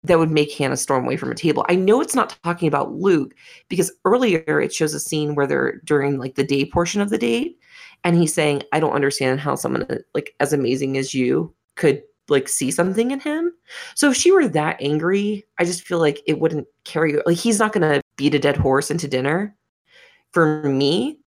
that 0.04 0.20
would 0.20 0.32
make 0.32 0.52
Hannah 0.52 0.78
storm 0.78 1.06
away 1.06 1.18
from 1.18 1.32
a 1.32 1.36
table? 1.36 1.66
I 1.70 1.76
know 1.76 2.02
it's 2.02 2.16
not 2.16 2.38
talking 2.44 2.68
about 2.68 2.94
Luke 2.94 3.34
because 3.70 3.92
earlier 4.06 4.62
it 4.62 4.74
shows 4.74 4.94
a 4.94 5.00
scene 5.00 5.36
where 5.36 5.48
they're 5.48 5.80
during 5.86 6.18
like 6.18 6.36
the 6.36 6.44
day 6.44 6.66
portion 6.66 7.02
of 7.02 7.10
the 7.10 7.18
date 7.18 7.58
and 8.04 8.16
he's 8.16 8.34
saying 8.34 8.64
i 8.72 8.80
don't 8.80 8.94
understand 8.94 9.40
how 9.40 9.56
someone 9.56 9.86
like 10.14 10.34
as 10.40 10.54
amazing 10.54 10.98
as 10.98 11.14
you 11.14 11.54
could 11.76 12.02
like 12.30 12.50
see 12.50 12.72
something 12.72 13.12
in 13.12 13.20
him 13.20 13.52
so 13.96 14.12
if 14.12 14.18
she 14.18 14.32
were 14.32 14.48
that 14.48 14.78
angry 14.82 15.46
i 15.60 15.66
just 15.66 15.84
feel 15.84 16.00
like 16.00 16.22
it 16.26 16.40
wouldn't 16.40 16.68
carry 16.84 17.18
like 17.26 17.38
he's 17.38 17.60
not 17.60 17.74
gonna 17.74 18.02
beat 18.16 18.36
a 18.36 18.40
dead 18.40 18.58
horse 18.58 18.92
into 18.92 19.08
dinner 19.08 19.56
for 20.32 20.64
me 20.64 21.20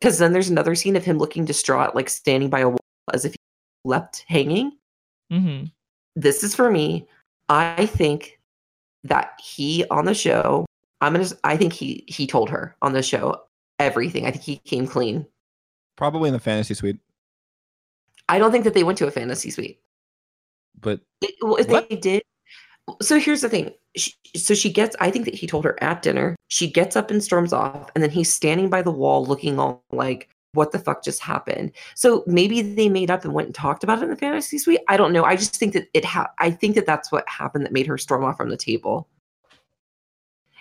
because 0.00 0.18
then 0.18 0.32
there's 0.32 0.48
another 0.50 0.74
scene 0.74 0.96
of 0.96 1.04
him 1.04 1.18
looking 1.18 1.44
distraught 1.44 1.94
like 1.94 2.08
standing 2.08 2.48
by 2.50 2.60
a 2.60 2.68
wall 2.68 2.78
as 3.12 3.24
if 3.24 3.32
he 3.32 3.38
left 3.84 4.24
hanging 4.28 4.72
Mm-hmm. 5.32 5.66
this 6.16 6.42
is 6.42 6.54
for 6.54 6.70
me 6.70 7.06
i 7.48 7.84
think 7.86 8.40
that 9.04 9.38
he 9.42 9.84
on 9.90 10.04
the 10.06 10.14
show 10.14 10.64
i'm 11.02 11.12
gonna 11.12 11.28
i 11.44 11.56
think 11.56 11.72
he 11.72 12.04
he 12.08 12.26
told 12.26 12.48
her 12.50 12.74
on 12.82 12.92
the 12.94 13.02
show 13.02 13.36
everything 13.78 14.26
i 14.26 14.30
think 14.30 14.42
he 14.42 14.56
came 14.58 14.86
clean 14.86 15.26
Probably 15.96 16.28
in 16.28 16.32
the 16.32 16.38
fantasy 16.40 16.74
suite, 16.74 16.98
I 18.28 18.38
don't 18.38 18.52
think 18.52 18.62
that 18.64 18.72
they 18.74 18.84
went 18.84 18.98
to 18.98 19.08
a 19.08 19.10
fantasy 19.10 19.50
suite. 19.50 19.80
but 20.80 21.00
It- 21.20 21.34
well, 21.42 21.56
if 21.56 21.66
What? 21.68 21.88
they 21.90 21.96
did, 21.96 22.22
so 23.02 23.18
here's 23.18 23.40
the 23.40 23.48
thing. 23.48 23.72
She, 23.96 24.12
so 24.36 24.54
she 24.54 24.72
gets. 24.72 24.94
I 25.00 25.10
think 25.10 25.24
that 25.24 25.34
he 25.34 25.48
told 25.48 25.64
her 25.64 25.76
at 25.82 26.02
dinner. 26.02 26.36
She 26.48 26.70
gets 26.70 26.96
up 26.96 27.10
and 27.10 27.22
storms 27.22 27.52
off, 27.52 27.90
and 27.94 28.02
then 28.02 28.10
he's 28.10 28.32
standing 28.32 28.70
by 28.70 28.82
the 28.82 28.90
wall, 28.90 29.24
looking 29.24 29.58
all 29.58 29.84
like, 29.92 30.28
what 30.52 30.72
the 30.72 30.78
fuck 30.78 31.04
just 31.04 31.22
happened? 31.22 31.72
So 31.94 32.24
maybe 32.26 32.62
they 32.62 32.88
made 32.88 33.10
up 33.10 33.24
and 33.24 33.34
went 33.34 33.48
and 33.48 33.54
talked 33.54 33.84
about 33.84 33.98
it 33.98 34.04
in 34.04 34.10
the 34.10 34.16
fantasy 34.16 34.58
suite. 34.58 34.80
I 34.88 34.96
don't 34.96 35.12
know. 35.12 35.24
I 35.24 35.36
just 35.36 35.56
think 35.56 35.74
that 35.74 35.88
it 35.94 36.04
ha- 36.04 36.30
I 36.38 36.50
think 36.50 36.74
that 36.74 36.86
that's 36.86 37.12
what 37.12 37.28
happened 37.28 37.64
that 37.64 37.72
made 37.72 37.86
her 37.86 37.98
storm 37.98 38.24
off 38.24 38.38
from 38.38 38.48
the 38.50 38.56
table. 38.56 39.08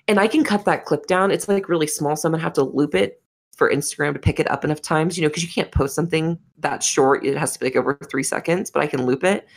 And 0.07 0.19
I 0.19 0.27
can 0.27 0.43
cut 0.43 0.65
that 0.65 0.85
clip 0.85 1.07
down. 1.07 1.31
It's 1.31 1.47
like 1.47 1.69
really 1.69 1.87
small, 1.87 2.15
so 2.15 2.27
I'm 2.27 2.33
gonna 2.33 2.43
have 2.43 2.53
to 2.53 2.63
loop 2.63 2.95
it 2.95 3.21
for 3.55 3.71
Instagram 3.71 4.13
to 4.13 4.19
pick 4.19 4.39
it 4.39 4.49
up 4.51 4.63
enough 4.63 4.81
times, 4.81 5.17
you 5.17 5.23
know, 5.23 5.29
because 5.29 5.43
you 5.43 5.49
can't 5.49 5.71
post 5.71 5.95
something 5.95 6.37
that 6.59 6.83
short. 6.83 7.25
It 7.25 7.37
has 7.37 7.53
to 7.53 7.59
be 7.59 7.65
like 7.65 7.75
over 7.75 7.97
three 8.09 8.23
seconds, 8.23 8.69
but 8.69 8.83
I 8.83 8.87
can 8.87 9.05
loop 9.05 9.23
it 9.23 9.47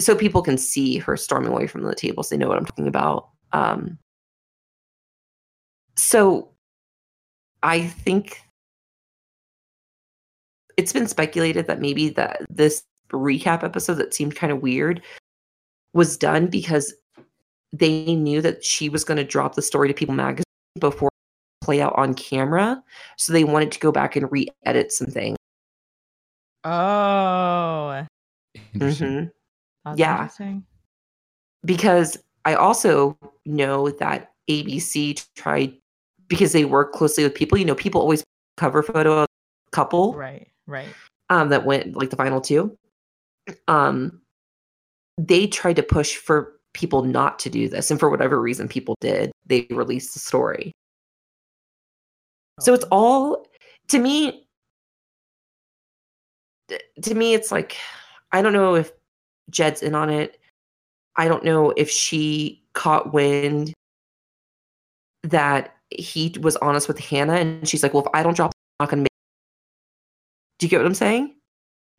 so 0.00 0.16
people 0.16 0.42
can 0.42 0.56
see 0.56 0.98
her 0.98 1.16
storming 1.16 1.52
away 1.52 1.66
from 1.66 1.82
the 1.82 1.94
table 1.94 2.22
so 2.22 2.34
they 2.34 2.38
know 2.38 2.48
what 2.48 2.58
I'm 2.58 2.64
talking 2.64 2.88
about. 2.88 3.28
Um, 3.52 3.98
so 5.96 6.48
I 7.62 7.86
think 7.86 8.40
it's 10.76 10.92
been 10.92 11.06
speculated 11.06 11.66
that 11.66 11.80
maybe 11.80 12.08
that 12.10 12.42
this 12.50 12.82
recap 13.10 13.62
episode 13.62 13.94
that 13.94 14.14
seemed 14.14 14.34
kind 14.34 14.52
of 14.52 14.62
weird 14.62 15.02
was 15.92 16.16
done 16.16 16.46
because 16.46 16.94
they 17.72 18.14
knew 18.14 18.40
that 18.40 18.64
she 18.64 18.88
was 18.88 19.04
going 19.04 19.18
to 19.18 19.24
drop 19.24 19.54
the 19.54 19.62
story 19.62 19.88
to 19.88 19.94
People 19.94 20.14
magazine 20.14 20.44
before 20.78 21.10
play 21.62 21.80
out 21.80 21.94
on 21.96 22.14
camera, 22.14 22.82
so 23.16 23.32
they 23.32 23.44
wanted 23.44 23.70
to 23.72 23.78
go 23.78 23.92
back 23.92 24.16
and 24.16 24.30
re-edit 24.32 24.92
some 24.92 25.06
things. 25.06 25.36
Oh, 26.64 28.04
Interesting. 28.74 29.08
Mhm. 29.08 29.30
that's 29.84 29.98
Yeah. 29.98 30.12
interesting. 30.14 30.66
Because 31.64 32.18
I 32.44 32.54
also 32.54 33.16
know 33.46 33.90
that 33.90 34.32
ABC 34.48 35.14
tried 35.34 35.74
because 36.32 36.52
they 36.52 36.64
work 36.64 36.92
closely 36.94 37.22
with 37.22 37.34
people. 37.34 37.58
You 37.58 37.66
know, 37.66 37.74
people 37.74 38.00
always 38.00 38.24
cover 38.56 38.82
photo 38.82 39.18
of 39.18 39.28
a 39.68 39.70
couple. 39.70 40.14
Right, 40.14 40.48
right. 40.66 40.88
um, 41.28 41.50
that 41.50 41.66
went 41.66 41.94
like 41.94 42.08
the 42.08 42.16
final 42.16 42.40
two. 42.40 42.74
Um, 43.68 44.22
they 45.18 45.46
tried 45.46 45.76
to 45.76 45.82
push 45.82 46.16
for 46.16 46.54
people 46.72 47.02
not 47.02 47.38
to 47.40 47.50
do 47.50 47.68
this, 47.68 47.90
and 47.90 48.00
for 48.00 48.08
whatever 48.08 48.40
reason, 48.40 48.66
people 48.66 48.96
did. 49.02 49.30
They 49.44 49.66
released 49.68 50.14
the 50.14 50.20
story. 50.20 50.72
So 52.60 52.72
it's 52.72 52.86
all 52.90 53.46
to 53.88 53.98
me. 53.98 54.46
To 57.02 57.14
me, 57.14 57.34
it's 57.34 57.52
like 57.52 57.76
I 58.32 58.40
don't 58.40 58.54
know 58.54 58.74
if 58.74 58.90
Jed's 59.50 59.82
in 59.82 59.94
on 59.94 60.08
it. 60.08 60.40
I 61.16 61.28
don't 61.28 61.44
know 61.44 61.74
if 61.76 61.90
she 61.90 62.64
caught 62.72 63.12
wind 63.12 63.74
that 65.24 65.76
he 65.98 66.34
was 66.40 66.56
honest 66.56 66.88
with 66.88 66.98
Hannah, 66.98 67.34
and 67.34 67.68
she's 67.68 67.82
like, 67.82 67.94
"Well, 67.94 68.04
if 68.04 68.10
I 68.14 68.22
don't 68.22 68.36
drop, 68.36 68.52
I'm 68.80 68.84
not 68.84 68.90
gonna 68.90 69.02
make." 69.02 69.08
Do 70.58 70.66
you 70.66 70.70
get 70.70 70.78
what 70.78 70.86
I'm 70.86 70.94
saying? 70.94 71.34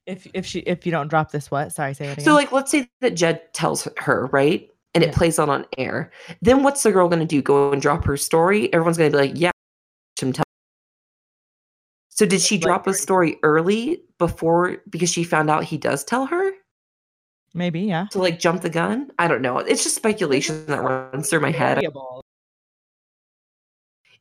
if 0.05 0.27
if 0.33 0.45
she 0.45 0.59
if 0.59 0.85
you 0.85 0.91
don't 0.91 1.07
drop 1.07 1.31
this, 1.31 1.49
what? 1.49 1.71
Sorry, 1.71 1.93
say 1.93 2.07
it 2.07 2.13
again. 2.13 2.25
So, 2.25 2.33
like, 2.33 2.51
let's 2.51 2.71
say 2.71 2.89
that 3.01 3.11
Jed 3.11 3.53
tells 3.53 3.87
her, 3.97 4.27
right? 4.27 4.69
And 4.93 5.03
Yeah. 5.03 5.09
it 5.09 5.15
plays 5.15 5.39
on 5.39 5.49
on 5.49 5.65
air. 5.77 6.11
Then 6.41 6.63
what's 6.63 6.83
the 6.83 6.91
girl 6.91 7.09
to 7.09 7.25
do? 7.25 7.41
Go 7.41 7.71
and 7.71 7.81
drop 7.81 8.05
her 8.05 8.17
story? 8.17 8.71
Everyone's 8.73 8.97
to 8.97 9.09
be 9.09 9.17
like, 9.17 9.31
yeah, 9.35 9.51
him 10.19 10.33
tell. 10.33 10.43
So, 12.09 12.25
did 12.25 12.41
she 12.41 12.57
drop 12.57 12.85
a 12.85 12.93
story 12.93 13.37
early 13.43 14.03
before 14.19 14.77
because 14.89 15.11
she 15.11 15.23
found 15.23 15.49
out 15.49 15.63
he 15.63 15.77
does 15.77 16.03
tell 16.03 16.27
her 16.27 16.51
maybe, 17.55 17.81
yeah. 17.81 18.05
to 18.11 18.19
like 18.19 18.39
jump 18.39 18.61
the 18.61 18.69
gun? 18.69 19.11
I 19.17 19.27
don't 19.27 19.41
know. 19.41 19.57
It's 19.57 19.83
just 19.83 19.95
speculation 19.95 20.65
that 20.67 20.81
runs 20.81 21.29
through 21.29 21.39
my 21.39 21.51
head. 21.51 21.83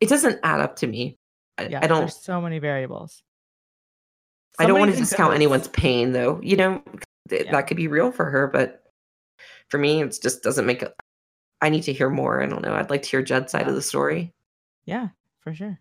It 0.03 0.09
doesn't 0.09 0.41
add 0.43 0.61
up 0.61 0.77
to 0.77 0.87
me. 0.87 1.17
I, 1.59 1.67
Yeah, 1.69 1.81
I 1.83 1.87
don't. 1.87 2.01
There's 2.01 2.17
so 2.23 2.41
many 2.41 2.59
variables. 2.59 3.23
I 4.59 4.67
don't 4.67 4.79
want 4.81 4.91
to 4.93 4.97
discount 4.99 5.33
anyone's 5.35 5.69
pain, 5.69 6.13
though. 6.13 6.41
You 6.43 6.57
know, 6.57 6.83
th- 7.29 7.47
Yeah. 7.47 7.53
that 7.53 7.67
could 7.69 7.77
be 7.77 7.87
real 7.89 8.11
for 8.13 8.27
her, 8.29 8.49
but 8.49 8.83
for 9.69 9.79
me, 9.79 10.03
it 10.03 10.19
just 10.23 10.43
doesn't 10.43 10.67
make. 10.67 10.83
A, 10.83 10.93
I 11.61 11.69
need 11.69 11.83
to 11.85 11.93
hear 11.93 12.11
more. 12.11 12.43
I 12.43 12.47
don't 12.47 12.63
know. 12.63 12.75
I'd 12.75 12.91
like 12.91 13.03
to 13.03 13.09
hear 13.09 13.23
Jed's 13.23 13.53
side 13.53 13.63
Yeah. 13.63 13.69
of 13.69 13.75
the 13.77 13.83
story. 13.83 14.33
Yeah, 14.85 15.09
for 15.41 15.55
sure. 15.55 15.79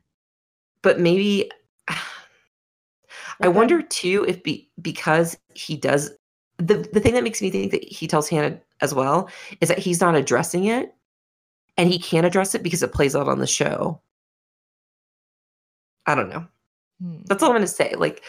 but 0.84 1.00
maybe 1.00 1.50
I 3.42 3.48
wonder 3.48 3.82
too 3.82 4.24
if 4.28 4.44
be, 4.44 4.70
because 4.82 5.36
he 5.56 5.76
does 5.76 6.12
the 6.58 6.76
the 6.94 7.00
thing 7.00 7.16
that 7.16 7.24
makes 7.24 7.42
me 7.42 7.50
think 7.50 7.72
that 7.72 7.84
he 7.84 8.08
tells 8.08 8.30
Hannah 8.30 8.60
as 8.82 8.94
well 8.94 9.30
is 9.62 9.70
that 9.70 9.80
he's 9.80 10.00
not 10.02 10.16
addressing 10.16 10.66
it 10.66 10.94
and 11.78 11.90
he 11.90 11.98
can't 11.98 12.26
address 12.28 12.54
it 12.54 12.62
because 12.64 12.84
it 12.84 12.94
plays 12.94 13.16
out 13.16 13.28
on 13.28 13.40
the 13.40 13.48
show. 13.48 14.00
I 16.06 16.16
don't 16.16 16.30
know. 16.30 16.46
Hmm. 17.02 17.18
That's 17.26 17.42
all 17.44 17.50
I'm 17.50 17.56
going 17.56 17.64
to 17.64 17.68
say. 17.68 17.94
Like 17.96 18.24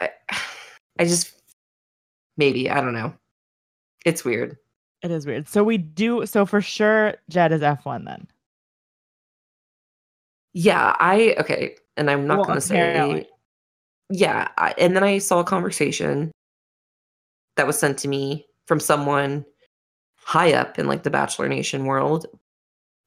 I 0.00 0.10
I 0.98 1.04
just 1.04 1.32
maybe, 2.36 2.70
I 2.70 2.80
don't 2.80 2.94
know. 2.94 3.12
It's 4.04 4.24
weird. 4.24 4.56
It 5.02 5.10
is 5.10 5.26
weird. 5.26 5.48
So 5.48 5.62
we 5.64 5.78
do. 5.78 6.24
So 6.26 6.46
for 6.46 6.60
sure, 6.60 7.14
Jed 7.28 7.52
is 7.52 7.62
F 7.62 7.84
one 7.84 8.04
then. 8.04 8.26
Yeah, 10.52 10.94
I 11.00 11.34
okay, 11.40 11.76
and 11.96 12.10
I'm 12.10 12.26
not 12.26 12.38
Well, 12.38 12.46
going 12.46 12.60
to 12.60 12.66
apparently. 12.66 13.22
say. 13.22 13.28
Yeah, 14.10 14.48
I, 14.56 14.74
and 14.78 14.94
then 14.94 15.02
I 15.02 15.18
saw 15.18 15.40
a 15.40 15.44
conversation 15.44 16.30
that 17.56 17.66
was 17.66 17.78
sent 17.78 17.98
to 17.98 18.08
me 18.08 18.46
from 18.66 18.78
someone 18.78 19.44
high 20.16 20.52
up 20.52 20.78
in 20.78 20.86
like 20.86 21.02
the 21.02 21.10
Bachelor 21.10 21.48
Nation 21.48 21.86
world 21.86 22.26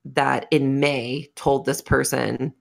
that 0.06 0.48
in 0.52 0.80
May 0.80 1.30
told 1.36 1.66
this 1.66 1.82
person, 1.82 2.54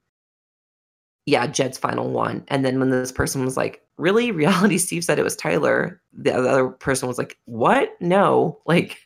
"Yeah, 1.27 1.45
Jed's 1.45 1.77
final 1.77 2.09
one," 2.09 2.43
and 2.47 2.65
then 2.65 2.79
when 2.79 2.89
this 2.89 3.11
person 3.11 3.45
was 3.45 3.55
like, 3.55 3.83
"Really?" 3.97 4.31
Reality 4.71 4.79
Steve 4.79 5.03
said 5.03 5.19
it 5.19 5.23
was 5.23 5.35
Tyler. 5.35 6.01
The 6.13 6.33
other 6.33 6.69
person 6.69 7.07
was 7.07 7.19
like, 7.19 7.37
"What? 7.45 7.91
No!" 8.01 8.59
Like, 8.65 8.97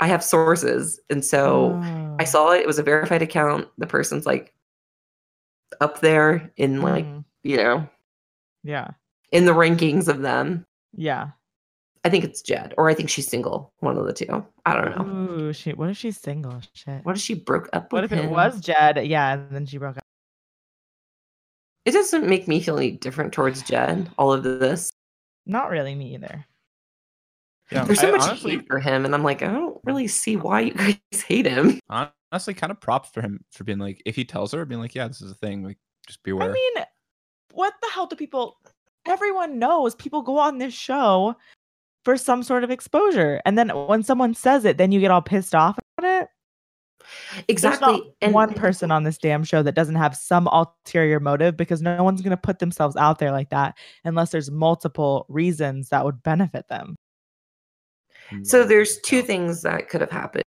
I 0.00 0.06
have 0.08 0.24
sources, 0.24 0.98
and 1.10 1.22
so. 1.24 1.74
I 2.18 2.22
Oh. 2.22 2.24
saw 2.24 2.52
it. 2.52 2.60
It 2.62 2.66
was 2.66 2.78
a 2.78 2.82
verified 2.82 3.20
account. 3.22 3.68
The 3.78 3.86
person's 3.86 4.24
like 4.26 4.52
up 5.80 6.00
there 6.00 6.50
in 6.56 6.82
like, 6.82 7.04
Mhm. 7.06 7.24
you 7.44 7.56
know, 7.56 7.88
Yeah. 8.64 8.88
in 9.30 9.44
the 9.46 9.52
rankings 9.54 10.08
of 10.08 10.20
them. 10.22 10.66
Yeah. 10.94 11.30
I 12.04 12.10
think 12.10 12.24
it's 12.24 12.42
Jed, 12.42 12.74
or 12.76 12.88
I 12.90 12.94
think 12.94 13.08
she's 13.08 13.28
single. 13.28 13.72
One 13.78 13.96
of 13.96 14.04
the 14.06 14.12
two. 14.12 14.44
I 14.66 14.74
don't 14.74 14.96
know. 14.96 15.06
Ooh, 15.06 15.52
she. 15.52 15.72
What 15.72 15.88
if 15.88 15.96
she's 15.96 16.18
single? 16.18 16.60
Shit. 16.74 17.04
What 17.04 17.14
if 17.16 17.22
she 17.22 17.34
broke 17.34 17.68
up 17.72 17.92
with 17.92 18.02
What 18.02 18.04
if 18.04 18.12
it 18.12 18.28
was 18.30 18.60
Jed? 18.60 19.06
Yeah, 19.06 19.34
and 19.34 19.50
then 19.50 19.66
she 19.66 19.78
broke 19.78 19.96
up. 19.98 20.01
It 21.84 21.92
doesn't 21.92 22.28
make 22.28 22.46
me 22.46 22.60
feel 22.60 22.78
any 22.78 22.92
different 22.92 23.32
towards 23.32 23.62
Jed. 23.68 24.10
All 24.18 24.32
of 24.32 24.42
this. 24.42 24.92
Not 25.46 25.70
really 25.70 25.94
me 25.94 26.14
either. 26.14 26.46
Yeah, 27.70 27.84
There's 27.84 28.00
so 28.00 28.08
I 28.08 28.12
much 28.12 28.22
honestly, 28.22 28.50
hate 28.52 28.66
for 28.66 28.78
him, 28.78 29.04
and 29.04 29.14
I'm 29.14 29.22
like, 29.22 29.42
I 29.42 29.46
don't 29.46 29.80
really 29.84 30.06
see 30.06 30.36
why 30.36 30.60
you 30.60 30.74
guys 30.74 30.98
hate 31.26 31.46
him. 31.46 31.80
honestly, 31.88 32.54
kind 32.54 32.70
of 32.70 32.80
props 32.80 33.08
for 33.08 33.22
him 33.22 33.42
for 33.50 33.64
being 33.64 33.78
like, 33.78 34.02
if 34.04 34.14
he 34.14 34.24
tells 34.24 34.52
her, 34.52 34.64
being 34.66 34.80
like, 34.80 34.94
yeah, 34.94 35.08
this 35.08 35.22
is 35.22 35.30
a 35.30 35.36
thing. 35.36 35.64
Like, 35.64 35.78
just 36.06 36.22
beware. 36.22 36.50
I 36.50 36.52
mean, 36.52 36.84
what 37.54 37.72
the 37.80 37.88
hell 37.94 38.06
do 38.06 38.14
people? 38.16 38.58
Everyone 39.06 39.58
knows 39.58 39.94
people 39.94 40.22
go 40.22 40.38
on 40.38 40.58
this 40.58 40.74
show 40.74 41.34
for 42.04 42.16
some 42.16 42.42
sort 42.42 42.62
of 42.62 42.70
exposure, 42.70 43.40
and 43.46 43.56
then 43.56 43.70
when 43.70 44.02
someone 44.02 44.34
says 44.34 44.64
it, 44.66 44.76
then 44.76 44.92
you 44.92 45.00
get 45.00 45.10
all 45.10 45.22
pissed 45.22 45.54
off 45.54 45.78
about 45.96 46.22
it. 46.22 46.28
Exactly. 47.48 47.86
There's 47.86 48.00
not 48.02 48.12
and 48.20 48.34
one 48.34 48.54
person 48.54 48.90
on 48.90 49.04
this 49.04 49.18
damn 49.18 49.44
show 49.44 49.62
that 49.62 49.74
doesn't 49.74 49.94
have 49.94 50.16
some 50.16 50.46
ulterior 50.48 51.20
motive 51.20 51.56
because 51.56 51.82
no 51.82 52.02
one's 52.02 52.22
going 52.22 52.30
to 52.30 52.36
put 52.36 52.58
themselves 52.58 52.96
out 52.96 53.18
there 53.18 53.32
like 53.32 53.50
that 53.50 53.76
unless 54.04 54.30
there's 54.30 54.50
multiple 54.50 55.26
reasons 55.28 55.88
that 55.88 56.04
would 56.04 56.22
benefit 56.22 56.68
them. 56.68 56.96
So 58.44 58.64
there's 58.64 58.98
two 59.00 59.22
things 59.22 59.62
that 59.62 59.88
could 59.88 60.00
have 60.00 60.10
happened. 60.10 60.44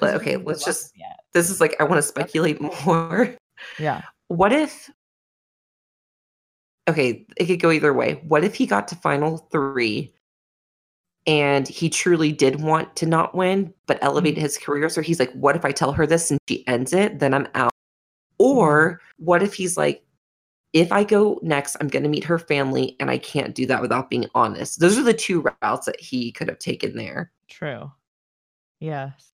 But 0.00 0.14
okay, 0.14 0.36
let's 0.36 0.64
just. 0.64 0.92
This 1.34 1.50
is 1.50 1.60
like 1.60 1.76
I 1.80 1.84
want 1.84 1.98
to 1.98 2.02
speculate 2.02 2.60
more. 2.86 3.34
Yeah. 3.78 4.02
what 4.28 4.52
if 4.52 4.90
okay 6.88 7.24
it 7.36 7.46
could 7.46 7.60
go 7.60 7.70
either 7.70 7.92
way 7.94 8.20
what 8.28 8.44
if 8.44 8.54
he 8.54 8.66
got 8.66 8.86
to 8.88 8.94
final 8.96 9.38
three 9.50 10.12
and 11.26 11.66
he 11.66 11.90
truly 11.90 12.30
did 12.32 12.60
want 12.60 12.94
to 12.96 13.06
not 13.06 13.34
win 13.34 13.72
but 13.86 13.98
elevate 14.02 14.34
mm-hmm. 14.34 14.42
his 14.42 14.58
career. 14.58 14.88
So 14.88 15.02
he's 15.02 15.18
like 15.18 15.32
what 15.32 15.56
if 15.56 15.64
i 15.64 15.72
tell 15.72 15.92
her 15.92 16.06
this 16.06 16.30
and 16.30 16.40
she 16.48 16.66
ends 16.66 16.92
it? 16.92 17.18
Then 17.18 17.34
i'm 17.34 17.48
out. 17.54 17.72
Or 18.38 18.92
mm-hmm. 18.92 19.24
what 19.24 19.42
if 19.42 19.54
he's 19.54 19.76
like 19.76 20.02
if 20.72 20.92
i 20.92 21.04
go 21.04 21.38
next 21.42 21.76
i'm 21.80 21.88
going 21.88 22.02
to 22.02 22.08
meet 22.08 22.24
her 22.24 22.38
family 22.38 22.96
and 23.00 23.10
i 23.10 23.18
can't 23.18 23.54
do 23.54 23.66
that 23.66 23.80
without 23.80 24.10
being 24.10 24.26
honest. 24.34 24.80
Those 24.80 24.98
are 24.98 25.02
the 25.02 25.14
two 25.14 25.44
routes 25.62 25.86
that 25.86 26.00
he 26.00 26.32
could 26.32 26.48
have 26.48 26.58
taken 26.58 26.96
there. 26.96 27.32
True. 27.48 27.90
Yes. 28.80 29.32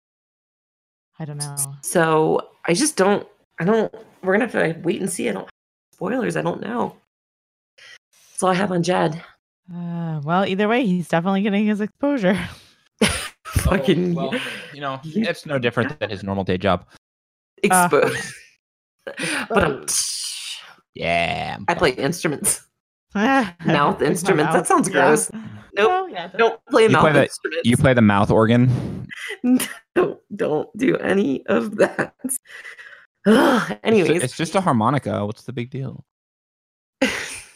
I 1.18 1.26
don't 1.26 1.38
know. 1.38 1.56
so 1.82 2.50
i 2.66 2.74
just 2.74 2.96
don't 2.96 3.28
i 3.60 3.66
don't 3.66 3.94
we're 4.22 4.38
going 4.38 4.48
to 4.48 4.58
have 4.58 4.76
to 4.76 4.82
wait 4.82 5.00
and 5.00 5.10
see. 5.10 5.30
I 5.30 5.34
don't 5.34 5.50
spoilers 5.94 6.38
i 6.38 6.42
don't 6.42 6.62
know. 6.62 6.96
That's 8.32 8.44
all 8.44 8.50
i 8.52 8.54
have 8.54 8.72
on 8.72 8.84
jed 8.84 9.22
Uh, 9.74 10.20
well, 10.24 10.46
either 10.46 10.68
way, 10.68 10.86
he's 10.86 11.08
definitely 11.08 11.42
getting 11.42 11.66
his 11.66 11.82
exposure. 11.82 12.38
fucking 13.46 14.14
well, 14.16 14.34
you 14.74 14.82
know, 14.82 15.00
it's 15.06 15.46
no 15.46 15.60
different 15.60 16.00
than 16.00 16.10
his 16.10 16.24
normal 16.24 16.44
day 16.44 16.58
job. 16.58 16.86
exposed. 17.64 18.34
but 19.06 19.64
I'm, 19.64 19.86
Yeah. 20.96 21.58
I 21.68 21.74
play 21.76 21.92
instruments. 21.92 22.62
Mouth 23.16 23.54
Mouth 23.66 24.02
instruments. 24.02 24.54
That 24.54 24.68
sounds 24.68 24.88
gross. 24.90 25.32
Nope. 25.76 25.92
Oh, 25.92 26.08
yeah, 26.08 26.28
Don't 26.38 26.60
play 26.70 26.84
You 26.84 26.90
mouth 26.90 27.02
play 27.02 27.14
the- 27.14 27.24
instruments. 27.24 27.68
You 27.70 27.78
play 27.78 27.94
the 27.94 28.02
mouth 28.02 28.30
organ. 28.32 29.08
don't 29.96 30.20
don't 30.36 30.78
do 30.78 30.96
any 30.98 31.46
of 31.48 31.78
that. 31.78 32.14
Ugh, 33.28 33.72
It's, 33.72 33.80
anyways, 33.84 34.08
ju- 34.08 34.14
it's 34.26 34.38
just 34.38 34.56
a 34.56 34.62
harmonica. 34.62 35.26
What's 35.26 35.44
the 35.44 35.54
big 35.54 35.70
deal? 35.70 36.06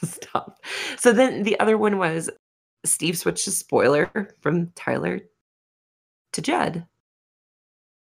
stop. 0.21 0.59
So 0.97 1.11
then 1.13 1.43
the 1.43 1.59
other 1.59 1.77
one 1.77 1.97
was 1.97 2.29
Steve 2.85 3.17
switched 3.17 3.45
to 3.45 3.51
spoiler 3.51 4.11
from 4.41 4.67
Tyler 4.75 5.21
to 6.33 6.41
Jed. 6.41 6.85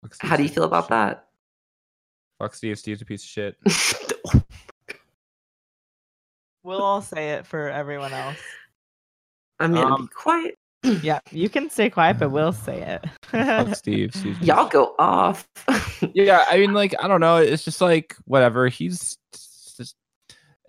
Fuck 0.03 0.13
Steve, 0.15 0.29
How 0.29 0.35
do 0.37 0.43
you 0.43 0.49
feel 0.49 0.63
a 0.63 0.67
piece 0.67 0.71
of 0.71 0.71
about 0.71 0.83
shit. 0.85 0.89
that? 0.89 1.27
Fuck 2.39 2.53
Steve. 2.55 2.77
Steve's 2.79 3.01
a 3.01 3.05
piece 3.05 3.23
of 3.23 3.29
shit. 3.29 3.57
We'll 6.63 6.81
all 6.81 7.01
say 7.01 7.31
it 7.31 7.45
for 7.47 7.69
everyone 7.69 8.11
else. 8.11 8.37
I'm 9.59 9.73
gonna 9.73 9.95
Um, 9.95 10.01
be 10.01 10.07
quiet. 10.13 10.55
Yeah, 11.01 11.19
you 11.31 11.47
can 11.49 11.69
stay 11.69 11.89
quiet, 11.89 12.19
but 12.19 12.29
we'll 12.29 12.51
say 12.51 12.81
it. 12.81 13.05
Fuck 13.23 13.67
Steve. 13.75 14.13
Steve's 14.13 14.19
a 14.19 14.23
piece 14.23 14.37
of 14.37 14.43
Y'all 14.43 14.67
go 14.67 14.93
off. 14.99 15.47
yeah 16.13 16.45
i 16.49 16.57
mean 16.57 16.73
like 16.73 16.93
i 17.01 17.07
don't 17.07 17.19
know 17.21 17.37
it's 17.37 17.63
just 17.65 17.81
like 17.81 18.15
whatever 18.25 18.67
he's 18.67 18.99
just 18.99 19.19
at 19.33 19.39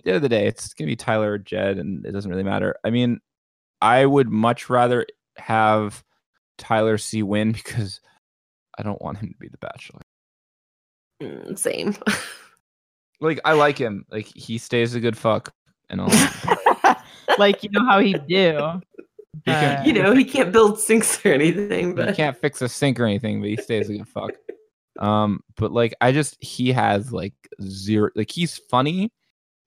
the 0.08 0.14
end 0.14 0.16
of 0.16 0.22
the 0.22 0.28
day 0.28 0.46
it's 0.46 0.72
gonna 0.74 0.86
be 0.86 0.96
tyler 0.96 1.32
or 1.32 1.38
jed 1.38 1.78
and 1.78 2.04
it 2.06 2.12
doesn't 2.12 2.30
really 2.30 2.42
matter 2.42 2.74
i 2.84 2.90
mean 2.90 3.20
i 3.80 4.04
would 4.06 4.28
much 4.30 4.68
rather 4.70 5.06
have 5.36 6.02
tyler 6.56 6.96
c 6.98 7.22
win 7.22 7.52
because 7.58 8.00
i 8.78 8.82
don't 8.82 9.00
want 9.02 9.18
him 9.18 9.28
to 9.30 9.38
be 9.38 9.48
the 9.48 9.58
bachelor 9.58 10.00
Mm, 11.22 11.58
Same. 11.58 11.96
like 13.20 13.40
i 13.44 13.52
like 13.52 13.76
him 13.76 14.04
like 14.10 14.26
he 14.26 14.56
stays 14.56 14.94
a 14.94 15.00
good 15.00 15.16
fuck 15.18 15.52
and 15.90 16.00
all 16.00 16.08
like 17.38 17.64
you 17.64 17.70
know 17.70 17.84
how 17.84 17.98
he 17.98 18.12
do. 18.12 18.22
He 19.44 19.50
can- 19.50 19.76
but- 19.78 19.86
you 19.86 19.92
know, 19.92 20.14
he 20.14 20.24
can't 20.24 20.52
build 20.52 20.78
sinks 20.78 21.24
or 21.26 21.32
anything, 21.32 21.94
but 21.96 22.10
he 22.10 22.14
can't 22.14 22.36
fix 22.36 22.62
a 22.62 22.68
sink 22.68 23.00
or 23.00 23.04
anything 23.04 23.40
but 23.40 23.50
he 23.50 23.56
stays 23.56 23.88
a 23.90 23.96
good 23.96 24.06
fuck 24.08 24.30
um 25.00 25.40
but 25.56 25.70
like 25.72 25.92
i 26.00 26.10
just 26.12 26.36
he 26.40 26.72
has 26.72 27.12
like 27.12 27.34
zero 27.62 28.10
like 28.16 28.30
he's 28.30 28.56
funny 28.70 29.10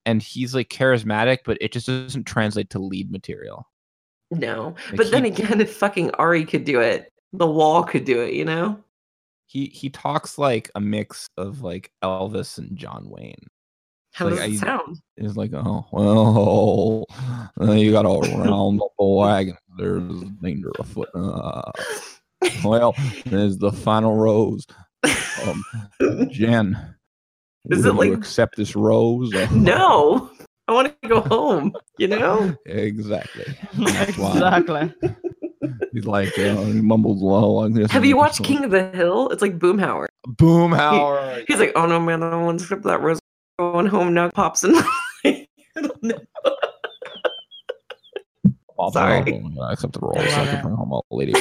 and 0.06 0.22
he's 0.22 0.54
like 0.56 0.70
charismatic 0.70 1.40
but 1.46 1.58
it 1.62 1.72
just 1.72 1.88
doesn't 1.88 2.26
translate 2.26 2.70
to 2.70 2.80
lead 2.80 3.12
material 3.12 3.68
no. 4.34 4.76
Like, 4.88 4.96
but 4.96 5.12
then 5.12 5.26
again, 5.26 5.60
if 5.60 5.76
fucking 5.76 6.12
Ari 6.12 6.46
could 6.46 6.64
do 6.64 6.80
it, 6.80 7.12
the 7.34 7.46
wall 7.46 7.84
could 7.84 8.06
do 8.06 8.22
it, 8.22 8.34
you 8.34 8.46
know? 8.46 8.82
he 9.48 9.66
he 9.66 9.90
talks 9.90 10.38
like 10.38 10.72
a 10.76 10.80
mix 10.80 11.28
of 11.36 11.62
like 11.62 11.92
Elvis 12.02 12.58
and 12.58 12.78
John 12.78 13.10
Wayne. 13.10 13.36
How 14.14 14.30
Like, 14.30 14.36
does 14.36 14.44
it 14.46 14.64
I- 14.64 14.66
sound? 14.68 15.02
He's 15.18 15.36
like, 15.36 15.52
oh 15.54 15.86
well, 15.92 17.06
uh, 17.60 17.74
you 17.74 17.92
got 17.92 18.04
to 18.04 18.38
round 18.38 18.82
up 18.82 18.92
the 18.98 19.06
wagon. 19.06 19.58
There's 19.78 20.24
danger 20.42 20.72
afoot. 20.80 21.10
Uh, 21.14 21.70
well, 22.64 22.96
there's 23.26 23.58
the 23.58 23.74
final 23.74 24.16
rose. 24.16 24.66
Um, 25.46 25.62
Jen, 26.30 26.96
Is 27.70 27.84
will 27.86 28.02
it 28.02 28.06
you 28.06 28.12
like- 28.12 28.20
accept 28.20 28.56
this 28.58 28.76
rose? 28.76 29.34
Uh, 29.34 29.48
no. 29.54 30.30
I 30.68 30.74
want 30.74 31.02
to 31.02 31.08
go 31.10 31.22
home, 31.22 31.74
you 31.98 32.08
know? 32.08 32.56
exactly. 32.66 33.44
That's 33.74 34.18
why 34.18 34.32
exactly. 34.32 34.94
he's 35.94 36.06
like, 36.06 36.30
uh, 36.40 36.56
he 36.64 36.80
mumbles 36.82 37.22
low. 37.22 37.52
Like 37.56 37.74
this. 37.74 37.92
Have 37.92 38.06
you 38.06 38.16
watched 38.16 38.42
King 38.44 38.64
of 38.64 38.72
the 38.72 38.90
Hill? 38.92 39.30
It's 39.32 39.42
like 39.42 39.60
Boomhauer. 39.60 40.06
Boomhauer? 40.28 41.44
He's 41.48 41.60
like, 41.60 41.74
oh 41.76 41.88
no, 41.88 42.00
man, 42.00 42.24
I 42.24 42.30
don't 42.30 42.46
want 42.46 42.60
to 42.60 42.66
skip 42.66 42.84
that 42.84 43.02
rose. 43.02 43.20
Going 43.60 43.86
home 43.88 44.14
now, 44.14 44.30
pops 44.30 44.64
and 44.64 44.76
I 45.26 45.46
don't 45.76 46.04
know. 46.04 46.18
Bob 48.78 48.94
Sorry. 48.94 49.22
Dylan, 49.24 49.62
I 49.62 49.74
accept 49.74 49.94
the 49.94 50.00
role. 50.00 50.18
I 50.18 50.28
So 50.28 50.36
I 50.36 50.38
love 50.40 50.50
can 50.50 50.62
bring 50.64 50.76
home 50.76 50.92
a 50.94 51.02
lady. 51.12 51.34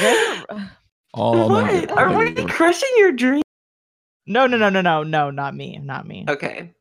Uh, 0.00 0.66
all 1.14 1.48
what? 1.48 1.64
night. 1.66 1.90
Are 1.90 2.16
we 2.16 2.34
crushing 2.46 2.88
your 2.98 3.12
dream? 3.12 3.42
no, 4.26 4.46
no, 4.46 4.56
no, 4.56 4.68
no, 4.68 4.80
no, 4.80 5.02
no, 5.02 5.30
not 5.30 5.54
me, 5.54 5.78
not 5.78 6.06
me. 6.06 6.24
Okay. 6.28 6.72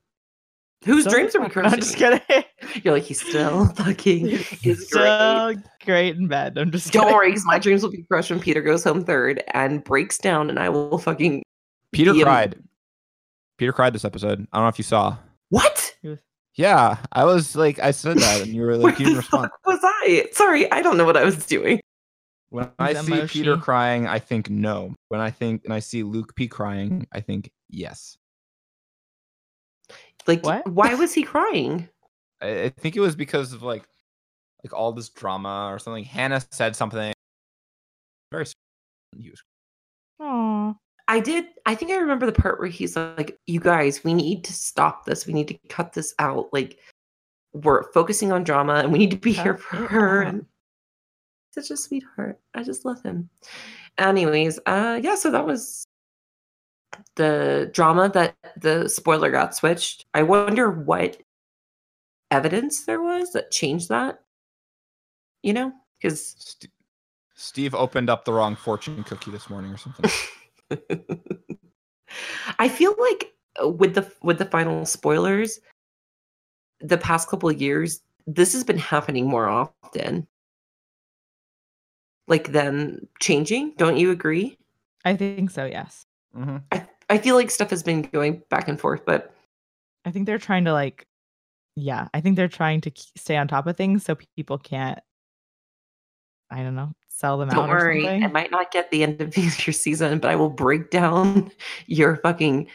Whose 0.86 1.04
Still- 1.04 1.14
dreams 1.14 1.36
are 1.36 1.42
we 1.42 1.50
crushing? 1.50 1.74
I'm 1.74 1.80
just 1.80 1.96
kidding. 1.96 2.20
You're 2.84 2.94
like, 2.96 3.04
he's 3.04 3.22
still 3.22 3.68
fucking 3.76 4.28
is 4.30 4.50
great. 4.64 4.78
so 4.90 5.54
great 5.86 6.16
in 6.18 6.28
bed. 6.28 6.58
I'm 6.58 6.72
just 6.72 6.92
Don't 6.92 7.04
kidding. 7.04 7.16
worry, 7.16 7.32
'cause 7.32 7.46
my 7.46 7.60
dreams 7.60 7.84
will 7.84 7.92
be 7.92 8.04
crushed 8.04 8.32
when 8.32 8.40
Peter 8.40 8.62
goes 8.62 8.84
home 8.84 9.04
third 9.04 9.44
and 9.54 9.84
breaks 9.84 10.18
down, 10.18 10.50
and 10.50 10.60
I 10.60 10.70
will 10.70 10.98
fucking 10.98 11.44
Peter 11.94 12.14
be 12.14 12.22
a- 12.22 12.26
cried. 12.26 12.56
Peter 13.58 13.72
cried 13.72 13.94
this 13.94 14.04
episode. 14.04 14.46
I 14.52 14.58
don't 14.58 14.66
know 14.66 14.70
if 14.70 14.78
you 14.80 14.84
saw. 14.84 15.16
What? 15.50 15.96
Yeah, 16.56 16.98
I 17.14 17.24
was 17.26 17.56
like, 17.56 17.80
I 17.80 17.92
said 17.92 18.18
that, 18.18 18.42
and 18.42 18.54
you 18.54 18.62
were 18.62 18.76
like, 18.78 19.00
you 19.00 19.06
didn't 19.06 19.14
the 19.16 19.20
respond. 19.22 19.52
fuck 19.52 19.66
was 19.66 19.80
I? 19.84 20.28
Sorry, 20.34 20.72
I 20.72 20.82
don't 20.82 20.98
know 20.98 21.06
what 21.06 21.18
I 21.18 21.24
was 21.24 21.46
doing. 21.46 21.80
When 22.54 22.70
I 22.78 22.94
He's 22.94 23.02
see 23.08 23.26
Peter 23.26 23.58
crying, 23.58 24.06
I 24.06 24.20
think 24.20 24.48
no. 24.48 24.94
When 25.08 25.20
I 25.20 25.32
think 25.32 25.64
and 25.66 25.74
I 25.74 25.80
see 25.80 26.04
Luke 26.04 26.36
P 26.36 26.48
crying, 26.48 27.08
I 27.12 27.20
think 27.20 27.50
yes. 27.68 28.16
Like, 30.28 30.46
What? 30.46 30.68
why 30.68 30.94
was 30.94 31.16
he 31.16 31.24
crying? 31.24 31.90
I, 32.42 32.66
I 32.66 32.70
think 32.70 32.96
it 32.96 33.00
was 33.00 33.16
because 33.16 33.54
of 33.54 33.64
like, 33.64 33.88
like 34.64 34.72
all 34.72 34.92
this 34.92 35.10
drama 35.10 35.70
or 35.72 35.80
something. 35.80 36.04
Hannah 36.04 36.44
said 36.52 36.76
something. 36.76 37.12
Very. 38.32 38.44
s- 38.44 38.54
He 39.18 39.32
was 39.32 39.42
Aw. 40.20 40.76
I 41.08 41.20
did. 41.22 41.48
I 41.66 41.74
think 41.74 41.90
I 41.92 41.96
remember 41.96 42.28
the 42.28 42.40
part 42.40 42.60
where 42.60 42.70
he's 42.70 42.96
like, 42.96 43.36
"You 43.48 43.62
guys, 43.62 44.04
we 44.04 44.14
need 44.14 44.44
to 44.44 44.54
stop 44.54 45.06
this. 45.06 45.26
We 45.26 45.34
need 45.34 45.48
to 45.48 45.58
cut 45.70 45.94
this 45.94 46.14
out. 46.20 46.54
Like, 46.54 46.78
we're 47.54 47.92
focusing 47.94 48.32
on 48.32 48.44
drama, 48.44 48.76
and 48.76 48.92
we 48.92 49.00
need 49.00 49.10
to 49.10 49.18
be 49.18 49.34
here 49.34 49.58
for 49.58 49.78
her." 49.88 50.22
And 50.22 50.46
such 51.54 51.72
a 51.72 51.78
sweetheart. 51.78 52.40
I 52.54 52.64
just 52.64 52.86
love 52.86 53.02
him. 53.04 53.30
Anyways, 53.98 54.60
uh, 54.66 55.00
yeah. 55.02 55.16
So 55.16 55.32
that 55.32 55.46
was 55.46 55.86
the 57.16 57.70
drama 57.74 58.10
that 58.10 58.36
the 58.58 58.88
spoiler 58.88 59.32
got 59.32 59.56
switched. 59.56 60.06
I 60.14 60.24
wonder 60.24 60.72
what 60.72 61.22
evidence 62.32 62.86
there 62.86 63.02
was 63.02 63.32
that 63.34 63.52
changed 63.52 63.90
that. 63.90 64.20
You 65.44 65.54
know, 65.54 65.74
because 66.02 66.36
St- 66.38 66.72
Steve 67.36 67.76
opened 67.76 68.10
up 68.10 68.26
the 68.26 68.34
wrong 68.34 68.56
fortune 68.56 69.04
cookie 69.04 69.32
this 69.32 69.50
morning 69.50 69.72
or 69.72 69.78
something. 69.78 70.10
I 72.60 72.70
feel 72.70 72.96
like 73.00 73.34
uh, 73.62 73.70
with 73.70 73.96
the 73.96 74.12
with 74.22 74.38
the 74.38 74.46
final 74.46 74.86
spoilers, 74.86 75.60
the 76.80 76.98
past 76.98 77.28
couple 77.28 77.50
of 77.50 77.62
years, 77.62 78.02
this 78.26 78.54
has 78.54 78.64
been 78.64 78.78
happening 78.78 79.28
more 79.28 79.50
often. 79.50 80.28
Like 82.28 82.52
them 82.52 83.08
changing, 83.20 83.74
don't 83.78 83.98
you 83.98 84.12
agree? 84.12 84.58
I 85.06 85.16
think 85.16 85.52
so. 85.52 85.66
Yes. 85.66 86.06
hmm 86.34 86.58
I 86.72 86.88
I 87.10 87.18
feel 87.18 87.36
like 87.36 87.52
stuff 87.52 87.70
has 87.70 87.84
been 87.84 88.04
going 88.04 88.42
back 88.50 88.68
and 88.68 88.80
forth, 88.80 89.06
but 89.06 89.36
I 90.06 90.12
think 90.12 90.26
they're 90.26 90.38
trying 90.38 90.66
to 90.66 90.74
like, 90.74 91.06
yeah. 91.76 92.08
I 92.14 92.22
think 92.22 92.36
they're 92.38 92.48
trying 92.48 92.82
to 92.82 92.92
stay 93.18 93.36
on 93.38 93.48
top 93.48 93.68
of 93.68 93.76
things 93.78 94.04
so 94.06 94.16
people 94.36 94.58
can't. 94.58 95.00
I 96.50 96.64
don't 96.64 96.76
know. 96.76 96.94
Sell 97.10 97.38
them 97.38 97.50
out. 97.50 97.56
don't 97.56 97.70
out 97.70 97.76
or 97.76 97.78
worry. 97.78 98.04
something. 98.04 98.24
I 98.24 98.28
might 98.28 98.52
not 98.52 98.72
get 98.72 98.90
the 98.92 99.04
end 99.04 99.22
of 99.22 99.36
your 99.38 99.74
season, 99.74 100.20
but 100.20 100.32
I 100.32 100.36
will 100.36 100.50
break 100.50 100.90
down 100.92 101.52
your 101.88 102.18
fucking 102.18 102.68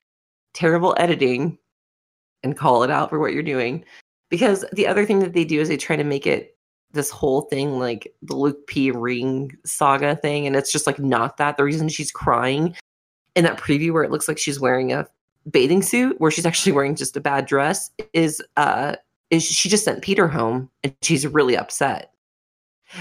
terrible 0.54 0.94
editing 0.98 1.58
and 2.42 2.56
call 2.56 2.82
it 2.82 2.90
out 2.90 3.10
for 3.10 3.18
what 3.18 3.32
you're 3.32 3.42
doing. 3.42 3.84
Because 4.30 4.64
the 4.72 4.86
other 4.86 5.06
thing 5.06 5.20
that 5.20 5.32
they 5.32 5.44
do 5.44 5.60
is 5.60 5.68
they 5.68 5.76
try 5.76 5.96
to 5.96 6.04
make 6.04 6.26
it 6.26 6.56
this 6.92 7.10
whole 7.10 7.42
thing 7.42 7.78
like 7.78 8.12
the 8.22 8.34
Luke 8.34 8.66
P 8.66 8.90
ring 8.90 9.52
saga 9.64 10.16
thing, 10.16 10.46
and 10.46 10.56
it's 10.56 10.72
just 10.72 10.86
like 10.86 10.98
not 10.98 11.36
that. 11.36 11.56
The 11.56 11.64
reason 11.64 11.88
she's 11.88 12.10
crying 12.10 12.74
in 13.36 13.44
that 13.44 13.58
preview 13.58 13.92
where 13.92 14.02
it 14.04 14.10
looks 14.10 14.26
like 14.28 14.38
she's 14.38 14.58
wearing 14.58 14.92
a 14.92 15.06
bathing 15.50 15.82
suit, 15.82 16.20
where 16.20 16.30
she's 16.30 16.46
actually 16.46 16.72
wearing 16.72 16.94
just 16.96 17.16
a 17.16 17.20
bad 17.20 17.46
dress, 17.46 17.90
is 18.12 18.42
uh 18.56 18.96
is 19.30 19.44
she 19.44 19.68
just 19.68 19.84
sent 19.84 20.02
Peter 20.02 20.26
home 20.26 20.70
and 20.82 20.94
she's 21.02 21.26
really 21.26 21.56
upset. 21.56 22.12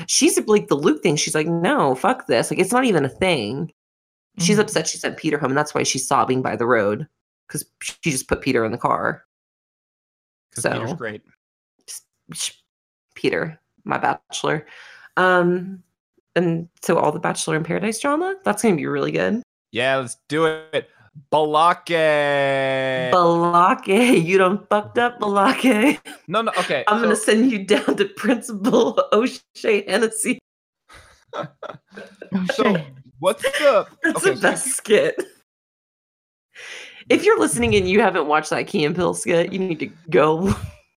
She's 0.07 0.37
like 0.47 0.67
the 0.67 0.75
Luke 0.75 1.01
thing. 1.01 1.15
She's 1.15 1.33
like, 1.35 1.47
no, 1.47 1.95
fuck 1.95 2.27
this. 2.27 2.51
Like, 2.51 2.59
it's 2.59 2.73
not 2.73 2.83
even 2.83 3.05
a 3.05 3.09
thing. 3.09 3.71
She's 4.39 4.57
Mhm. 4.57 4.63
upset 4.63 4.87
she 4.87 4.97
sent 4.97 5.15
Peter 5.17 5.37
home, 5.37 5.51
and 5.51 5.57
that's 5.57 5.73
why 5.73 5.83
she's 5.83 6.05
sobbing 6.05 6.41
by 6.41 6.57
the 6.57 6.65
road 6.65 7.07
because 7.47 7.63
she 7.81 8.11
just 8.11 8.27
put 8.27 8.41
Peter 8.41 8.65
in 8.65 8.73
the 8.73 8.77
car. 8.77 9.23
So- 10.53 10.73
Peter's 10.73 10.93
great. 10.93 11.21
Peter, 13.15 13.59
my 13.87 13.97
bachelor. 13.97 14.65
Um, 15.17 15.81
and 16.35 16.67
so 16.83 16.97
all 16.99 17.11
the 17.11 17.19
Bachelor 17.19 17.55
in 17.55 17.63
Paradise 17.63 17.99
drama, 17.99 18.35
that's 18.43 18.61
gonna 18.61 18.75
be 18.75 18.85
really 18.85 19.11
good. 19.11 19.41
Yeah, 19.71 19.97
let's 19.97 20.17
do 20.29 20.45
it. 20.45 20.89
Balake. 21.31 23.11
Balake, 23.11 24.23
you 24.25 24.37
done 24.37 24.65
fucked 24.69 24.99
up, 24.99 25.19
Balake. 25.19 25.99
no, 26.27 26.43
no. 26.43 26.51
Okay. 26.59 26.83
I'm 26.87 27.01
gonna 27.01 27.15
send 27.15 27.51
you 27.51 27.63
down 27.65 27.95
to 27.97 28.05
Principal 28.05 29.01
O'Shea 29.11 29.83
Hennessy. 29.89 30.37
So 32.53 32.75
what's 33.19 33.41
the 33.59 33.87
That's 34.03 34.17
okay? 34.17 34.29
the 34.31 34.35
so 34.35 34.41
best 34.41 34.67
skit. 34.75 35.15
If 37.09 37.23
you're 37.23 37.39
listening 37.39 37.75
and 37.75 37.87
you 37.89 38.01
haven't 38.01 38.27
watched 38.27 38.49
that 38.51 38.67
Key 38.67 38.85
and 38.85 38.95
Peele 38.95 39.13
skit, 39.13 39.51
you 39.53 39.59
need 39.59 39.79
to 39.79 39.89
go 40.09 40.53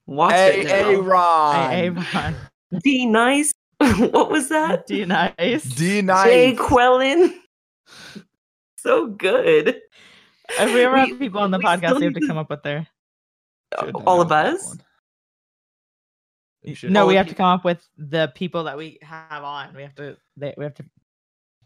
watch 0.07 0.33
Hey, 0.35 0.61
it. 0.63 0.69
hey, 0.69 0.93
now. 0.97 1.01
Ron. 1.01 1.71
Hey, 1.71 1.87
Avon. 1.87 2.35
D 2.83 3.07
nice. 3.07 3.53
what 3.79 4.31
was 4.31 4.49
that? 4.51 4.87
D 4.87 5.05
nice. 5.05 5.65
D 5.65 6.03
Nice. 6.03 6.25
Jay 6.27 6.53
nice. 6.53 6.59
Quellen. 6.61 7.35
So 8.77 9.09
good. 9.09 9.79
If 10.59 10.73
we 10.75 10.81
ever 10.85 10.95
We- 10.95 11.11
have 11.11 11.19
people 11.19 11.41
on 11.43 11.51
the 11.51 11.59
we 11.59 11.65
podcast, 11.65 11.87
still 11.89 11.99
we 11.99 12.05
have 12.07 12.15
to 12.15 12.27
come 12.27 12.39
up 12.39 12.49
with 12.49 12.63
their. 12.63 12.87
Should've 13.79 13.95
All 14.07 14.23
of 14.23 14.33
us? 14.33 14.67
one. 14.69 14.81
We 16.65 16.73
should- 16.75 16.91
No, 16.91 17.07
we 17.07 17.15
have 17.17 17.27
you. 17.27 17.33
to 17.33 17.37
come 17.37 17.47
up 17.47 17.63
with 17.65 17.87
the 17.99 18.33
people 18.35 18.65
that 18.65 18.79
we 18.79 18.99
have 19.03 19.45
on. 19.45 19.75
We 19.75 19.83
have 19.83 19.95
to. 19.97 20.17
They, 20.39 20.55
we 20.57 20.65
have 20.65 20.73
to 20.77 20.85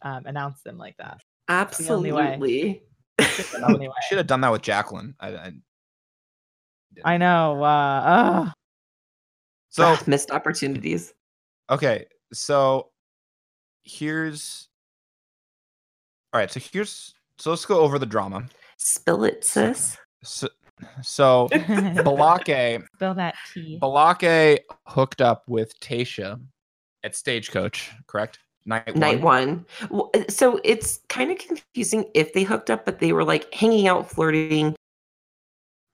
um, 0.02 0.26
announce 0.26 0.60
them 0.62 0.76
like 0.76 0.96
that. 0.96 1.20
the 1.46 1.88
only 1.90 2.10
way. 2.10 2.22
Absolutely. 2.32 2.82
The 3.18 3.64
only 3.64 3.88
way. 3.88 3.94
should 4.08 4.18
have 4.18 4.26
done 4.26 4.40
that 4.40 4.50
with 4.50 4.62
Jacqueline. 4.62 5.14
I, 5.20 5.28
I, 5.28 5.52
I 7.04 7.16
know. 7.16 7.62
Uh, 7.62 8.02
ugh. 8.04 8.52
So 9.74 9.84
Ah, 9.84 10.02
missed 10.06 10.30
opportunities. 10.30 11.14
okay, 11.68 12.06
so 12.32 12.90
here's 13.82 14.68
all 16.32 16.38
right. 16.40 16.50
So 16.50 16.60
here's 16.60 17.14
so 17.38 17.50
let's 17.50 17.66
go 17.66 17.80
over 17.80 17.98
the 17.98 18.06
drama. 18.06 18.46
Spill 18.76 19.24
it, 19.24 19.44
sis. 19.44 19.96
So, 20.22 20.48
so 21.02 21.48
Balake 21.50 22.84
Spill 22.94 23.14
that 23.14 23.34
tea. 23.52 23.78
Balake 23.82 24.58
hooked 24.86 25.20
up 25.20 25.42
with 25.48 25.78
Tasha 25.80 26.40
at 27.02 27.14
Stagecoach, 27.16 27.90
correct? 28.06 28.38
Night 28.66 28.86
one. 28.86 28.98
Night 29.00 29.20
one. 29.20 29.66
one. 29.90 30.08
Uh, 30.14 30.22
So 30.28 30.60
it's 30.64 31.00
kind 31.08 31.30
of 31.30 31.38
confusing 31.38 32.04
if 32.14 32.32
they 32.32 32.44
hooked 32.44 32.70
up, 32.70 32.84
but 32.84 32.98
they 33.00 33.12
were 33.12 33.24
like 33.24 33.52
hanging 33.52 33.88
out, 33.88 34.08
flirting, 34.10 34.74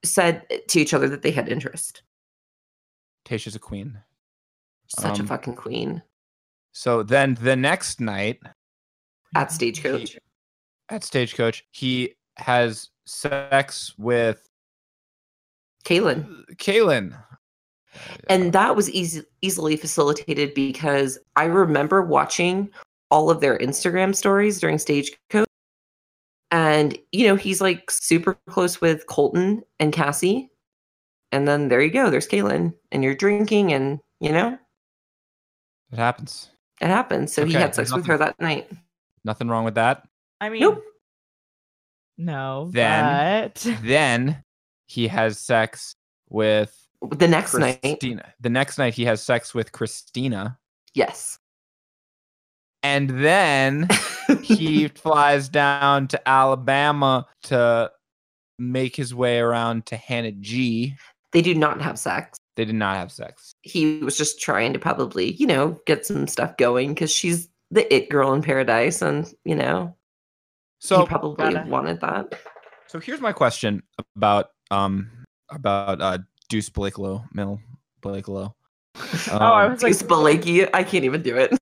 said 0.05 0.45
to 0.69 0.79
each 0.79 0.93
other 0.93 1.09
that 1.09 1.21
they 1.23 1.31
had 1.31 1.49
interest. 1.49 2.03
Tasha's 3.25 3.55
a 3.55 3.59
queen. 3.59 3.97
Such 4.87 5.19
a 5.19 5.21
Um, 5.21 5.27
fucking 5.27 5.55
queen 5.55 6.01
So 6.73 7.01
then 7.03 7.35
the 7.41 7.55
next 7.55 7.99
night 8.01 8.39
at 9.35 9.51
Stagecoach. 9.51 10.17
at 10.89 11.03
Stagecoach, 11.03 11.65
he 11.71 12.15
has 12.37 12.89
sex 13.05 13.93
with 13.97 14.47
Caelynn. 15.85 16.45
Caelynn. 16.55 17.17
And 18.29 18.53
that 18.53 18.75
was 18.75 18.89
easy, 18.91 19.23
easily 19.41 19.75
facilitated 19.75 20.53
because 20.53 21.17
I 21.35 21.45
remember 21.45 22.01
watching 22.01 22.69
all 23.09 23.29
of 23.29 23.41
their 23.41 23.57
Instagram 23.57 24.15
stories 24.15 24.59
during 24.59 24.77
Stagecoach. 24.77 25.47
And, 26.51 26.97
you 27.11 27.27
know, 27.27 27.35
he's 27.35 27.61
like 27.61 27.89
super 27.89 28.37
close 28.49 28.79
with 28.81 29.07
Colton 29.07 29.63
and 29.79 29.91
Cassie. 29.93 30.50
And 31.31 31.47
then 31.47 31.69
there 31.69 31.81
you 31.81 31.91
go, 31.91 32.09
there's 32.09 32.27
Caelynn. 32.27 32.73
And 32.91 33.03
you're 33.03 33.15
drinking, 33.15 33.71
and, 33.73 33.99
you 34.19 34.31
know, 34.31 34.57
it 35.91 35.97
happens. 35.97 36.49
it 36.81 36.87
happens. 36.87 37.33
So 37.33 37.45
he 37.45 37.53
had 37.53 37.73
sex 37.75 37.89
there's 37.89 37.93
with 37.93 38.05
her 38.07 38.17
that 38.17 38.39
night. 38.39 38.69
Nothing 39.23 39.47
wrong 39.49 39.63
with 39.65 39.75
that. 39.75 40.03
I 40.41 40.49
mean, 40.49 40.61
Nope. 40.61 40.83
no. 42.17 42.69
Then- 42.73 43.51
but 43.53 43.67
Then 43.83 44.43
he 44.87 45.07
has 45.07 45.39
sex 45.39 45.95
with 46.29 46.75
The 47.11 47.27
next 47.27 47.53
night. 47.55 47.81
Kristina. 47.81 48.31
The 48.41 48.49
next 48.49 48.77
night 48.77 48.93
he 48.93 49.05
has 49.05 49.21
sex 49.23 49.53
with 49.53 49.71
Kristina. 49.71 50.57
Yes. 50.93 51.39
And 52.83 53.09
then 53.23 53.87
he 54.41 54.87
flies 54.87 55.47
down 55.49 56.07
to 56.09 56.27
Alabama 56.27 57.27
to 57.43 57.91
make 58.57 58.95
his 58.95 59.13
way 59.13 59.39
around 59.39 59.85
to 59.87 59.95
Hannah 59.97 60.31
G. 60.31 60.95
they 61.31 61.41
do 61.41 61.53
not 61.55 61.81
have 61.81 61.97
sex. 61.99 62.37
They 62.55 62.65
did 62.65 62.75
not 62.75 62.97
have 62.97 63.11
sex. 63.11 63.53
He 63.61 63.99
was 63.99 64.17
just 64.17 64.39
trying 64.41 64.73
to 64.73 64.79
probably, 64.79 65.31
you 65.33 65.47
know, 65.47 65.79
get 65.85 66.05
some 66.05 66.27
stuff 66.27 66.57
going 66.57 66.93
because 66.93 67.11
she's 67.11 67.47
the 67.71 67.91
it 67.93 68.09
girl 68.09 68.33
in 68.33 68.41
paradise. 68.41 69.01
And, 69.01 69.31
you 69.45 69.55
know, 69.55 69.95
So 70.79 70.99
he 71.01 71.05
probably 71.05 71.53
gotta- 71.53 71.69
wanted 71.69 72.01
that. 72.01 72.33
So 72.87 72.99
here's 72.99 73.21
my 73.21 73.31
question 73.31 73.83
about 74.17 74.47
um 74.69 75.09
about 75.49 76.01
uh 76.01 76.17
Deuce 76.49 76.69
Blakelow, 76.69 77.25
Mel 77.33 77.61
Blakelow. 78.01 78.53
oh, 79.31 79.37
I 79.37 79.65
Um, 79.65 79.71
was 79.71 79.81
like, 79.83 79.93
Deuce 79.93 80.03
Blakey. 80.03 80.73
I 80.73 80.83
can't 80.83 81.05
even 81.05 81.21
do 81.21 81.37
it. 81.37 81.57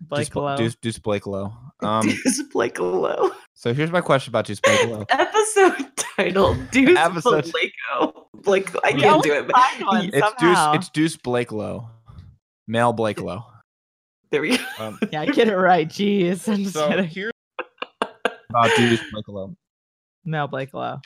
Blake 0.00 0.28
Deuce, 0.28 0.34
Lowe. 0.36 0.56
Deuce, 0.56 0.76
Deuce 0.76 0.98
Blakelow. 0.98 1.54
Um, 1.80 2.06
Deuce 2.24 2.42
Blakelow. 2.54 3.30
So 3.54 3.72
here's 3.72 3.90
my 3.90 4.00
question 4.00 4.30
about 4.30 4.46
Deuce 4.46 4.60
Blakelow. 4.60 5.06
Episode 5.10 5.96
title 5.96 6.54
Deuce 6.70 6.98
Episode- 6.98 7.44
Blakeo. 7.44 8.20
Blake, 8.42 8.70
I 8.84 8.90
We 8.92 9.00
can't 9.00 9.22
do 9.22 9.32
it. 9.32 9.46
but 9.46 9.56
find 9.56 10.12
It's 10.12 10.18
somehow. 10.18 10.72
Deuce. 10.72 10.80
It's 10.80 10.88
Deuce 10.90 11.16
Blakelow, 11.16 11.88
Mel 12.68 12.92
Blakelow. 12.92 13.44
There 14.30 14.42
we 14.42 14.56
go. 14.58 14.64
Um, 14.78 14.98
yeah, 15.12 15.24
get 15.26 15.48
it 15.48 15.56
right. 15.56 15.88
Jeez, 15.88 16.46
I'm 16.52 16.64
just 16.64 16.74
so 16.74 16.88
kidding. 16.88 17.06
here's 17.06 17.32
about 18.50 18.70
Deuce 18.76 19.00
Blakelow. 19.14 19.54
Mel 20.26 20.46
Blake 20.48 20.74
Lowe. 20.74 21.00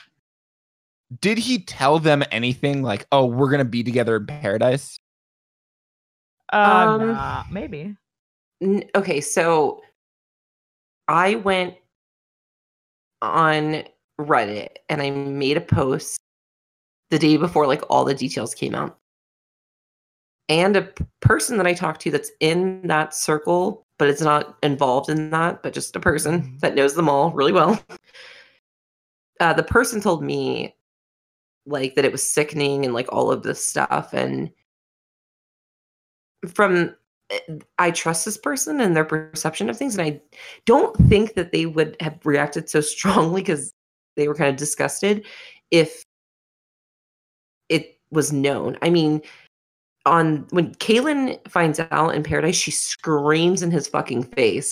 Did 1.21 1.37
he 1.37 1.59
tell 1.59 1.99
them 1.99 2.23
anything 2.31 2.81
like, 2.83 3.05
"Oh, 3.11 3.25
we're 3.25 3.49
gonna 3.51 3.65
be 3.65 3.83
together 3.83 4.15
in 4.17 4.25
paradise"? 4.25 4.97
Uh, 6.51 6.97
Um, 6.99 7.07
nah, 7.13 7.43
maybe. 7.51 7.95
N- 8.61 8.83
okay, 8.95 9.21
so 9.21 9.81
I 11.07 11.35
went 11.35 11.75
on 13.21 13.83
Reddit 14.19 14.69
and 14.89 15.01
I 15.01 15.09
made 15.11 15.57
a 15.57 15.61
post 15.61 16.19
the 17.09 17.19
day 17.19 17.37
before 17.37 17.67
like 17.67 17.83
all 17.89 18.05
the 18.05 18.13
details 18.13 18.53
came 18.53 18.75
out. 18.75 18.97
And 20.47 20.75
a 20.75 20.93
person 21.21 21.57
that 21.57 21.67
I 21.67 21.73
talked 21.73 22.01
to 22.01 22.11
that's 22.11 22.31
in 22.39 22.87
that 22.87 23.13
circle, 23.13 23.85
but 23.99 24.07
it's 24.09 24.21
not 24.21 24.57
involved 24.63 25.09
in 25.09 25.29
that, 25.29 25.61
but 25.61 25.73
just 25.73 25.95
a 25.95 25.99
person 25.99 26.41
Mhm. 26.41 26.59
that 26.61 26.75
knows 26.75 26.95
them 26.95 27.09
all 27.09 27.31
really 27.31 27.51
well. 27.51 27.81
Uh, 29.41 29.53
the 29.53 29.63
person 29.63 30.01
told 30.01 30.21
me 30.21 30.75
like 31.65 31.95
that 31.95 32.03
it 32.03 32.11
was 32.11 32.29
sickening 32.29 32.83
and 32.83 32.93
like 32.93 33.07
all 33.09 33.31
of 33.31 33.41
this 33.41 33.65
stuff. 33.65 34.11
And 34.13 34.51
from 36.53 36.93
I 37.77 37.91
trust 37.91 38.25
this 38.25 38.37
person 38.37 38.81
and 38.81 38.95
their 38.95 39.05
perception 39.05 39.69
of 39.69 39.77
things, 39.77 39.97
and 39.97 40.07
I 40.07 40.21
don't 40.65 40.95
think 41.09 41.35
that 41.35 41.51
they 41.51 41.65
would 41.65 41.95
have 41.99 42.19
reacted 42.25 42.69
so 42.69 42.81
strongly 42.95 43.41
because 43.41 43.73
they 44.15 44.27
were 44.27 44.35
kind 44.35 44.49
of 44.49 44.55
disgusted 44.55 45.25
if 45.71 46.03
it 47.69 47.99
was 48.11 48.33
known. 48.33 48.77
I 48.81 48.89
mean, 48.89 49.21
on 50.05 50.47
when 50.49 50.73
Caelynn 50.75 51.39
finds 51.47 51.79
out 51.91 52.15
in 52.15 52.23
Paradise, 52.23 52.55
she 52.55 52.71
screams 52.71 53.61
in 53.61 53.71
his 53.71 53.87
fucking 53.87 54.23
face 54.23 54.71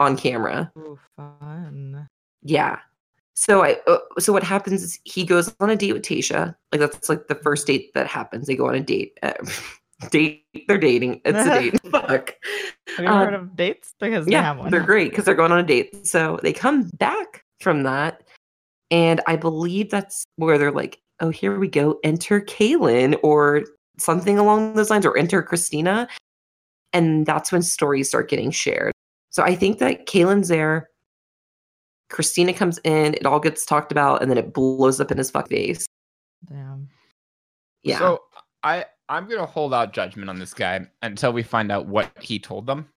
on 0.00 0.16
camera. 0.16 0.72
Ooh, 0.78 0.98
fun. 1.16 2.08
Yeah. 2.42 2.78
So 3.34 3.64
I 3.64 3.78
uh, 3.86 3.98
so 4.18 4.32
what 4.32 4.42
happens 4.42 4.82
is 4.82 4.98
he 5.04 5.24
goes 5.24 5.54
on 5.60 5.70
a 5.70 5.76
date 5.76 5.92
with 5.92 6.02
Tasha. 6.02 6.54
Like 6.72 6.80
that's 6.80 7.08
like 7.08 7.28
the 7.28 7.34
first 7.34 7.66
date 7.66 7.92
that 7.94 8.06
happens. 8.06 8.46
They 8.46 8.56
go 8.56 8.68
on 8.68 8.74
a 8.74 8.80
date. 8.80 9.18
Date. 10.10 10.44
They're 10.68 10.78
dating. 10.78 11.20
It's 11.24 11.38
a 11.46 11.50
date. 11.60 11.80
Fuck. 11.90 12.34
Have 12.96 13.04
you 13.04 13.10
Uh, 13.10 13.24
heard 13.24 13.34
of 13.34 13.56
dates? 13.56 13.94
Because 14.00 14.26
they 14.26 14.32
Yeah, 14.32 14.42
have 14.42 14.58
one. 14.58 14.70
they're 14.70 14.80
great 14.84 15.10
because 15.10 15.24
they're 15.24 15.34
going 15.34 15.52
on 15.52 15.58
a 15.58 15.62
date. 15.62 16.06
So 16.06 16.38
they 16.42 16.52
come 16.52 16.90
back 16.98 17.44
from 17.60 17.82
that, 17.84 18.22
and 18.90 19.20
I 19.26 19.36
believe 19.36 19.90
that's 19.90 20.24
where 20.36 20.58
they're 20.58 20.70
like, 20.72 21.00
"Oh, 21.20 21.30
here 21.30 21.58
we 21.58 21.68
go. 21.68 21.98
Enter 22.04 22.40
Caelynn 22.40 23.18
or 23.22 23.64
something 23.98 24.38
along 24.38 24.74
those 24.74 24.90
lines, 24.90 25.06
or 25.06 25.16
enter 25.16 25.42
Kristina," 25.42 26.08
and 26.92 27.26
that's 27.26 27.50
when 27.50 27.62
stories 27.62 28.08
start 28.08 28.28
getting 28.28 28.50
shared. 28.50 28.92
So 29.30 29.42
I 29.42 29.54
think 29.56 29.78
that 29.78 30.06
Caelynn's 30.06 30.48
there. 30.48 30.88
Kristina 32.12 32.54
comes 32.54 32.78
in. 32.84 33.14
It 33.14 33.26
all 33.26 33.40
gets 33.40 33.64
talked 33.64 33.90
about, 33.90 34.22
and 34.22 34.30
then 34.30 34.38
it 34.38 34.52
blows 34.52 35.00
up 35.00 35.10
in 35.10 35.18
his 35.18 35.30
fuck 35.30 35.48
face. 35.48 35.86
Damn. 36.44 36.88
Yeah. 37.82 37.98
So 37.98 38.22
I 38.62 38.84
I'm 39.08 39.28
gonna 39.28 39.46
hold 39.46 39.74
out 39.74 39.92
judgment 39.92 40.30
on 40.30 40.38
this 40.38 40.54
guy 40.54 40.86
until 41.02 41.32
we 41.32 41.42
find 41.42 41.70
out 41.70 41.86
what 41.86 42.10
he 42.20 42.38
told 42.38 42.66
them. 42.66 42.88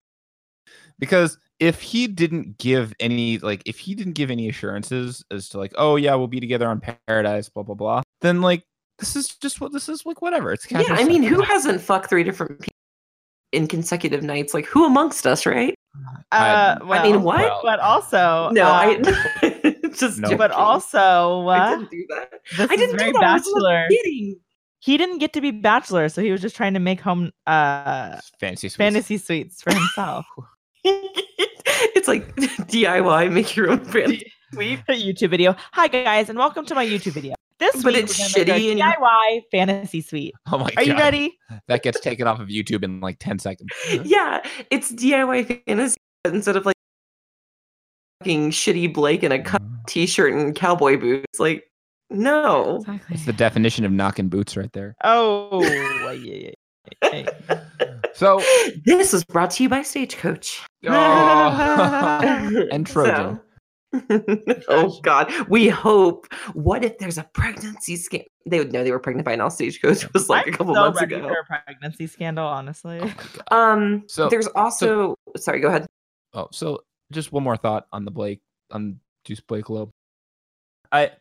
Because 0.99 1.37
if 1.59 1.81
he 1.81 2.07
didn't 2.07 2.57
give 2.57 2.93
any 2.99 3.37
like 3.39 3.61
if 3.65 3.77
he 3.79 3.95
didn't 3.95 4.13
give 4.13 4.31
any 4.31 4.49
assurances 4.49 5.23
as 5.31 5.49
to 5.49 5.57
like, 5.57 5.73
oh 5.77 5.95
yeah, 5.95 6.15
we'll 6.15 6.27
be 6.27 6.39
together 6.39 6.67
on 6.67 6.81
paradise, 7.07 7.49
blah 7.49 7.63
blah 7.63 7.75
blah, 7.75 8.01
then 8.21 8.41
like 8.41 8.63
this 8.99 9.15
is 9.15 9.29
just 9.35 9.61
what 9.61 9.71
this 9.73 9.89
is 9.89 10.05
like 10.05 10.21
whatever. 10.21 10.51
It's 10.51 10.69
yeah. 10.71 10.83
I 10.89 11.03
mean, 11.03 11.23
who 11.23 11.41
hasn't 11.41 11.81
fucked 11.81 12.09
three 12.09 12.23
different 12.23 12.59
people 12.61 12.73
in 13.51 13.67
consecutive 13.67 14.23
nights? 14.23 14.53
Like, 14.53 14.65
who 14.65 14.85
amongst 14.85 15.27
us, 15.27 15.45
right? 15.45 15.75
Uh, 16.31 16.77
I- 16.79 16.83
well, 16.83 16.99
I 16.99 17.03
mean, 17.03 17.23
what? 17.23 17.39
well, 17.39 17.61
But 17.63 17.79
also, 17.79 18.49
no, 18.51 18.65
uh, 18.65 18.71
I 18.71 19.75
just. 19.93 20.19
No. 20.19 20.29
but 20.35 20.49
joking. 20.49 20.51
also, 20.51 21.47
I 21.47 21.59
uh, 21.59 21.69
didn't 21.77 21.91
do 21.91 22.05
that. 22.09 22.31
this 22.57 22.71
I 22.71 22.75
didn't 22.75 22.97
very 22.97 23.11
do 23.11 23.19
that. 23.19 23.23
I 23.23 23.33
was 23.35 23.87
kidding. 23.89 24.39
He 24.79 24.97
didn't 24.97 25.17
get 25.19 25.33
to 25.33 25.41
be 25.41 25.51
bachelor, 25.51 26.07
so 26.09 26.21
he 26.21 26.31
was 26.31 26.41
just 26.41 26.55
trying 26.55 26.73
to 26.73 26.79
make 26.79 27.01
home 27.01 27.31
uh 27.45 28.19
fantasy 28.39 28.69
suites. 28.69 28.75
fantasy 28.75 29.17
suites 29.17 29.61
for 29.61 29.73
himself. 29.73 30.25
it's 30.83 32.07
like 32.07 32.35
DIY, 32.35 33.31
make 33.31 33.55
your 33.55 33.71
own 33.71 33.83
brand. 33.89 34.23
Sweet. 34.53 34.79
YouTube 34.87 35.29
video. 35.29 35.55
Hi 35.73 35.87
guys, 35.87 36.29
and 36.29 36.37
welcome 36.37 36.65
to 36.67 36.75
my 36.75 36.85
YouTube 36.85 37.13
video. 37.13 37.35
This 37.59 37.81
But 37.83 37.95
week 37.95 38.03
it's 38.03 38.19
we're 38.37 38.45
gonna 38.45 38.59
make 38.59 38.63
shitty 38.63 38.71
and- 38.71 38.95
DIY 38.95 39.41
fantasy 39.51 40.01
suite. 40.01 40.33
Oh 40.51 40.59
my 40.59 40.69
god. 40.69 40.77
Are 40.77 40.83
you 40.83 40.93
ready? 40.93 41.37
That 41.67 41.81
gets 41.81 41.99
taken 41.99 42.27
off 42.27 42.39
of 42.39 42.47
YouTube 42.49 42.83
in 42.83 43.01
like 43.01 43.17
10 43.19 43.39
seconds. 43.39 43.69
Yeah, 44.03 44.41
it's 44.69 44.91
DIY 44.91 45.63
fantasy 45.65 45.97
but 46.23 46.33
instead 46.35 46.55
of 46.55 46.65
like 46.67 46.75
fucking 48.21 48.51
shitty 48.51 48.93
Blake 48.93 49.23
in 49.23 49.31
a 49.31 49.41
cut 49.41 49.61
t-shirt 49.87 50.33
and 50.33 50.55
cowboy 50.55 50.97
boots. 50.97 51.39
Like, 51.39 51.63
no. 52.09 52.77
Exactly. 52.77 53.15
It's 53.15 53.25
the 53.25 53.33
definition 53.33 53.85
of 53.85 53.91
knocking 53.91 54.29
boots 54.29 54.55
right 54.57 54.71
there. 54.73 54.95
Oh, 55.03 55.61
yeah, 55.63 56.11
yeah, 56.11 56.49
yeah, 57.03 57.31
yeah. 57.49 57.59
So, 58.13 58.41
This 58.85 59.13
was 59.13 59.23
brought 59.23 59.51
to 59.51 59.63
you 59.63 59.69
by 59.69 59.81
Stagecoach. 59.81 60.61
oh, 60.87 62.67
and 62.71 62.85
Trojan. 62.87 63.35
So- 63.35 63.41
oh 64.67 64.99
God, 65.01 65.31
we 65.49 65.69
hope. 65.69 66.27
What 66.53 66.83
if 66.83 66.97
there's 66.97 67.17
a 67.17 67.23
pregnancy 67.33 67.95
scam? 67.95 68.25
They 68.45 68.59
would 68.59 68.71
know 68.73 68.83
they 68.83 68.91
were 68.91 68.99
pregnant 68.99 69.25
by 69.25 69.35
now. 69.35 69.47
Stagecoach 69.49 70.11
was 70.13 70.29
like 70.29 70.47
I'm 70.47 70.53
a 70.53 70.57
couple 70.57 70.75
so 70.75 70.81
months 70.81 70.99
ready 71.01 71.15
ago. 71.15 71.29
for 71.29 71.39
a 71.39 71.45
pregnancy 71.63 72.05
scandal, 72.07 72.45
honestly. 72.45 72.99
Oh. 73.49 73.57
Um, 73.57 74.03
So- 74.07 74.27
there's 74.29 74.47
also. 74.47 75.15
sorry, 75.37 75.61
go 75.61 75.69
ahead. 75.69 75.87
Oh, 76.33 76.47
so 76.51 76.83
just 77.11 77.31
one 77.31 77.43
more 77.43 77.55
thought 77.57 77.87
on 77.93 78.03
the 78.03 78.11
Blake 78.11 78.41
on 78.71 78.99
Juice 79.23 79.39
Blake 79.39 79.69
Loeb. 79.69 79.89
I 80.91 81.11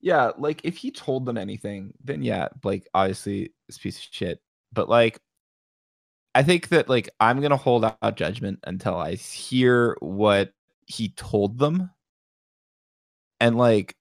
yeah, 0.00 0.32
like 0.38 0.60
if 0.64 0.76
he 0.76 0.90
told 0.90 1.26
them 1.26 1.36
anything, 1.36 1.94
then 2.02 2.22
yeah, 2.22 2.48
Blake 2.60 2.86
obviously 2.94 3.52
is 3.68 3.76
a 3.76 3.80
piece 3.80 3.98
of 3.98 4.06
shit. 4.10 4.40
But 4.72 4.88
like 4.88 5.20
I 6.34 6.42
think 6.42 6.68
that 6.68 6.88
like 6.88 7.08
I'm 7.20 7.40
gonna 7.40 7.56
hold 7.56 7.84
out 7.84 8.16
judgment 8.16 8.60
until 8.64 8.94
I 8.96 9.14
hear 9.14 9.96
what 10.00 10.52
he 10.86 11.10
told 11.10 11.58
them. 11.58 11.90
And 13.40 13.56
like 13.56 13.96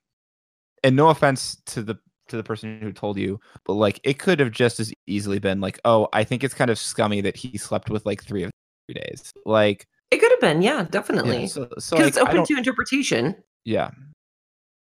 and 0.84 0.96
no 0.96 1.10
offense 1.10 1.62
to 1.68 1.84
the 1.84 1.96
to 2.28 2.38
the 2.38 2.44
person 2.44 2.80
who 2.82 2.92
told 2.92 3.18
you, 3.18 3.40
but 3.66 3.74
like 3.74 4.00
it 4.04 4.20
could 4.20 4.40
have 4.40 4.52
just 4.52 4.80
as 4.80 4.94
easily 5.08 5.40
been 5.40 5.62
like, 5.62 5.80
oh, 5.86 6.08
I 6.14 6.24
think 6.24 6.44
it's 6.44 6.54
kind 6.54 6.70
of 6.70 6.78
scummy 6.78 7.22
that 7.22 7.38
he 7.38 7.58
slept 7.58 7.90
with 7.90 8.06
like 8.06 8.24
three 8.24 8.44
of 8.44 8.52
three 8.88 8.96
days. 8.96 9.34
Like 9.46 9.88
It 10.12 10.18
could 10.18 10.32
have 10.32 10.42
been, 10.42 10.62
yeah, 10.62 10.88
yeah, 11.24 11.42
definitely. 11.42 11.48
so, 11.48 11.70
so 11.80 11.98
Because 11.98 12.00
like, 12.00 12.08
it's 12.08 12.18
open 12.18 12.44
to 12.46 12.58
interpretation. 12.58 13.36
yeah. 13.66 13.92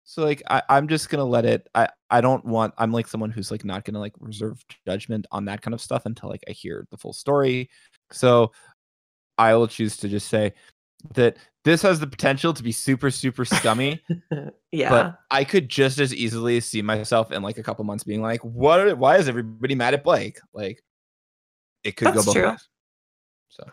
So 0.05 0.25
like 0.25 0.43
I, 0.51 0.63
I'm 0.69 0.89
just 0.89 1.09
gonna 1.09 1.25
let 1.25 1.45
it 1.45 1.69
I, 1.75 1.89
I 2.11 2.21
don't 2.21 2.45
want 2.45 2.75
I'm 2.79 2.93
like 2.93 3.07
someone 3.07 3.31
who's 3.31 3.51
like 3.51 3.65
not 3.65 3.85
gonna 3.85 4.01
like 4.01 4.15
reserve 4.21 4.65
judgment 4.87 5.27
on 5.31 5.45
that 5.47 5.63
kind 5.63 5.75
of 5.75 5.81
stuff 5.81 6.07
until 6.07 6.29
like 6.29 6.43
I 6.49 6.53
hear 6.53 6.87
the 6.91 6.97
full 6.97 7.13
story. 7.13 7.71
So 8.11 8.53
I 9.39 9.55
will 9.55 9.69
choose 9.69 9.97
to 9.99 10.09
just 10.09 10.29
say 10.29 10.53
that 11.15 11.37
this 11.65 11.83
has 11.83 12.01
the 12.01 12.07
potential 12.07 12.53
to 12.53 12.63
be 12.63 12.73
super, 12.73 13.11
super 13.11 13.45
scummy, 13.45 14.03
yeah. 14.73 14.91
but 14.91 15.19
I 15.31 15.45
could 15.45 15.69
just 15.69 15.99
as 15.99 16.15
easily 16.15 16.61
see 16.61 16.83
myself 16.83 17.31
in 17.33 17.43
like 17.43 17.59
a 17.59 17.63
couple 17.63 17.85
months 17.85 18.05
being 18.05 18.21
like, 18.23 18.41
what 18.45 18.81
are- 18.81 18.97
why 18.97 19.17
is 19.17 19.29
everybody 19.29 19.75
mad 19.75 19.95
at 19.95 20.05
Blake? 20.05 20.39
Like 20.53 20.83
it 21.85 21.97
could 21.97 22.09
That's 22.09 22.19
go 22.19 22.25
both 22.25 22.35
true. 22.35 22.51
ways. 22.51 22.69
So 23.49 23.65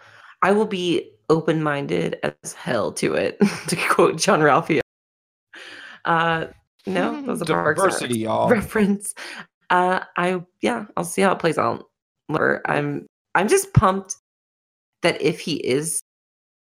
I 0.42 0.52
will 0.52 0.66
be 0.66 1.12
open 1.30 1.62
minded 1.62 2.20
as 2.44 2.54
hell 2.54 2.92
to 2.94 3.14
it, 3.16 3.40
to 3.68 3.76
quote 3.76 4.18
Jean-Ralphio. 4.18 4.82
Uh, 6.06 6.48
no, 6.86 7.22
that 7.22 7.26
was 7.26 7.42
a 7.42 7.46
Parks 7.46 7.46
and 7.46 7.66
Rec 7.68 7.76
diversity, 7.76 8.20
y'all. 8.20 8.50
reference. 8.50 9.14
Uh, 9.70 10.02
I 10.18 10.42
yeah, 10.62 10.86
I'll 10.98 11.04
see 11.04 11.22
how 11.22 11.32
it 11.32 11.40
plays 11.40 11.58
out. 11.58 11.86
I'm 12.30 13.06
I'm 13.36 13.48
just 13.48 13.74
pumped 13.74 14.16
that 15.02 15.22
if 15.22 15.40
he 15.40 15.56
is 15.56 16.02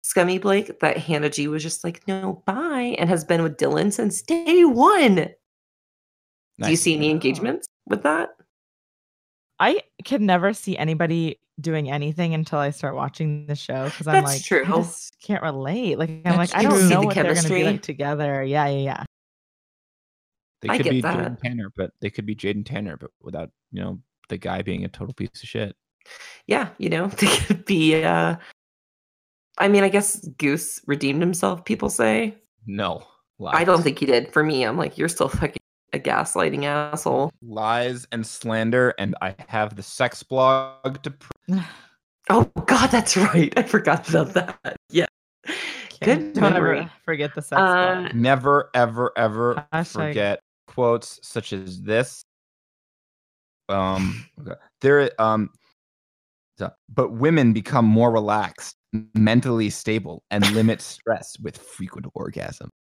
scummy 0.02 0.38
Blake, 0.38 0.80
that 0.80 0.96
Hannah 0.96 1.30
G 1.30 1.48
was 1.48 1.62
just 1.62 1.84
like, 1.84 2.06
no, 2.08 2.42
bye, 2.46 2.96
and 2.98 3.08
has 3.08 3.24
been 3.24 3.42
with 3.42 3.56
Dylan 3.56 3.92
since 3.92 4.22
day 4.22 4.64
one. 4.64 5.28
Do 6.60 6.70
you 6.70 6.76
see 6.76 6.96
any 6.96 7.10
engagements 7.10 7.68
with 7.86 8.02
that? 8.02 8.30
I 9.60 9.82
can 10.04 10.26
never 10.26 10.52
see 10.52 10.76
anybody 10.76 11.40
doing 11.60 11.90
anything 11.90 12.34
until 12.34 12.58
I 12.58 12.70
start 12.70 12.94
watching 12.94 13.46
the 13.46 13.54
show 13.54 13.84
because 13.84 14.06
I'm 14.06 14.24
like, 14.24 14.42
true. 14.42 14.64
I 14.64 14.76
just 14.78 15.20
can't 15.20 15.42
relate. 15.42 15.98
Like, 15.98 16.10
I'm 16.10 16.22
That's 16.24 16.36
like, 16.36 16.54
I 16.54 16.62
don't 16.62 16.78
See 16.78 16.88
know 16.88 17.00
the 17.00 17.06
what 17.06 17.14
they're 17.14 17.34
gonna 17.34 17.48
be 17.48 17.64
like 17.64 17.82
together. 17.82 18.42
Yeah, 18.42 18.66
yeah, 18.68 18.78
yeah. 18.78 19.04
They 20.62 20.68
I 20.70 20.76
could 20.76 20.84
get 20.84 20.90
be 20.90 21.00
that. 21.02 21.16
Jaden 21.16 21.40
Tanner, 21.42 21.72
but 21.76 21.92
they 22.00 22.10
could 22.10 22.26
be 22.26 22.34
Jaden 22.34 22.64
Tanner, 22.66 22.96
but 22.96 23.10
without 23.22 23.50
you 23.72 23.82
know 23.82 23.98
the 24.28 24.36
guy 24.38 24.62
being 24.62 24.84
a 24.84 24.88
total 24.88 25.14
piece 25.14 25.30
of 25.42 25.48
shit. 25.48 25.76
Yeah, 26.46 26.68
you 26.78 26.88
know, 26.88 27.06
they 27.18 27.26
could 27.28 27.64
be 27.64 28.02
uh 28.02 28.36
I 29.58 29.68
mean, 29.68 29.82
I 29.82 29.88
guess 29.88 30.24
Goose 30.38 30.80
redeemed 30.86 31.20
himself, 31.20 31.64
people 31.64 31.90
say. 31.90 32.36
No, 32.66 33.02
lies. 33.38 33.56
I 33.56 33.64
don't 33.64 33.82
think 33.82 33.98
he 33.98 34.06
did. 34.06 34.32
For 34.32 34.44
me, 34.44 34.62
I'm 34.64 34.76
like, 34.76 34.96
you're 34.96 35.08
still 35.08 35.28
fucking 35.28 35.56
a 35.92 35.98
gaslighting 35.98 36.64
asshole. 36.64 37.30
lies 37.42 38.06
and 38.12 38.24
slander, 38.26 38.94
and 38.98 39.16
I 39.22 39.34
have 39.48 39.74
the 39.74 39.82
sex 39.82 40.22
blog 40.22 41.02
to. 41.02 41.10
Pr- 41.10 41.30
Oh 42.30 42.44
god, 42.66 42.88
that's 42.90 43.16
right. 43.16 43.50
I 43.56 43.62
forgot 43.62 44.06
about 44.10 44.34
that. 44.34 44.76
Yeah. 44.90 45.06
Good 46.02 46.34
Don't 46.34 46.52
memory. 46.52 46.80
ever 46.80 46.90
forget 47.06 47.34
the 47.34 47.40
sex. 47.40 47.58
Uh, 47.58 48.02
bug. 48.02 48.14
Never, 48.14 48.68
ever, 48.74 49.12
ever 49.16 49.66
Hashtag- 49.72 49.92
forget 50.08 50.40
quotes 50.78 51.18
such 51.24 51.52
as 51.52 51.82
this. 51.82 52.24
Um, 53.68 54.24
there, 54.80 55.10
um, 55.20 55.50
but 56.88 57.14
women 57.14 57.52
become 57.52 57.84
more 57.84 58.12
relaxed, 58.12 58.76
mentally 59.16 59.70
stable, 59.70 60.22
and 60.30 60.48
limit 60.52 60.80
stress 60.80 61.36
with 61.40 61.58
frequent 61.58 62.06
orgasm. 62.14 62.70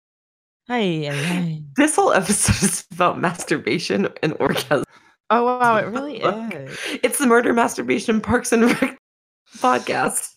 Hey, 0.68 1.06
hey, 1.06 1.24
hey. 1.24 1.64
This 1.74 1.96
whole 1.96 2.12
episode 2.12 2.62
is 2.68 2.84
about 2.92 3.20
masturbation 3.20 4.08
and 4.22 4.36
orgasm. 4.38 4.84
Oh 5.30 5.44
wow, 5.44 5.78
it 5.78 5.86
really 5.86 6.20
Fuck. 6.20 6.54
is. 6.54 6.78
It's 7.02 7.18
the 7.18 7.26
Murder 7.26 7.52
Masturbation 7.52 8.20
Parks 8.20 8.52
and 8.52 8.80
Rec 8.80 8.96
podcast. 9.56 10.36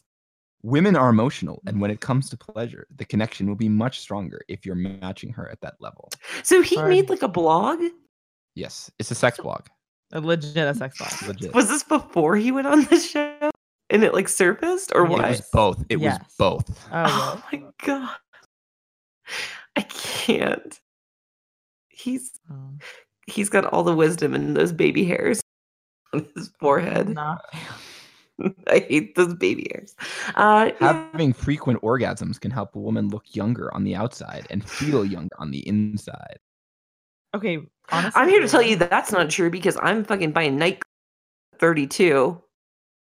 Women 0.63 0.95
are 0.95 1.09
emotional, 1.09 1.61
and 1.65 1.81
when 1.81 1.89
mm-hmm. 1.89 1.95
it 1.95 2.01
comes 2.01 2.29
to 2.29 2.37
pleasure, 2.37 2.87
the 2.95 3.05
connection 3.05 3.47
will 3.47 3.55
be 3.55 3.69
much 3.69 3.99
stronger 3.99 4.41
if 4.47 4.65
you're 4.65 4.75
matching 4.75 5.31
her 5.33 5.49
at 5.49 5.59
that 5.61 5.75
level. 5.79 6.09
So 6.43 6.61
he 6.61 6.75
Hard. 6.75 6.89
made 6.89 7.09
like 7.09 7.23
a 7.23 7.27
blog. 7.27 7.79
Yes, 8.55 8.91
it's 8.99 9.09
a 9.11 9.15
sex 9.15 9.37
blog. 9.39 9.67
A 10.13 10.19
legit 10.19 10.57
a 10.57 10.75
sex 10.75 10.97
blog. 10.97 11.13
Legit. 11.27 11.53
Was 11.53 11.69
this 11.69 11.83
before 11.83 12.35
he 12.35 12.51
went 12.51 12.67
on 12.67 12.83
the 12.85 12.99
show? 12.99 13.49
And 13.89 14.03
it 14.03 14.13
like 14.13 14.29
surfaced 14.29 14.91
or 14.93 15.05
what? 15.05 15.25
It 15.25 15.29
was 15.29 15.49
both. 15.51 15.83
It 15.89 15.99
Yes. 15.99 16.19
was 16.19 16.27
both. 16.37 16.87
Oh, 16.91 17.41
Oh 17.41 17.43
my 17.51 17.63
god. 17.85 18.15
I 19.75 19.81
can't. 19.81 20.79
He's 21.89 22.31
well. 22.49 22.73
he's 23.27 23.49
got 23.49 23.65
all 23.65 23.83
the 23.83 23.95
wisdom 23.95 24.33
in 24.33 24.53
those 24.53 24.71
baby 24.71 25.05
hairs 25.05 25.41
on 26.13 26.27
his 26.35 26.51
forehead. 26.59 27.09
Nah. 27.09 27.37
I 28.67 28.79
hate 28.79 29.15
those 29.15 29.33
baby 29.35 29.67
hairs. 29.73 29.95
Uh 30.35 30.71
yeah. 30.81 31.09
Having 31.11 31.33
frequent 31.33 31.81
orgasms 31.81 32.39
can 32.39 32.51
help 32.51 32.75
a 32.75 32.79
woman 32.79 33.09
look 33.09 33.23
younger 33.35 33.73
on 33.73 33.83
the 33.83 33.95
outside 33.95 34.47
and 34.49 34.67
feel 34.67 35.05
younger 35.05 35.35
on 35.39 35.51
the 35.51 35.67
inside. 35.67 36.37
Okay, 37.35 37.59
honestly, 37.91 38.21
I'm 38.21 38.27
here 38.29 38.41
to 38.41 38.47
tell 38.47 38.61
you 38.61 38.75
that 38.77 38.89
that's 38.89 39.11
not 39.11 39.29
true 39.29 39.49
because 39.49 39.77
I'm 39.81 40.03
fucking 40.03 40.31
buying 40.31 40.57
night 40.57 40.81
32 41.59 42.41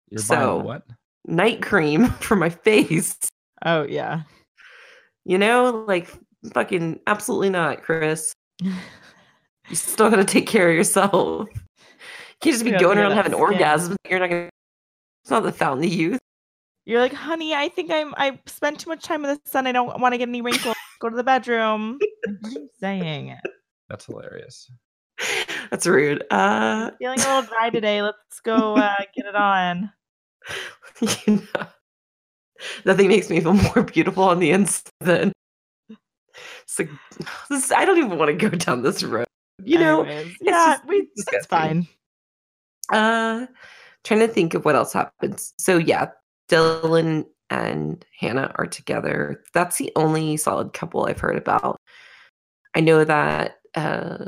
You're 0.09 0.19
So- 0.21 0.35
buying 0.57 0.63
what? 0.63 0.83
night 1.25 1.61
cream 1.61 2.07
for 2.21 2.35
my 2.35 2.49
face. 2.49 3.17
Oh 3.65 3.83
yeah. 3.83 4.23
You 5.25 5.37
know, 5.37 5.85
like 5.87 6.09
fucking 6.53 6.99
absolutely 7.07 7.49
not, 7.49 7.81
Chris. 7.83 8.33
You 9.69 9.77
still 9.77 10.09
gotta 10.09 10.25
take 10.25 10.45
care 10.45 10.69
of 10.69 10.75
yourself. 10.75 11.47
You 11.53 11.61
can't 12.41 12.53
just 12.53 12.65
be 12.65 12.71
You 12.71 12.73
gotta 12.73 12.83
going 12.83 12.97
around 12.97 13.11
having 13.13 13.31
skin. 13.31 13.41
orgasms. 13.45 13.95
You're 14.09 14.19
not 14.19 14.29
gonna. 14.29 14.49
It's 15.23 15.31
not 15.31 15.43
the 15.43 15.53
fountain 15.53 15.85
of 15.85 15.93
youth. 15.93 16.19
You're 16.85 16.99
like, 16.99 17.13
honey, 17.13 17.55
I 17.55 17.69
think 17.69 17.89
I'm 17.91 18.13
I 18.17 18.37
spent 18.45 18.79
too 18.79 18.89
much 18.89 19.03
time 19.03 19.23
in 19.23 19.31
the 19.33 19.49
sun. 19.49 19.67
I 19.67 19.71
don't 19.71 20.01
want 20.01 20.13
to 20.13 20.17
get 20.17 20.27
any 20.27 20.41
wrinkles. 20.41 20.75
Go 20.99 21.09
to 21.09 21.15
the 21.15 21.23
bedroom. 21.23 21.97
Like, 22.25 22.35
what 22.41 22.49
are 22.51 22.59
you 22.59 22.69
saying? 22.79 23.37
That's 23.89 24.05
hilarious. 24.05 24.69
That's 25.71 25.85
rude. 25.87 26.23
Uh, 26.29 26.91
Feeling 26.99 27.19
a 27.21 27.23
little 27.23 27.41
dry 27.43 27.69
today. 27.69 28.01
Let's 28.01 28.39
go 28.43 28.75
uh, 28.77 28.95
get 29.15 29.25
it 29.25 29.35
on. 29.35 29.91
you 31.25 31.35
know, 31.55 31.65
nothing 32.85 33.07
makes 33.07 33.29
me 33.29 33.39
feel 33.39 33.53
more 33.53 33.83
beautiful 33.83 34.23
on 34.23 34.39
the 34.39 34.51
inside 34.51 34.91
than. 34.99 35.31
It's 36.63 36.79
like, 36.79 36.89
this, 37.49 37.71
I 37.71 37.85
don't 37.85 37.97
even 37.97 38.17
want 38.17 38.37
to 38.37 38.49
go 38.49 38.55
down 38.55 38.81
this 38.81 39.03
road. 39.03 39.25
You 39.63 39.79
know, 39.79 40.03
Anyways, 40.03 40.35
yeah, 40.41 40.75
just 40.75 40.87
we, 40.87 40.97
it's 40.97 41.25
disgusting. 41.25 41.47
fine. 41.49 41.87
Uh, 42.91 43.45
trying 44.03 44.19
to 44.19 44.27
think 44.27 44.53
of 44.53 44.65
what 44.65 44.75
else 44.75 44.93
happens. 44.93 45.53
So 45.57 45.77
yeah, 45.77 46.07
Dylan 46.49 47.25
and 47.49 48.03
Hannah 48.19 48.51
are 48.55 48.67
together. 48.67 49.43
That's 49.53 49.77
the 49.77 49.91
only 49.95 50.37
solid 50.37 50.73
couple 50.73 51.05
I've 51.05 51.19
heard 51.19 51.37
about. 51.37 51.79
I 52.75 52.81
know 52.81 53.03
that 53.03 53.57
uh, 53.75 54.25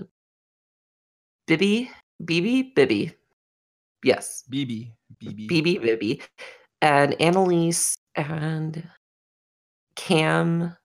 Bibby, 1.47 1.89
Bibi, 2.23 2.73
Bibby, 2.76 3.13
yes, 4.03 4.43
Bibi, 4.49 4.93
Bibi. 5.19 5.47
Bibi, 5.47 5.78
Bibby, 5.80 6.21
and 6.82 7.13
Annaliese 7.13 7.95
and 8.15 8.88
Cam 9.95 10.76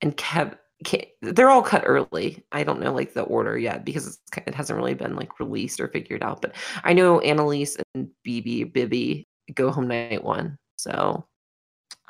and 0.00 0.16
Kev, 0.16 0.56
they're 1.22 1.50
all 1.50 1.62
cut 1.62 1.82
early. 1.86 2.44
I 2.52 2.64
don't 2.64 2.80
know 2.80 2.92
like 2.92 3.14
the 3.14 3.22
order 3.22 3.58
yet 3.58 3.84
because 3.84 4.06
it's, 4.06 4.18
it 4.46 4.54
hasn't 4.54 4.76
really 4.78 4.94
been 4.94 5.16
like 5.16 5.38
released 5.40 5.80
or 5.80 5.88
figured 5.88 6.22
out. 6.22 6.40
But 6.42 6.54
I 6.84 6.92
know 6.92 7.20
Annaliese 7.20 7.80
and 7.94 8.08
BB 8.26 8.72
Bibby 8.72 9.26
go 9.54 9.70
home 9.70 9.88
night 9.88 10.22
one. 10.24 10.58
So 10.76 11.26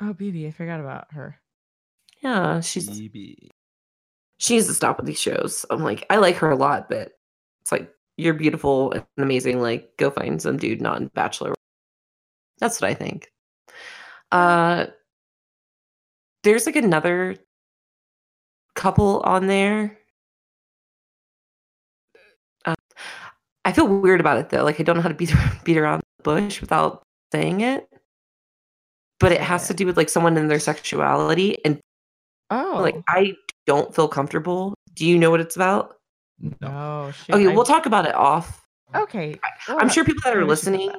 Oh, 0.01 0.13
BB, 0.13 0.47
I 0.47 0.51
forgot 0.51 0.79
about 0.79 1.11
her. 1.13 1.39
yeah, 2.21 2.59
she's 2.61 2.89
Maybe. 2.89 3.51
she 4.39 4.55
needs 4.55 4.67
to 4.67 4.73
stop 4.73 4.97
with 4.97 5.05
these 5.05 5.19
shows. 5.21 5.65
I'm 5.69 5.83
like, 5.83 6.05
I 6.09 6.17
like 6.17 6.35
her 6.37 6.49
a 6.49 6.55
lot, 6.55 6.89
but 6.89 7.11
it's 7.61 7.71
like 7.71 7.91
you're 8.17 8.33
beautiful 8.33 8.91
and 8.91 9.05
amazing. 9.17 9.61
Like, 9.61 9.91
go 9.97 10.09
find 10.09 10.41
some 10.41 10.57
dude 10.57 10.81
not 10.81 10.99
in 11.01 11.07
Bachelor. 11.13 11.53
That's 12.59 12.81
what 12.81 12.89
I 12.89 12.93
think. 12.93 13.31
Uh, 14.31 14.87
there's 16.43 16.65
like 16.65 16.75
another 16.75 17.35
couple 18.75 19.21
on 19.21 19.47
there. 19.47 19.97
Uh, 22.65 22.75
I 23.65 23.71
feel 23.71 23.87
weird 23.87 24.19
about 24.19 24.37
it 24.37 24.49
though. 24.49 24.63
Like, 24.63 24.79
I 24.79 24.83
don't 24.83 24.95
know 24.95 25.01
how 25.01 25.09
to 25.09 25.15
beat 25.15 25.33
beat 25.63 25.77
around 25.77 26.01
the 26.19 26.23
bush 26.23 26.61
without 26.61 27.03
saying 27.31 27.61
it. 27.61 27.87
But 29.19 29.31
it 29.31 29.41
has 29.41 29.67
to 29.67 29.73
do 29.73 29.85
with 29.85 29.95
like 29.95 30.09
someone 30.09 30.35
in 30.37 30.47
their 30.47 30.59
sexuality, 30.59 31.63
and 31.63 31.79
Oh, 32.49 32.79
like 32.81 32.95
I 33.07 33.35
don't 33.65 33.93
feel 33.95 34.07
comfortable. 34.07 34.73
Do 34.95 35.05
you 35.05 35.17
know 35.17 35.31
what 35.31 35.39
it's 35.39 35.55
about? 35.55 35.95
No. 36.39 36.51
oh. 36.63 37.13
Okay, 37.33 37.47
I- 37.47 37.53
we'll 37.55 37.63
talk 37.63 37.85
about 37.85 38.05
it 38.05 38.15
off. 38.15 38.59
Okay. 38.95 39.39
I'm 39.67 39.89
sure 39.89 40.03
people 40.05 40.21
that 40.23 40.35
are 40.35 40.41
maybe 40.41 40.49
we 40.49 40.55
should 40.55 40.65
do 40.65 40.71
listening, 40.77 40.91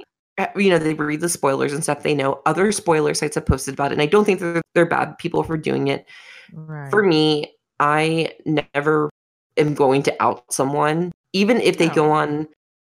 you 0.57 0.71
know, 0.71 0.79
they 0.79 0.95
read 0.95 1.21
the 1.21 1.29
spoilers 1.29 1.73
and 1.73 1.81
stuff. 1.83 2.03
They 2.03 2.15
know 2.15 2.41
other 2.45 2.73
spoiler 2.73 3.15
sites 3.15 3.37
have 3.37 3.47
posted 3.47 3.75
about 3.75 3.93
it, 3.93 3.95
and 3.95 4.03
I 4.03 4.07
don't 4.07 4.25
think 4.25 4.41
they're, 4.41 4.63
they're 4.75 4.87
bad 4.87 5.17
people 5.19 5.45
for 5.45 5.57
doing 5.57 5.87
it. 5.89 6.05
Right. 6.53 6.91
For 6.91 7.05
me, 7.05 7.55
I 7.81 8.33
never 8.47 9.11
am 9.57 9.75
going 9.75 10.03
to 10.05 10.23
out 10.23 10.53
someone, 10.53 11.13
even 11.33 11.61
if 11.61 11.79
they 11.79 11.89
No. 11.89 11.95
go 11.95 12.11
on 12.11 12.49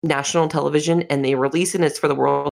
national 0.02 0.48
television 0.48 1.02
and 1.02 1.24
they 1.24 1.34
release 1.34 1.74
it 1.74 1.78
and 1.78 1.84
it's 1.84 1.98
for 1.98 2.08
the 2.08 2.14
world. 2.14 2.50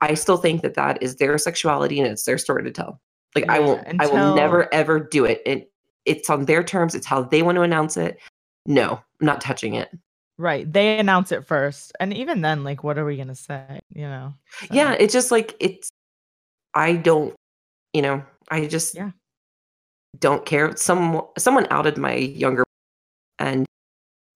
I 0.00 0.14
still 0.14 0.36
think 0.36 0.62
that 0.62 0.74
that 0.74 1.02
is 1.02 1.16
their 1.16 1.38
sexuality 1.38 1.98
and 1.98 2.06
it's 2.06 2.24
their 2.24 2.36
story 2.38 2.62
to 2.64 2.70
tell. 2.70 3.00
Like 3.34 3.48
I 3.48 3.58
Yeah, 3.58 3.66
will, 3.66 3.84
I 4.00 4.06
will 4.06 4.34
never 4.34 4.72
ever 4.72 5.00
do 5.00 5.24
it. 5.24 5.42
It 5.46 5.70
it's 6.04 6.28
on 6.28 6.44
their 6.44 6.62
terms. 6.62 6.94
It's 6.94 7.06
how 7.06 7.22
they 7.22 7.42
want 7.42 7.56
to 7.56 7.62
announce 7.62 7.96
it. 7.96 8.18
No, 8.66 9.00
I'm 9.20 9.26
not 9.26 9.40
touching 9.40 9.74
it. 9.74 9.90
Right. 10.36 10.70
They 10.70 10.98
announce 10.98 11.32
it 11.32 11.46
first. 11.46 11.92
And 12.00 12.12
even 12.12 12.42
then, 12.42 12.64
like, 12.64 12.84
what 12.84 12.98
are 12.98 13.04
we 13.04 13.16
gonna 13.16 13.34
say? 13.34 13.80
You 13.94 14.02
know? 14.08 14.34
yeah 14.70 14.92
it's 14.98 15.12
just 15.12 15.30
like 15.30 15.54
it's 15.60 15.90
i 16.74 16.94
don't 16.94 17.34
you 17.92 18.02
know 18.02 18.22
i 18.50 18.66
just 18.66 18.94
Yeah. 18.94 19.10
Don't 20.20 20.46
care 20.46 20.76
some 20.76 21.22
someone 21.38 21.66
outed 21.70 21.98
my 21.98 22.14
younger 22.14 22.64
and 23.38 23.66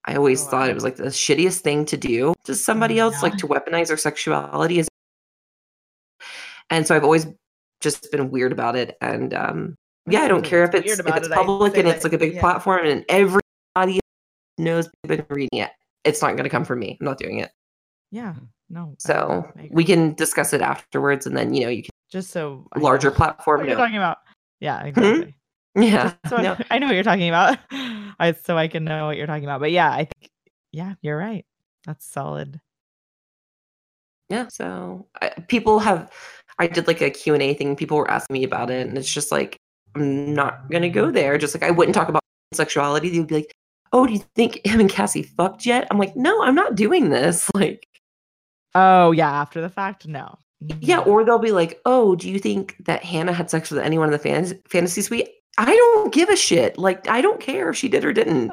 i 0.06 0.14
always 0.14 0.46
Oh, 0.46 0.50
thought 0.50 0.70
it 0.70 0.74
was 0.74 0.84
like 0.84 0.96
the 0.96 1.04
shittiest 1.04 1.60
thing 1.60 1.84
to 1.86 1.96
do 1.96 2.34
to 2.44 2.54
somebody 2.54 2.98
else 2.98 3.22
like 3.22 3.36
to 3.38 3.46
weaponize 3.46 3.88
their 3.88 3.96
sexuality 3.96 4.78
is 4.78 4.88
and 6.70 6.86
so 6.86 6.94
i've 6.96 7.04
always 7.04 7.26
just 7.80 8.10
been 8.10 8.30
weird 8.30 8.52
about 8.52 8.76
it 8.76 8.96
and 9.00 9.34
um 9.34 9.74
yeah 10.08 10.20
i 10.20 10.28
don't 10.28 10.44
care 10.44 10.64
if 10.64 10.74
it's 10.74 10.98
if 10.98 11.06
it's 11.06 11.28
public 11.28 11.74
say 11.74 11.80
and 11.80 11.88
it's 11.88 12.04
like 12.04 12.12
a 12.12 12.18
big 12.18 12.34
yeah. 12.34 12.40
platform 12.40 12.86
and 12.86 13.04
everybody 13.08 14.00
knows 14.58 14.88
been 15.06 15.24
reading 15.28 15.60
it 15.60 15.70
it's 16.04 16.22
not 16.22 16.32
going 16.32 16.44
to 16.44 16.50
come 16.50 16.64
from 16.64 16.78
me 16.80 16.96
i'm 17.00 17.04
not 17.04 17.18
doing 17.18 17.38
it 17.38 17.50
Yeah. 18.10 18.34
No. 18.70 18.94
So 18.98 19.50
we 19.70 19.84
can 19.84 20.14
discuss 20.14 20.52
it 20.52 20.60
afterwards 20.60 21.26
and 21.26 21.36
then 21.36 21.54
you 21.54 21.62
know 21.62 21.68
you 21.68 21.82
can 21.82 21.90
just 22.10 22.30
so 22.30 22.66
larger 22.76 23.10
know 23.10 23.16
platform 23.16 23.60
what 23.60 23.68
you're 23.68 23.76
talking 23.76 23.96
about. 23.96 24.18
Yeah, 24.60 24.82
exactly. 24.82 25.34
Yeah 25.74 26.14
So 26.28 26.38
no 26.38 26.56
I 26.70 26.78
know 26.78 26.86
what 26.86 26.94
you're 26.94 27.04
talking 27.04 27.28
about. 27.28 27.58
I 28.20 28.32
so 28.44 28.56
I 28.56 28.68
can 28.68 28.84
know 28.84 29.06
what 29.06 29.16
you're 29.16 29.26
talking 29.26 29.44
about. 29.44 29.60
But 29.60 29.70
yeah, 29.72 29.90
I 29.90 29.98
think 30.06 30.30
yeah, 30.72 30.94
you're 31.02 31.16
right. 31.18 31.44
That's 31.86 32.04
solid. 32.06 32.60
yeah 34.28 34.48
so 34.48 35.06
I, 35.22 35.30
people 35.48 35.78
have 35.78 36.10
i 36.58 36.66
did 36.66 36.86
like 36.86 37.00
a 37.00 37.10
q&a 37.10 37.54
thing 37.54 37.76
people 37.76 37.96
were 37.96 38.10
asking 38.10 38.34
me 38.34 38.44
about 38.44 38.70
it 38.70 38.86
and 38.86 38.98
it's 38.98 39.12
just 39.12 39.32
like 39.32 39.56
i'm 39.94 40.34
not 40.34 40.70
gonna 40.70 40.90
go 40.90 41.10
there 41.10 41.38
just 41.38 41.54
like 41.54 41.62
i 41.62 41.70
wouldn't 41.70 41.94
talk 41.94 42.08
about 42.08 42.22
sexuality 42.52 43.10
they 43.10 43.18
would 43.18 43.28
be 43.28 43.34
like 43.36 43.52
oh 43.92 44.06
do 44.06 44.12
you 44.14 44.20
think 44.34 44.60
him 44.66 44.80
and 44.80 44.90
cassie 44.90 45.22
fucked 45.22 45.66
yet 45.66 45.86
i'm 45.90 45.98
like 45.98 46.14
no 46.16 46.42
i'm 46.42 46.54
not 46.54 46.74
doing 46.74 47.10
this 47.10 47.50
like 47.54 47.84
Oh 48.74 49.12
yeah, 49.12 49.30
after 49.30 49.60
the 49.60 49.70
fact, 49.70 50.06
no. 50.06 50.38
yeah 50.80 51.00
mm-hmm. 51.00 51.10
or 51.10 51.24
they'll 51.24 51.38
be 51.38 51.52
like 51.52 51.80
oh 51.86 52.14
do 52.16 52.30
you 52.30 52.38
think 52.38 52.76
that 52.84 53.02
hannah 53.02 53.32
had 53.32 53.50
sex 53.50 53.70
with 53.70 53.80
anyone 53.80 54.08
in 54.08 54.12
the 54.12 54.18
fan- 54.18 54.60
fantasy 54.68 55.02
suite 55.02 55.28
i 55.58 55.66
don't 55.66 56.12
give 56.14 56.28
a 56.30 56.36
shit 56.36 56.78
like 56.78 57.06
i 57.08 57.20
don't 57.20 57.40
care 57.40 57.68
if 57.68 57.76
she 57.76 57.88
did 57.88 58.04
or 58.04 58.12
didn't 58.12 58.50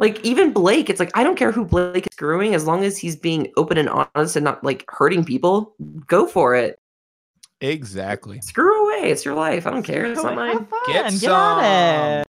like 0.00 0.18
even 0.24 0.52
blake 0.52 0.90
it's 0.90 0.98
like 1.00 1.10
i 1.14 1.22
don't 1.22 1.36
care 1.36 1.52
who 1.52 1.64
blake 1.64 2.06
is 2.06 2.12
screwing 2.14 2.54
as 2.54 2.66
long 2.66 2.82
as 2.84 2.98
he's 2.98 3.14
being 3.16 3.50
open 3.56 3.78
and 3.78 3.88
honest 3.88 4.34
and 4.36 4.44
not 4.44 4.62
like 4.64 4.84
hurting 4.88 5.24
people 5.24 5.74
go 6.06 6.26
for 6.26 6.54
it 6.54 6.78
Exactly. 7.62 8.38
screw 8.42 8.84
away. 8.84 9.10
It's 9.10 9.24
your 9.24 9.34
life. 9.34 9.66
I 9.66 9.70
don't 9.70 9.82
care. 9.82 10.04
It's 10.04 10.22
not 10.22 10.36
have 10.36 10.36
mine. 10.36 10.68
Get 10.88 11.10
Get, 11.22 11.30
at 11.30 12.26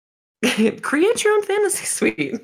it. 0.43 0.83
Create 0.83 1.23
your 1.23 1.35
own 1.35 1.43
fantasy 1.43 1.85
suite. 2.15 2.41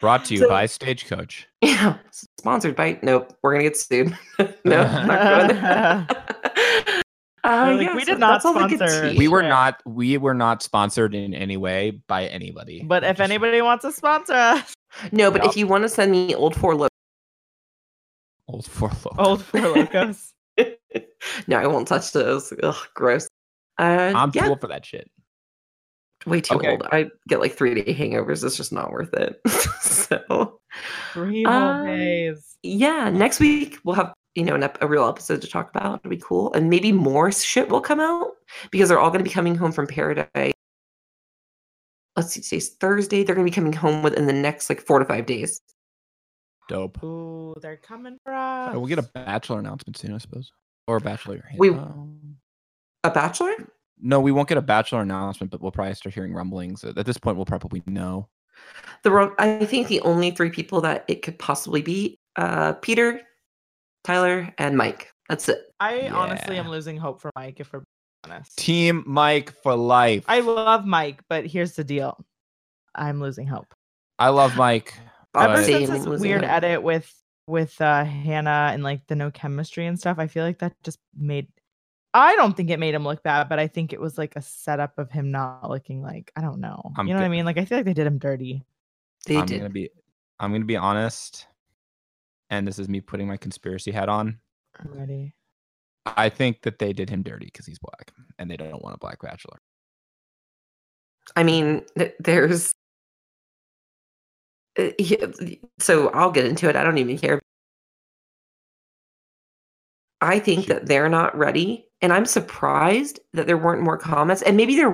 Brought 0.00 0.24
to 0.24 0.34
you 0.34 0.40
So- 0.40 0.48
by 0.48 0.66
Stagecoach. 0.66 1.46
Yeah. 1.62 1.98
Sponsored 2.40 2.74
by. 2.74 2.98
Nope. 3.02 3.32
We're 3.42 3.52
gonna 3.52 3.62
get 3.62 3.76
sued. 3.76 4.18
no. 4.64 4.82
not 5.04 5.48
going 5.48 5.60
there. 5.62 7.02
Uh, 7.44 7.66
They're 7.66 7.74
like, 7.76 7.86
yeah, 7.86 7.94
"We 7.96 8.04
so 8.04 8.12
did 8.12 8.18
not 8.20 8.32
that's 8.32 8.44
all 8.44 8.58
I 8.58 8.68
could 8.68 8.78
sponsor." 8.78 9.14
We 9.16 9.28
were 9.28 9.42
not 9.42 9.80
we 9.86 10.18
were 10.18 10.34
not 10.34 10.62
sponsored 10.62 11.14
in 11.14 11.34
any 11.34 11.56
way 11.56 12.00
by 12.08 12.26
anybody. 12.26 12.82
But 12.82 13.04
if 13.04 13.16
Just 13.18 13.30
anybody 13.30 13.62
wants 13.62 13.84
to 13.84 13.92
sponsor 13.92 14.32
us, 14.34 14.74
No, 15.12 15.30
but 15.30 15.42
Yep. 15.42 15.50
if 15.52 15.56
you 15.56 15.66
want 15.66 15.82
to 15.84 15.88
send 15.88 16.10
me 16.12 16.34
old 16.34 16.56
four 16.56 16.74
lo- 16.74 16.88
old 18.48 18.66
for 18.66 18.88
low. 18.88 19.12
old 19.18 19.44
Four 19.44 19.60
Lokos. 19.60 20.32
no, 21.46 21.56
I 21.58 21.66
won't 21.66 21.86
touch 21.86 22.12
those. 22.12 22.52
Ugh, 22.62 22.76
gross. 22.94 23.28
Uh, 23.78 24.12
I'm 24.16 24.30
yeah, 24.34 24.44
too 24.44 24.48
old 24.50 24.60
for 24.60 24.66
that 24.68 24.84
shit. 24.84 25.08
way 26.26 26.40
too 26.40 26.54
Okay. 26.56 26.70
old. 26.72 26.82
I 26.90 27.10
get 27.28 27.40
like 27.40 27.54
three 27.54 27.80
day 27.80 27.94
hangovers. 27.94 28.42
It's 28.44 28.56
just 28.56 28.72
not 28.72 28.90
worth 28.90 29.14
it. 29.14 29.40
so 29.80 30.58
Three 31.12 31.44
whole 31.44 31.52
Um, 31.54 31.86
days. 31.86 32.56
yeah, 32.62 33.10
next 33.10 33.38
week 33.38 33.78
we'll 33.84 33.94
have 33.94 34.12
you 34.38 34.44
know 34.44 34.54
an 34.54 34.62
ep- 34.62 34.80
a 34.80 34.86
real 34.86 35.06
episode 35.08 35.42
to 35.42 35.48
talk 35.48 35.68
about. 35.70 35.98
It'll 36.00 36.10
be 36.10 36.16
cool, 36.16 36.52
and 36.54 36.70
maybe 36.70 36.92
more 36.92 37.30
shit 37.32 37.68
will 37.68 37.80
come 37.80 38.00
out 38.00 38.28
because 38.70 38.88
they're 38.88 39.00
all 39.00 39.10
going 39.10 39.18
to 39.18 39.28
be 39.28 39.34
coming 39.34 39.54
home 39.56 39.72
from 39.72 39.86
Paradise. 39.86 40.52
Let's 42.16 42.32
see, 42.32 42.40
today's 42.40 42.70
Thursday. 42.70 43.22
They're 43.24 43.34
going 43.34 43.46
to 43.46 43.50
be 43.50 43.54
coming 43.54 43.72
home 43.72 44.02
within 44.02 44.26
the 44.26 44.32
next 44.32 44.68
like 44.68 44.80
four 44.80 44.98
to 44.98 45.04
five 45.04 45.26
days. 45.26 45.60
Dope. 46.68 47.02
Ooh, 47.02 47.54
they're 47.62 47.76
coming 47.76 48.18
for 48.24 48.32
us. 48.34 48.74
we'll 48.74 48.86
get 48.86 48.98
a 48.98 49.02
bachelor 49.14 49.58
announcement 49.58 49.96
soon, 49.96 50.14
I 50.14 50.18
suppose. 50.18 50.52
Or 50.86 50.96
a 50.96 51.00
bachelor. 51.00 51.42
We- 51.56 51.70
A 53.04 53.10
Bachelor? 53.10 53.52
no, 54.00 54.20
we 54.20 54.32
won't 54.32 54.48
get 54.48 54.58
a 54.58 54.62
bachelor 54.62 55.00
announcement, 55.00 55.50
but 55.50 55.60
we'll 55.60 55.72
probably 55.72 55.94
start 55.94 56.14
hearing 56.14 56.32
rumblings. 56.34 56.84
At 56.84 57.06
this 57.06 57.18
point, 57.18 57.36
we'll 57.36 57.46
probably 57.46 57.82
know. 57.86 58.28
The 59.04 59.32
I 59.38 59.64
think 59.64 59.86
the 59.88 60.00
only 60.00 60.30
three 60.32 60.50
people 60.50 60.80
that 60.82 61.04
it 61.08 61.22
could 61.22 61.38
possibly 61.38 61.80
be 61.82 62.18
uh, 62.36 62.72
Peter, 62.74 63.20
Tyler, 64.08 64.52
and 64.58 64.76
Mike. 64.76 65.12
That's 65.28 65.48
it. 65.48 65.58
I 65.78 66.08
honestly 66.08 66.56
am 66.56 66.68
losing 66.68 66.96
hope 66.96 67.20
for 67.20 67.30
Mike, 67.36 67.60
if 67.60 67.70
we're 67.72 67.82
honest. 68.24 68.56
Team 68.56 69.04
Mike 69.06 69.52
for 69.62 69.74
life. 69.76 70.24
I 70.26 70.40
love 70.40 70.86
Mike, 70.86 71.20
but 71.28 71.46
here's 71.46 71.72
the 71.74 71.84
deal. 71.84 72.18
I'm 72.94 73.20
losing 73.20 73.46
hope. 73.46 73.72
I 74.18 74.30
love 74.30 74.56
Mike. 74.56 74.94
Ever 75.36 75.44
Ever 75.52 75.54
but- 75.56 75.64
since 75.66 75.90
this 76.04 76.20
weird 76.20 76.42
hope. 76.42 76.50
edit 76.50 76.82
with 76.82 77.14
with 77.46 77.78
uh 77.80 78.04
Hannah 78.04 78.70
and 78.72 78.82
like 78.82 79.06
the 79.06 79.14
no 79.14 79.30
chemistry 79.30 79.86
and 79.86 79.98
stuff, 80.00 80.18
I 80.18 80.26
feel 80.26 80.42
like 80.44 80.58
that 80.60 80.72
just 80.82 80.98
made 81.16 81.48
I 82.14 82.34
don't 82.36 82.56
think 82.56 82.70
it 82.70 82.78
made 82.80 82.94
him 82.94 83.04
look 83.04 83.22
bad, 83.22 83.48
but 83.50 83.58
I 83.58 83.66
think 83.68 83.92
it 83.92 84.00
was 84.00 84.16
like 84.16 84.34
a 84.36 84.42
setup 84.42 84.98
of 84.98 85.10
him 85.10 85.30
not 85.30 85.68
looking 85.68 86.02
like 86.02 86.32
I 86.34 86.40
don't 86.40 86.60
know. 86.60 86.92
I'm 86.96 87.06
you 87.06 87.12
know 87.12 87.20
what 87.20 87.26
I 87.26 87.28
mean? 87.28 87.44
Like 87.44 87.58
I 87.58 87.66
feel 87.66 87.76
like 87.78 87.84
they 87.84 87.92
did 87.94 88.06
him 88.06 88.18
dirty 88.18 88.64
They 89.26 89.36
I'm 89.36 89.44
did. 89.46 89.58
gonna 89.58 89.70
be 89.70 89.90
I'm 90.40 90.50
gonna 90.52 90.64
be 90.64 90.76
honest. 90.78 91.46
And 92.50 92.66
this 92.66 92.78
is 92.78 92.88
me 92.88 93.00
putting 93.00 93.26
my 93.26 93.36
conspiracy 93.36 93.90
hat 93.90 94.08
on. 94.08 94.38
already. 94.84 95.34
I 96.06 96.28
think 96.30 96.62
that 96.62 96.78
they 96.78 96.92
did 96.92 97.10
him 97.10 97.22
dirty 97.22 97.46
because 97.46 97.66
he's 97.66 97.78
black 97.78 98.12
and 98.38 98.50
they 98.50 98.56
don't 98.56 98.82
want 98.82 98.94
a 98.94 98.98
black 98.98 99.20
bachelor. 99.20 99.58
I 101.36 101.42
mean, 101.42 101.82
th- 101.98 102.14
there's. 102.18 102.72
uh, 104.78 104.88
so 105.78 106.08
I'll 106.10 106.30
get 106.30 106.46
into 106.46 106.68
it. 106.68 106.76
I 106.76 106.82
don't 106.84 106.96
even 106.98 107.18
care. 107.18 107.40
I 110.20 110.38
think 110.38 110.60
Shoot. 110.64 110.68
that 110.68 110.86
they're 110.86 111.08
not 111.10 111.36
ready, 111.36 111.86
and 112.00 112.12
I'm 112.12 112.26
surprised 112.26 113.20
that 113.34 113.46
there 113.46 113.58
weren't 113.58 113.82
more 113.82 113.98
comments. 113.98 114.42
And 114.42 114.56
maybe 114.56 114.74
they 114.74 114.86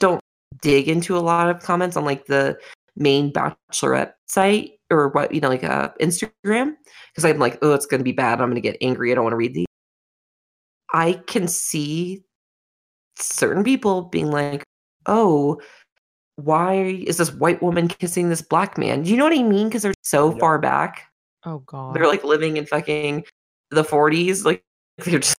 don't 0.00 0.20
dig 0.60 0.88
into 0.88 1.16
a 1.16 1.20
lot 1.20 1.48
of 1.48 1.62
comments 1.62 1.96
on 1.96 2.04
like 2.04 2.26
the 2.26 2.58
main 2.96 3.32
Bachelorette 3.32 4.12
site 4.26 4.72
or 4.90 5.08
what 5.08 5.34
you 5.34 5.40
know, 5.40 5.48
like 5.48 5.64
uh, 5.64 5.90
Instagram, 6.00 6.74
because 7.12 7.24
I'm 7.24 7.38
like, 7.38 7.58
oh, 7.62 7.72
it's 7.74 7.86
going 7.86 8.00
to 8.00 8.04
be 8.04 8.12
bad. 8.12 8.40
I'm 8.40 8.48
going 8.48 8.54
to 8.54 8.60
get 8.60 8.76
angry. 8.80 9.12
I 9.12 9.14
don't 9.14 9.24
want 9.24 9.32
to 9.32 9.36
read 9.38 9.54
these. 9.54 9.66
I 10.94 11.14
can 11.26 11.48
see 11.48 12.22
certain 13.18 13.64
people 13.64 14.02
being 14.02 14.30
like, 14.30 14.62
oh, 15.06 15.60
why 16.36 16.74
is 17.06 17.16
this 17.16 17.32
white 17.32 17.62
woman 17.62 17.88
kissing 17.88 18.28
this 18.28 18.42
black 18.42 18.76
man? 18.78 19.02
Do 19.02 19.10
you 19.10 19.16
know 19.16 19.24
what 19.24 19.38
I 19.38 19.42
mean? 19.42 19.68
Because 19.68 19.82
they're 19.82 19.94
so 20.02 20.30
Yep. 20.30 20.40
far 20.40 20.58
back. 20.58 21.04
Oh 21.44 21.58
god. 21.60 21.94
They're 21.94 22.06
like 22.06 22.24
living 22.24 22.56
in 22.56 22.66
fucking 22.66 23.24
the 23.70 23.82
40s. 23.84 24.44
Like 24.44 24.62
they're 24.98 25.18
just 25.18 25.36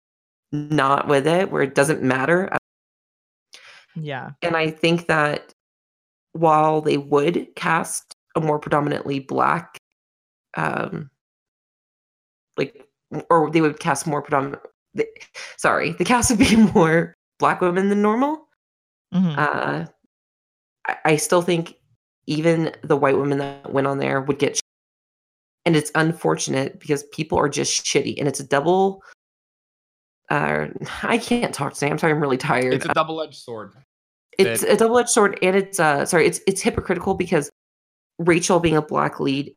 not 0.53 1.07
with 1.09 1.27
it, 1.27 1.51
where 1.51 1.63
it 1.63 1.75
doesn't 1.75 2.03
matter. 2.03 2.51
yeah. 3.95 4.31
And 4.43 4.57
I 4.57 4.71
think 4.71 5.07
that 5.07 5.53
while 6.37 6.81
they 6.81 6.97
would 6.99 7.49
cast 7.57 8.15
a 8.37 8.41
more 8.41 8.59
predominantly 8.59 9.19
black, 9.21 9.79
um, 10.57 11.11
like, 12.57 12.87
or 13.31 13.51
they 13.51 13.61
would 13.61 13.79
cast 13.81 14.07
more 14.07 14.23
predominant. 14.23 14.63
The, 14.95 15.07
sorry, 15.57 15.93
the 15.93 16.05
cast 16.05 16.31
would 16.31 16.39
be 16.39 16.57
more 16.75 17.15
black 17.39 17.61
women 17.61 17.89
than 17.89 18.03
normal. 18.03 18.49
Mhm. 19.15 19.37
Uh, 19.39 19.87
I, 20.89 20.97
I 21.05 21.17
still 21.17 21.43
think 21.43 21.75
even 22.27 22.73
the 22.83 22.97
white 22.97 23.17
women 23.17 23.39
that 23.39 23.73
went 23.73 23.87
on 23.87 23.99
there 23.99 24.21
would 24.21 24.39
get. 24.39 24.57
sh- 24.57 24.61
And 25.65 25.77
it's 25.77 25.91
unfortunate 25.95 26.81
because 26.81 27.05
people 27.13 27.39
are 27.39 27.49
just 27.49 27.85
shitty, 27.85 28.19
and 28.19 28.27
it's 28.29 28.41
a 28.41 28.47
double. 28.47 29.03
Uh, 30.31 30.67
I 31.03 31.19
can't 31.19 31.55
talk 31.55 31.75
today. 31.75 31.91
I'm 31.91 31.99
sorry. 31.99 32.13
I'm 32.13 32.21
really 32.21 32.37
tired. 32.39 32.75
It's 32.75 32.85
a 32.87 32.95
double-edged 32.95 33.35
sword. 33.39 33.75
It's 34.39 34.63
a 34.63 34.77
double-edged 34.77 35.09
sword 35.09 35.39
and 35.43 35.57
it's 35.57 35.81
uh 35.81 36.05
sorry 36.05 36.27
it's 36.27 36.41
it's 36.47 36.63
hypocritical 36.63 37.15
because 37.15 37.51
rachel 38.19 38.61
being 38.61 38.77
a 38.77 38.83
black 38.83 39.21
lead 39.21 39.55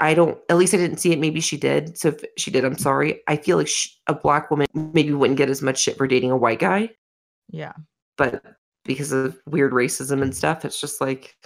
i 0.00 0.14
don't 0.14 0.38
at 0.48 0.56
least 0.56 0.74
i 0.74 0.76
didn't 0.76 0.98
see 0.98 1.12
it 1.12 1.18
maybe 1.18 1.40
she 1.40 1.56
did 1.56 1.96
so 1.96 2.08
if 2.08 2.24
she 2.36 2.50
did 2.50 2.64
i'm 2.64 2.78
sorry 2.78 3.20
i 3.28 3.36
feel 3.36 3.56
like 3.56 3.68
sh 3.68 3.88
a 4.06 4.14
black 4.14 4.50
woman 4.50 4.66
maybe 4.74 5.12
wouldn't 5.12 5.38
get 5.38 5.50
as 5.50 5.62
much 5.62 5.78
shit 5.78 5.96
for 5.96 6.06
dating 6.06 6.30
a 6.30 6.36
white 6.36 6.58
guy 6.58 6.88
yeah. 7.50 7.72
but 8.16 8.42
because 8.84 9.12
of 9.12 9.38
weird 9.46 9.72
racism 9.72 10.22
and 10.22 10.34
stuff 10.34 10.64
it's 10.64 10.80
just 10.80 11.00
like 11.00 11.36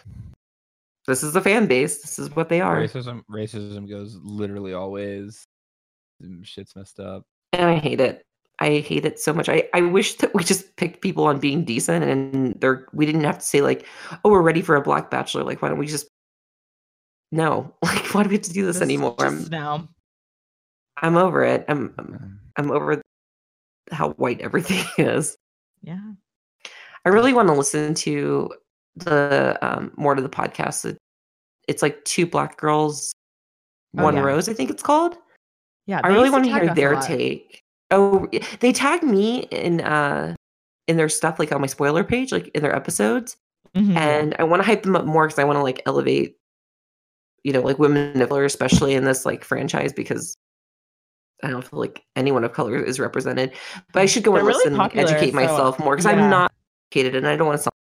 this 1.07 1.23
is 1.23 1.33
the 1.33 1.41
fan 1.41 1.67
base 1.67 2.03
this 2.03 2.19
is 2.19 2.35
what 2.37 2.49
they 2.49 2.61
are 2.61 2.79
Racism, 2.79 3.23
racism 3.31 3.89
goes 3.89 4.19
literally 4.23 4.75
always. 4.75 5.45
Shit's 6.43 6.75
messed 6.75 7.01
up. 7.01 7.23
and 7.53 7.65
i 7.65 7.77
hate 7.77 8.01
it 8.01 8.25
i 8.61 8.79
hate 8.79 9.05
it 9.05 9.19
so 9.21 9.33
much 9.33 9.49
i 9.49 9.63
i 9.75 9.81
wish 9.81 10.15
that 10.17 10.35
we 10.35 10.43
just 10.43 10.75
picked 10.77 11.01
people 11.01 11.25
on 11.25 11.39
being 11.39 11.65
decent 11.65 12.05
and 12.05 12.55
they're 12.61 12.87
we 12.93 13.07
didn't 13.07 13.25
have 13.25 13.39
to 13.39 13.45
say 13.45 13.61
like 13.61 13.87
oh 14.25 14.31
we're 14.31 14.43
ready 14.43 14.63
for 14.63 14.75
a 14.77 14.81
black 14.83 15.11
bachelor 15.11 15.45
like 15.45 15.63
why 15.63 15.69
don't 15.69 15.79
we 15.79 15.87
just 15.87 16.09
no 17.33 17.73
like 17.83 18.15
why 18.15 18.23
do 18.23 18.29
we 18.29 18.35
have 18.37 18.43
to 18.45 18.53
do 18.53 18.65
this 18.67 18.77
Just- 18.77 18.83
anymore 18.83 19.15
i'm 19.21 19.45
now. 19.49 19.89
i'm 21.03 21.17
over 21.17 21.45
it 21.45 21.65
i'm 21.69 21.95
I'm- 21.99 22.15
Um, 22.15 22.41
i'm 22.57 22.71
over 22.73 23.01
how 23.93 24.11
white 24.13 24.41
everything 24.41 24.85
is 24.99 25.37
Yeah. 25.83 26.01
i 27.05 27.09
really 27.09 27.33
want 27.33 27.49
to 27.49 27.55
listen 27.55 27.95
to 27.95 28.51
the 28.97 29.57
um 29.63 29.93
more 29.97 30.15
to 30.15 30.23
the 30.23 30.29
podcast 30.29 30.97
it's 31.69 31.83
like 31.83 32.05
two 32.05 32.27
black 32.27 32.57
girls 32.57 33.13
Oh, 33.97 34.03
one 34.05 34.17
yeah. 34.17 34.23
rose 34.23 34.49
i 34.49 34.53
think 34.53 34.69
it's 34.71 34.83
called 34.83 35.17
Yeah. 35.87 36.01
I 36.05 36.09
really 36.09 36.29
want 36.29 36.45
to 36.45 36.51
hear 36.53 36.75
their 36.75 37.01
take. 37.01 37.63
Oh, 37.91 38.29
they 38.61 38.73
tagged 38.73 39.03
me 39.05 39.41
in 39.51 39.81
uh 39.81 40.35
in 40.87 40.97
their 40.97 41.09
stuff 41.09 41.39
like 41.39 41.53
on 41.53 41.61
my 41.61 41.67
spoiler 41.67 42.05
page, 42.05 42.33
like 42.33 42.49
in 42.49 42.63
their 42.63 42.75
episodes, 42.75 43.37
Mhm. 43.75 43.97
and 43.97 44.35
I 44.39 44.45
want 44.45 44.61
to 44.63 44.67
hype 44.67 44.83
them 44.83 44.97
up 44.97 45.05
more 45.05 45.27
because 45.27 45.39
I 45.39 45.45
want 45.45 45.57
to 45.59 45.63
like 45.63 45.83
elevate, 45.87 46.37
you 47.45 47.53
know, 47.53 47.61
like 47.61 47.79
women 47.79 48.21
of 48.21 48.29
color, 48.29 48.45
especially 48.45 48.95
in 48.95 49.05
this 49.05 49.25
like 49.27 49.45
franchise 49.45 49.93
because 49.93 50.37
I 51.43 51.51
don't 51.51 51.63
feel 51.67 51.79
like 51.79 52.03
anyone 52.17 52.43
of 52.45 52.53
color 52.53 52.83
is 52.83 52.99
represented. 52.99 53.53
But 53.93 54.03
I 54.03 54.07
should 54.07 54.25
go 54.25 54.33
They're 54.33 54.41
and 54.41 54.49
really 54.49 54.59
listen, 54.59 54.73
and 54.73 54.81
popular, 54.81 55.07
educate 55.09 55.31
so, 55.31 55.37
myself 55.37 55.79
more 55.79 55.95
because 55.97 56.07
yeah. 56.07 56.13
I'm 56.23 56.31
not 56.31 56.53
educated 56.91 57.15
and 57.17 57.27
I 57.29 57.37
don't 57.37 57.47
want 57.47 57.59
to 57.59 57.63
sound, 57.65 57.73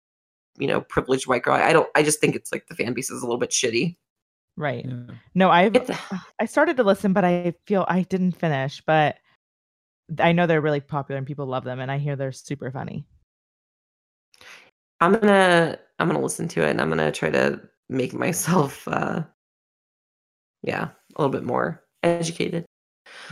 you 0.58 0.66
know, 0.66 0.80
privileged 0.82 1.26
white 1.26 1.42
girl. 1.42 1.54
I 1.54 1.72
don't. 1.72 1.88
I 1.94 2.02
just 2.02 2.20
think 2.20 2.36
it's 2.36 2.52
like 2.52 2.66
the 2.68 2.74
fan 2.74 2.92
base 2.92 3.10
is 3.10 3.22
a 3.22 3.24
little 3.24 3.38
bit 3.38 3.50
shitty. 3.50 3.96
right. 4.56 4.84
yeah. 4.86 5.14
No, 5.34 5.50
I've 5.50 5.74
It's, 5.76 5.90
I 6.40 6.44
started 6.46 6.76
to 6.78 6.84
listen, 6.84 7.12
but 7.12 7.24
I 7.24 7.54
feel 7.66 7.86
I 7.88 8.02
didn't 8.02 8.32
finish. 8.32 8.82
But 8.86 9.18
I 10.18 10.32
know 10.32 10.46
they're 10.46 10.60
really 10.60 10.80
popular 10.80 11.18
and 11.18 11.26
people 11.26 11.46
love 11.46 11.64
them, 11.64 11.80
and 11.80 11.90
I 11.90 11.98
hear 11.98 12.16
they're 12.16 12.32
super 12.32 12.70
funny. 12.70 13.06
I'm 15.00 15.12
gonna 15.12 15.78
I'm 15.98 16.08
gonna 16.08 16.20
listen 16.20 16.48
to 16.48 16.62
it 16.62 16.70
and 16.70 16.80
I'm 16.80 16.88
gonna 16.88 17.12
try 17.12 17.30
to 17.30 17.60
make 17.88 18.12
myself 18.14 18.86
uh 18.88 19.22
yeah, 20.62 20.88
a 21.14 21.22
little 21.22 21.32
bit 21.32 21.44
more 21.44 21.84
educated 22.02 22.64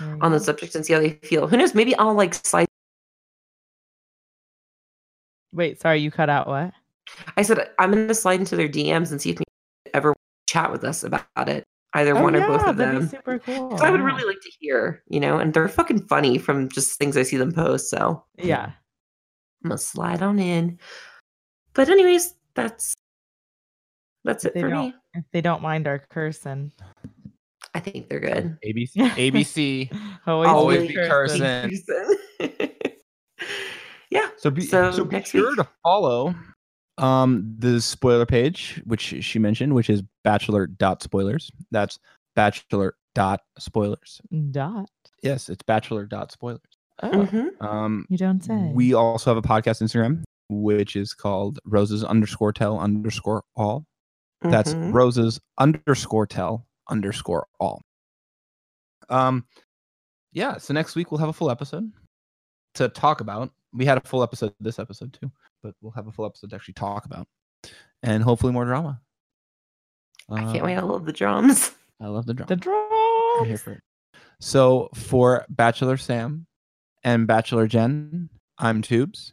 you 0.00 0.18
on 0.20 0.32
the 0.32 0.40
subject 0.40 0.74
and 0.74 0.84
see 0.84 0.92
how 0.92 1.00
they 1.00 1.10
feel. 1.22 1.46
Who 1.48 1.56
knows? 1.56 1.74
Maybe 1.74 1.94
I'll 1.96 2.14
like 2.14 2.34
slide 2.34 2.66
Wait, 5.52 5.80
sorry, 5.80 6.00
you 6.00 6.10
cut 6.10 6.28
out 6.28 6.48
what? 6.48 6.72
I 7.36 7.42
said 7.42 7.70
I'm 7.78 7.92
gonna 7.92 8.14
slide 8.14 8.40
into 8.40 8.56
their 8.56 8.68
DMs 8.68 9.10
and 9.10 9.20
see 9.20 9.30
if 9.30 9.36
they 9.36 9.44
ever 9.94 10.14
chat 10.48 10.70
with 10.70 10.84
us 10.84 11.04
about 11.04 11.48
it. 11.48 11.64
Either 11.94 12.16
Oh, 12.16 12.22
one 12.22 12.34
or 12.34 12.40
both 12.46 12.62
yeah, 12.62 12.70
of 12.70 12.76
that'd 12.76 12.94
be 12.94 13.06
them. 13.06 13.08
super 13.08 13.38
cool. 13.38 13.68
'Cause 13.70 13.80
I 13.80 13.90
would 13.90 14.00
really 14.00 14.24
like 14.24 14.40
to 14.40 14.50
hear, 14.60 15.02
you 15.08 15.20
know, 15.20 15.38
and 15.38 15.54
they're 15.54 15.68
fucking 15.68 16.06
funny 16.06 16.38
from 16.38 16.68
just 16.68 16.98
things 16.98 17.16
I 17.16 17.22
see 17.22 17.36
them 17.36 17.52
post. 17.52 17.88
So 17.88 18.24
Yeah. 18.36 18.72
I'm 19.62 19.68
gonna 19.70 19.78
slide 19.78 20.20
on 20.22 20.38
in. 20.40 20.78
But 21.72 21.88
anyways, 21.88 22.34
that's 22.54 22.94
that's 24.24 24.44
If 24.44 24.50
it 24.50 24.54
they 24.54 24.60
for 24.62 24.68
me. 24.70 24.94
if 25.14 25.24
they 25.32 25.40
don't 25.40 25.62
mind 25.62 25.86
our 25.86 25.98
cursing. 26.10 26.72
I 27.74 27.80
think 27.80 28.08
they're 28.08 28.20
good. 28.20 28.56
ABC, 28.64 28.96
ABC. 29.16 29.90
Always, 30.26 30.48
Always 30.48 30.80
be 30.82 30.88
be 30.88 30.94
cursing. 30.94 31.40
cursing. 31.40 32.70
yeah. 34.10 34.28
So 34.36 34.50
be 34.50 34.62
So 34.62 34.90
so, 34.90 35.04
be 35.04 35.22
sure 35.22 35.50
week- 35.50 35.58
to 35.58 35.68
follow 35.82 36.34
um 36.98 37.54
the 37.58 37.80
spoiler 37.80 38.26
page, 38.26 38.80
which 38.84 39.00
she 39.24 39.38
mentioned, 39.38 39.74
which 39.74 39.90
is 39.90 40.02
bachelor 40.24 40.66
dot 40.66 41.02
spoilers. 41.02 41.50
That's 41.70 41.98
bachelor 42.34 42.96
dot 43.14 43.40
spoilers. 43.58 44.20
Dot. 44.50 44.90
Yes, 45.22 45.48
it's 45.48 45.62
bachelor 45.62 46.06
dot 46.06 46.32
spoilers. 46.32 46.60
Oh, 47.02 47.10
Mhm. 47.10 47.62
Um 47.62 48.06
you 48.08 48.16
don't 48.18 48.42
say. 48.42 48.70
we 48.74 48.94
also 48.94 49.30
have 49.34 49.42
a 49.42 49.46
podcast 49.46 49.82
Instagram, 49.82 50.22
which 50.48 50.96
is 50.96 51.12
called 51.14 51.58
roses 51.64 52.02
underscore 52.04 52.52
tell 52.52 52.78
underscore 52.78 53.42
all. 53.56 53.84
That's 54.42 54.74
Mhm. 54.74 54.92
roses 54.92 55.40
underscore 55.58 56.26
tell 56.26 56.66
underscore 56.90 57.46
all. 57.60 57.82
Um, 59.08 59.46
yeah. 60.32 60.58
So 60.58 60.74
next 60.74 60.94
week 60.96 61.10
we'll 61.10 61.18
have 61.20 61.28
a 61.28 61.32
full 61.32 61.50
episode 61.50 61.90
to 62.74 62.88
talk 62.88 63.20
about. 63.20 63.50
We 63.72 63.84
had 63.86 63.98
a 63.98 64.02
full 64.06 64.22
episode 64.22 64.54
this 64.60 64.78
episode 64.78 65.12
too, 65.12 65.30
but 65.62 65.74
we'll 65.80 65.92
have 65.92 66.06
a 66.06 66.12
full 66.12 66.26
episode 66.26 66.50
to 66.50 66.56
actually 66.56 66.74
talk 66.74 67.04
about, 67.06 67.26
and 68.02 68.22
hopefully 68.22 68.52
more 68.52 68.64
drama. 68.64 69.00
I 70.30 70.40
can't 70.52 70.64
wait. 70.64 70.74
I 70.76 70.78
Um, 70.82 70.88
love 70.88 71.04
the 71.04 71.12
drums. 71.12 71.72
I 72.00 72.06
love 72.06 72.26
the 72.26 72.34
drums. 72.34 72.48
the 72.48 72.54
I'm 72.54 73.46
here 73.46 73.56
drums. 73.56 73.60
for 73.62 73.72
it. 73.72 73.80
So 74.40 74.88
for 74.94 75.44
Bachelor 75.48 75.96
Sam 75.96 76.46
and 77.02 77.26
Bachelor 77.26 77.66
Jen, 77.66 78.28
I'm 78.58 78.82
Tubes 78.82 79.32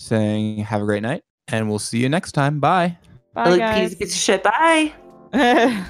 saying 0.00 0.58
have 0.58 0.82
a 0.82 0.84
great 0.84 1.02
night, 1.02 1.22
and 1.48 1.68
we'll 1.68 1.78
see 1.78 1.98
you 1.98 2.08
next 2.08 2.32
time. 2.32 2.60
Bye. 2.60 2.98
Bye, 3.34 3.50
like 3.50 3.58
guys. 3.60 3.94
piece 3.94 4.12
of 4.14 4.18
shit. 4.20 4.42
Bye. 4.42 4.92